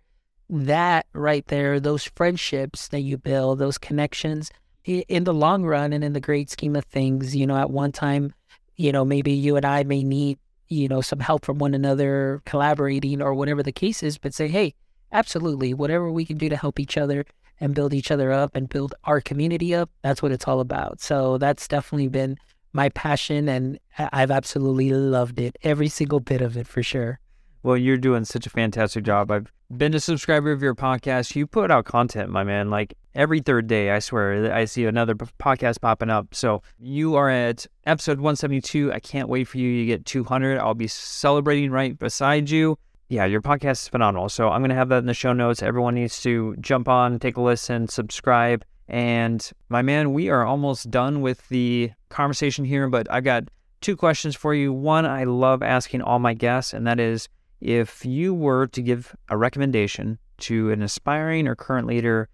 That 0.49 1.05
right 1.13 1.45
there, 1.47 1.79
those 1.79 2.05
friendships 2.15 2.87
that 2.89 3.01
you 3.01 3.17
build, 3.17 3.59
those 3.59 3.77
connections 3.77 4.51
in 4.85 5.23
the 5.23 5.33
long 5.33 5.63
run 5.63 5.93
and 5.93 6.03
in 6.03 6.13
the 6.13 6.19
great 6.19 6.49
scheme 6.49 6.75
of 6.75 6.85
things, 6.85 7.35
you 7.35 7.45
know, 7.45 7.57
at 7.57 7.69
one 7.69 7.91
time, 7.91 8.33
you 8.75 8.91
know, 8.91 9.03
maybe 9.03 9.31
you 9.31 9.57
and 9.57 9.65
I 9.65 9.83
may 9.83 10.03
need, 10.03 10.39
you 10.69 10.87
know, 10.87 11.01
some 11.01 11.19
help 11.19 11.43
from 11.43 11.57
one 11.57 11.73
another, 11.73 12.41
collaborating 12.45 13.21
or 13.21 13.33
whatever 13.33 13.63
the 13.63 13.71
case 13.71 14.03
is, 14.03 14.17
but 14.17 14.33
say, 14.33 14.47
hey, 14.47 14.73
absolutely, 15.11 15.73
whatever 15.73 16.11
we 16.11 16.25
can 16.25 16.37
do 16.37 16.47
to 16.47 16.55
help 16.55 16.79
each 16.79 16.97
other 16.97 17.25
and 17.59 17.75
build 17.75 17.93
each 17.93 18.11
other 18.11 18.31
up 18.31 18.55
and 18.55 18.69
build 18.69 18.93
our 19.03 19.19
community 19.19 19.75
up, 19.75 19.89
that's 20.01 20.21
what 20.21 20.31
it's 20.31 20.47
all 20.47 20.59
about. 20.59 21.01
So 21.01 21.37
that's 21.37 21.67
definitely 21.67 22.07
been 22.07 22.37
my 22.71 22.89
passion, 22.89 23.49
and 23.49 23.79
I've 23.97 24.31
absolutely 24.31 24.91
loved 24.91 25.39
it, 25.39 25.57
every 25.63 25.89
single 25.89 26.19
bit 26.19 26.39
of 26.39 26.55
it 26.55 26.67
for 26.67 26.83
sure. 26.83 27.19
Well, 27.61 27.75
you're 27.75 27.97
doing 27.97 28.23
such 28.23 28.47
a 28.47 28.49
fantastic 28.49 29.03
job. 29.03 29.31
I've 29.31 29.51
been 29.75 29.93
a 29.93 29.99
subscriber 29.99 30.51
of 30.51 30.61
your 30.61 30.75
podcast. 30.75 31.35
You 31.35 31.45
put 31.45 31.71
out 31.71 31.85
content, 31.85 32.29
my 32.29 32.43
man. 32.43 32.69
Like 32.69 32.93
every 33.13 33.41
third 33.41 33.67
day, 33.67 33.91
I 33.91 33.99
swear, 33.99 34.53
I 34.53 34.65
see 34.65 34.85
another 34.85 35.13
podcast 35.13 35.81
popping 35.81 36.09
up. 36.09 36.33
So 36.33 36.61
you 36.79 37.15
are 37.15 37.29
at 37.29 37.67
episode 37.85 38.19
172. 38.19 38.93
I 38.93 38.99
can't 38.99 39.27
wait 39.27 39.47
for 39.47 39.57
you 39.57 39.81
to 39.81 39.85
get 39.85 40.05
200. 40.05 40.57
I'll 40.57 40.73
be 40.73 40.87
celebrating 40.87 41.69
right 41.71 41.97
beside 41.99 42.49
you. 42.49 42.77
Yeah, 43.09 43.25
your 43.25 43.41
podcast 43.41 43.71
is 43.71 43.87
phenomenal. 43.89 44.29
So 44.29 44.49
I'm 44.49 44.61
going 44.61 44.69
to 44.69 44.75
have 44.75 44.89
that 44.89 44.99
in 44.99 45.07
the 45.07 45.13
show 45.13 45.33
notes. 45.33 45.61
Everyone 45.61 45.95
needs 45.95 46.21
to 46.21 46.55
jump 46.61 46.87
on, 46.87 47.19
take 47.19 47.37
a 47.37 47.41
listen, 47.41 47.87
subscribe. 47.87 48.63
And 48.87 49.47
my 49.67 49.81
man, 49.81 50.13
we 50.13 50.29
are 50.29 50.45
almost 50.45 50.89
done 50.89 51.21
with 51.21 51.47
the 51.49 51.91
conversation 52.09 52.63
here, 52.65 52.87
but 52.87 53.11
I've 53.11 53.23
got 53.23 53.49
two 53.81 53.95
questions 53.95 54.35
for 54.35 54.53
you. 54.53 54.71
One, 54.71 55.05
I 55.05 55.25
love 55.25 55.61
asking 55.61 56.01
all 56.01 56.19
my 56.19 56.33
guests, 56.33 56.73
and 56.73 56.87
that 56.87 56.99
is 56.99 57.27
if 57.61 58.05
you 58.05 58.33
were 58.33 58.67
to 58.67 58.81
give 58.81 59.15
a 59.29 59.37
recommendation 59.37 60.17
to 60.39 60.71
an 60.71 60.81
aspiring 60.81 61.47
or 61.47 61.55
current 61.55 61.87
leader 61.87 62.29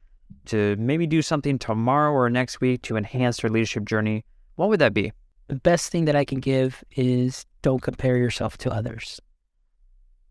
to 0.45 0.75
maybe 0.77 1.07
do 1.07 1.21
something 1.21 1.57
tomorrow 1.57 2.11
or 2.11 2.29
next 2.29 2.61
week 2.61 2.81
to 2.83 2.97
enhance 2.97 3.37
their 3.37 3.49
leadership 3.49 3.85
journey, 3.85 4.23
what 4.55 4.69
would 4.69 4.79
that 4.79 4.93
be? 4.93 5.11
The 5.47 5.55
best 5.55 5.91
thing 5.91 6.05
that 6.05 6.15
I 6.15 6.25
can 6.25 6.39
give 6.39 6.83
is 6.95 7.45
don't 7.61 7.81
compare 7.81 8.17
yourself 8.17 8.57
to 8.59 8.71
others. 8.71 9.19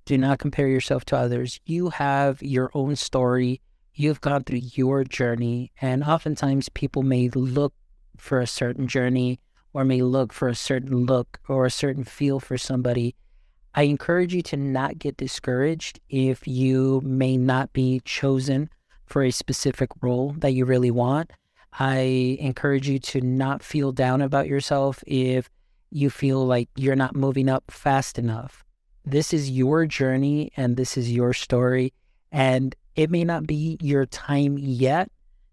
Do 0.04 0.18
not 0.18 0.38
compare 0.38 0.68
yourself 0.68 1.04
to 1.06 1.16
others. 1.16 1.60
You 1.64 1.90
have 1.90 2.42
your 2.42 2.70
own 2.74 2.96
story 2.96 3.60
you've 3.94 4.20
gone 4.20 4.42
through 4.42 4.60
your 4.74 5.04
journey, 5.04 5.72
and 5.80 6.02
oftentimes 6.02 6.68
people 6.68 7.02
may 7.02 7.28
look 7.30 7.72
for 8.16 8.40
a 8.40 8.46
certain 8.46 8.86
journey 8.86 9.40
or 9.72 9.84
may 9.84 10.02
look 10.02 10.32
for 10.32 10.48
a 10.48 10.54
certain 10.54 11.06
look 11.06 11.40
or 11.48 11.64
a 11.64 11.70
certain 11.70 12.04
feel 12.04 12.40
for 12.40 12.58
somebody. 12.58 13.14
I 13.74 13.82
encourage 13.82 14.32
you 14.32 14.42
to 14.42 14.56
not 14.56 14.98
get 14.98 15.16
discouraged 15.16 15.98
if 16.08 16.46
you 16.46 17.00
may 17.04 17.36
not 17.36 17.72
be 17.72 18.00
chosen 18.04 18.70
for 19.04 19.22
a 19.22 19.32
specific 19.32 19.90
role 20.00 20.34
that 20.38 20.52
you 20.52 20.64
really 20.64 20.92
want. 20.92 21.32
I 21.78 22.36
encourage 22.38 22.88
you 22.88 23.00
to 23.00 23.20
not 23.20 23.64
feel 23.64 23.90
down 23.90 24.22
about 24.22 24.46
yourself 24.46 25.02
if 25.06 25.50
you 25.90 26.08
feel 26.08 26.46
like 26.46 26.68
you're 26.76 26.94
not 26.94 27.16
moving 27.16 27.48
up 27.48 27.64
fast 27.68 28.16
enough. 28.16 28.64
This 29.04 29.34
is 29.34 29.50
your 29.50 29.86
journey 29.86 30.52
and 30.56 30.76
this 30.76 30.96
is 30.96 31.12
your 31.12 31.32
story. 31.32 31.92
And 32.30 32.76
it 32.94 33.10
may 33.10 33.24
not 33.24 33.46
be 33.46 33.76
your 33.80 34.06
time 34.06 34.56
yet 34.56 35.10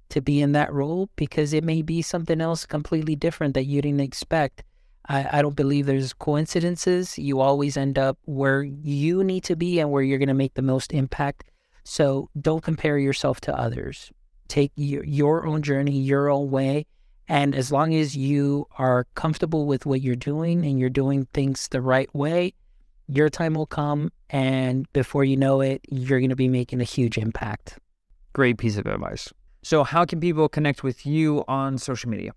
to 0.09 0.21
be 0.21 0.41
in 0.41 0.51
that 0.51 0.71
role 0.71 1.09
because 1.15 1.53
it 1.53 1.63
may 1.63 1.81
be 1.81 2.01
something 2.01 2.39
else 2.39 2.65
completely 2.65 3.15
different 3.15 3.55
that 3.55 3.65
you 3.65 3.81
didn't 3.81 4.01
expect. 4.01 4.63
I, 5.11 5.39
I 5.39 5.41
don't 5.41 5.57
believe 5.57 5.87
there's 5.87 6.13
coincidences. 6.13 7.19
You 7.19 7.41
always 7.41 7.75
end 7.75 7.99
up 7.99 8.17
where 8.23 8.63
you 8.63 9.25
need 9.25 9.43
to 9.43 9.57
be 9.57 9.79
and 9.79 9.91
where 9.91 10.01
you're 10.01 10.17
going 10.17 10.29
to 10.29 10.33
make 10.33 10.53
the 10.53 10.61
most 10.61 10.93
impact. 10.93 11.43
So 11.83 12.29
don't 12.39 12.63
compare 12.63 12.97
yourself 12.97 13.41
to 13.41 13.59
others. 13.59 14.09
Take 14.47 14.71
your, 14.77 15.03
your 15.03 15.45
own 15.45 15.63
journey, 15.63 15.99
your 15.99 16.29
own 16.29 16.49
way. 16.49 16.85
And 17.27 17.53
as 17.55 17.73
long 17.73 17.93
as 17.93 18.15
you 18.15 18.67
are 18.77 19.05
comfortable 19.15 19.65
with 19.65 19.85
what 19.85 20.01
you're 20.01 20.15
doing 20.15 20.65
and 20.65 20.79
you're 20.79 20.89
doing 20.89 21.27
things 21.33 21.67
the 21.67 21.81
right 21.81 22.13
way, 22.15 22.53
your 23.07 23.29
time 23.29 23.55
will 23.55 23.65
come. 23.65 24.13
And 24.29 24.91
before 24.93 25.25
you 25.25 25.35
know 25.35 25.59
it, 25.59 25.81
you're 25.89 26.19
going 26.19 26.29
to 26.29 26.37
be 26.37 26.47
making 26.47 26.79
a 26.79 26.85
huge 26.85 27.17
impact. 27.17 27.77
Great 28.31 28.57
piece 28.57 28.77
of 28.77 28.85
advice. 28.85 29.27
So, 29.61 29.83
how 29.83 30.05
can 30.05 30.21
people 30.21 30.47
connect 30.49 30.83
with 30.83 31.05
you 31.05 31.43
on 31.47 31.77
social 31.77 32.09
media? 32.09 32.31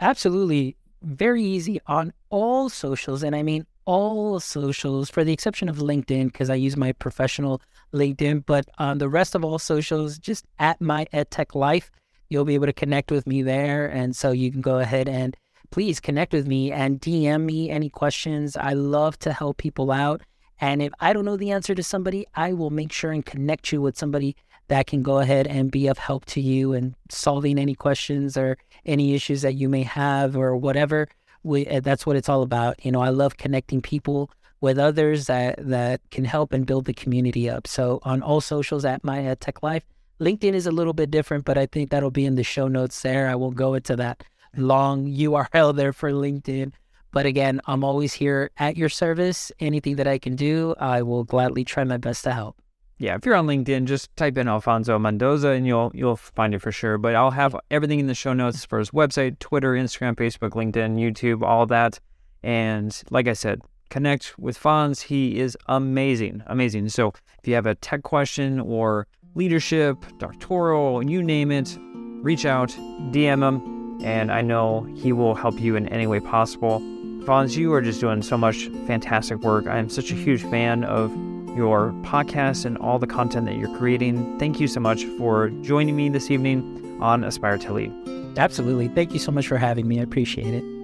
Absolutely. 0.00 0.76
Very 1.02 1.42
easy 1.42 1.80
on 1.86 2.12
all 2.30 2.68
socials. 2.68 3.22
And 3.22 3.36
I 3.36 3.42
mean 3.42 3.66
all 3.84 4.40
socials, 4.40 5.08
for 5.08 5.24
the 5.24 5.32
exception 5.32 5.68
of 5.68 5.78
LinkedIn, 5.78 6.26
because 6.26 6.50
I 6.50 6.54
use 6.56 6.76
my 6.76 6.92
professional 6.92 7.62
LinkedIn. 7.94 8.44
But 8.44 8.66
on 8.78 8.98
the 8.98 9.08
rest 9.08 9.34
of 9.34 9.44
all 9.44 9.58
socials, 9.58 10.18
just 10.18 10.44
at 10.58 10.80
my 10.80 11.06
EdTech 11.12 11.54
Life, 11.54 11.90
you'll 12.28 12.44
be 12.44 12.54
able 12.54 12.66
to 12.66 12.72
connect 12.72 13.10
with 13.10 13.26
me 13.26 13.42
there. 13.42 13.86
And 13.86 14.14
so 14.14 14.32
you 14.32 14.52
can 14.52 14.60
go 14.60 14.78
ahead 14.78 15.08
and 15.08 15.36
please 15.70 16.00
connect 16.00 16.32
with 16.32 16.46
me 16.46 16.72
and 16.72 17.00
DM 17.00 17.44
me 17.44 17.70
any 17.70 17.88
questions. 17.88 18.56
I 18.56 18.72
love 18.72 19.18
to 19.20 19.32
help 19.32 19.56
people 19.58 19.90
out. 19.90 20.22
And 20.60 20.82
if 20.82 20.92
I 21.00 21.12
don't 21.12 21.24
know 21.24 21.36
the 21.36 21.52
answer 21.52 21.74
to 21.74 21.82
somebody, 21.82 22.26
I 22.34 22.52
will 22.52 22.70
make 22.70 22.92
sure 22.92 23.12
and 23.12 23.24
connect 23.24 23.70
you 23.72 23.80
with 23.80 23.96
somebody 23.96 24.36
that 24.68 24.86
can 24.86 25.02
go 25.02 25.18
ahead 25.18 25.46
and 25.46 25.70
be 25.70 25.86
of 25.88 25.98
help 25.98 26.24
to 26.26 26.40
you 26.40 26.72
and 26.72 26.94
solving 27.10 27.58
any 27.58 27.74
questions 27.74 28.36
or 28.36 28.56
any 28.86 29.14
issues 29.14 29.42
that 29.42 29.54
you 29.54 29.68
may 29.68 29.82
have 29.82 30.36
or 30.36 30.56
whatever. 30.56 31.08
We, 31.42 31.66
eh, 31.66 31.80
that's 31.80 32.06
what 32.06 32.16
it's 32.16 32.28
all 32.28 32.42
about. 32.42 32.84
You 32.84 32.92
know, 32.92 33.00
I 33.00 33.08
love 33.08 33.36
connecting 33.36 33.80
people 33.80 34.30
with 34.60 34.78
others 34.78 35.26
that, 35.26 35.56
that 35.58 36.00
can 36.10 36.24
help 36.24 36.52
and 36.52 36.66
build 36.66 36.84
the 36.84 36.92
community 36.92 37.48
up. 37.48 37.66
So 37.66 38.00
on 38.02 38.22
all 38.22 38.40
socials 38.40 38.84
at 38.84 39.04
My 39.04 39.34
Tech 39.40 39.62
Life, 39.62 39.84
LinkedIn 40.20 40.52
is 40.52 40.66
a 40.66 40.72
little 40.72 40.92
bit 40.92 41.10
different, 41.10 41.44
but 41.44 41.56
I 41.56 41.66
think 41.66 41.90
that'll 41.90 42.10
be 42.10 42.26
in 42.26 42.34
the 42.34 42.42
show 42.42 42.68
notes 42.68 43.00
there. 43.02 43.28
I 43.28 43.36
won't 43.36 43.56
go 43.56 43.74
into 43.74 43.96
that 43.96 44.24
long 44.56 45.06
URL 45.06 45.74
there 45.74 45.92
for 45.92 46.10
LinkedIn. 46.10 46.72
But 47.12 47.24
again, 47.24 47.60
I'm 47.66 47.84
always 47.84 48.12
here 48.12 48.50
at 48.58 48.76
your 48.76 48.88
service. 48.88 49.50
Anything 49.60 49.96
that 49.96 50.08
I 50.08 50.18
can 50.18 50.36
do, 50.36 50.74
I 50.78 51.02
will 51.02 51.24
gladly 51.24 51.64
try 51.64 51.84
my 51.84 51.96
best 51.96 52.24
to 52.24 52.32
help 52.32 52.56
yeah, 52.98 53.14
if 53.14 53.24
you're 53.24 53.36
on 53.36 53.46
LinkedIn, 53.46 53.84
just 53.84 54.14
type 54.16 54.36
in 54.36 54.48
Alfonso 54.48 54.98
Mendoza 54.98 55.50
and 55.50 55.66
you'll 55.66 55.92
you'll 55.94 56.16
find 56.16 56.52
it 56.52 56.58
for 56.60 56.72
sure. 56.72 56.98
But 56.98 57.14
I'll 57.14 57.30
have 57.30 57.54
everything 57.70 58.00
in 58.00 58.08
the 58.08 58.14
show 58.14 58.32
notes 58.32 58.64
for 58.64 58.80
his 58.80 58.90
website, 58.90 59.38
Twitter, 59.38 59.74
Instagram, 59.74 60.16
Facebook, 60.16 60.50
LinkedIn, 60.50 60.96
YouTube, 60.96 61.42
all 61.42 61.64
that. 61.66 62.00
And 62.42 63.00
like 63.10 63.28
I 63.28 63.34
said, 63.34 63.62
connect 63.88 64.36
with 64.36 64.58
Fonz. 64.58 65.02
He 65.02 65.38
is 65.38 65.56
amazing, 65.66 66.42
amazing. 66.46 66.88
So 66.88 67.12
if 67.40 67.46
you 67.46 67.54
have 67.54 67.66
a 67.66 67.76
tech 67.76 68.02
question 68.02 68.58
or 68.58 69.06
leadership, 69.36 69.96
doctoral, 70.18 71.08
you 71.08 71.22
name 71.22 71.52
it, 71.52 71.78
reach 72.22 72.44
out, 72.44 72.70
DM 73.12 73.46
him, 73.46 74.04
and 74.04 74.32
I 74.32 74.42
know 74.42 74.88
he 74.96 75.12
will 75.12 75.36
help 75.36 75.60
you 75.60 75.76
in 75.76 75.88
any 75.88 76.08
way 76.08 76.18
possible. 76.18 76.80
Fonz, 77.24 77.56
you 77.56 77.72
are 77.74 77.82
just 77.82 78.00
doing 78.00 78.22
so 78.22 78.36
much 78.36 78.66
fantastic 78.88 79.38
work. 79.38 79.68
I 79.68 79.78
am 79.78 79.88
such 79.88 80.10
a 80.10 80.14
huge 80.14 80.42
fan 80.42 80.82
of 80.82 81.12
your 81.58 81.90
podcast 82.02 82.64
and 82.64 82.78
all 82.78 83.00
the 83.00 83.06
content 83.08 83.46
that 83.46 83.56
you're 83.56 83.76
creating. 83.76 84.38
Thank 84.38 84.60
you 84.60 84.68
so 84.68 84.78
much 84.78 85.04
for 85.18 85.50
joining 85.62 85.96
me 85.96 86.08
this 86.08 86.30
evening 86.30 86.96
on 87.00 87.24
Aspire 87.24 87.58
to 87.58 87.72
Lead. 87.72 87.92
Absolutely. 88.38 88.86
Thank 88.86 89.12
you 89.12 89.18
so 89.18 89.32
much 89.32 89.48
for 89.48 89.56
having 89.58 89.88
me. 89.88 89.98
I 89.98 90.04
appreciate 90.04 90.54
it. 90.54 90.77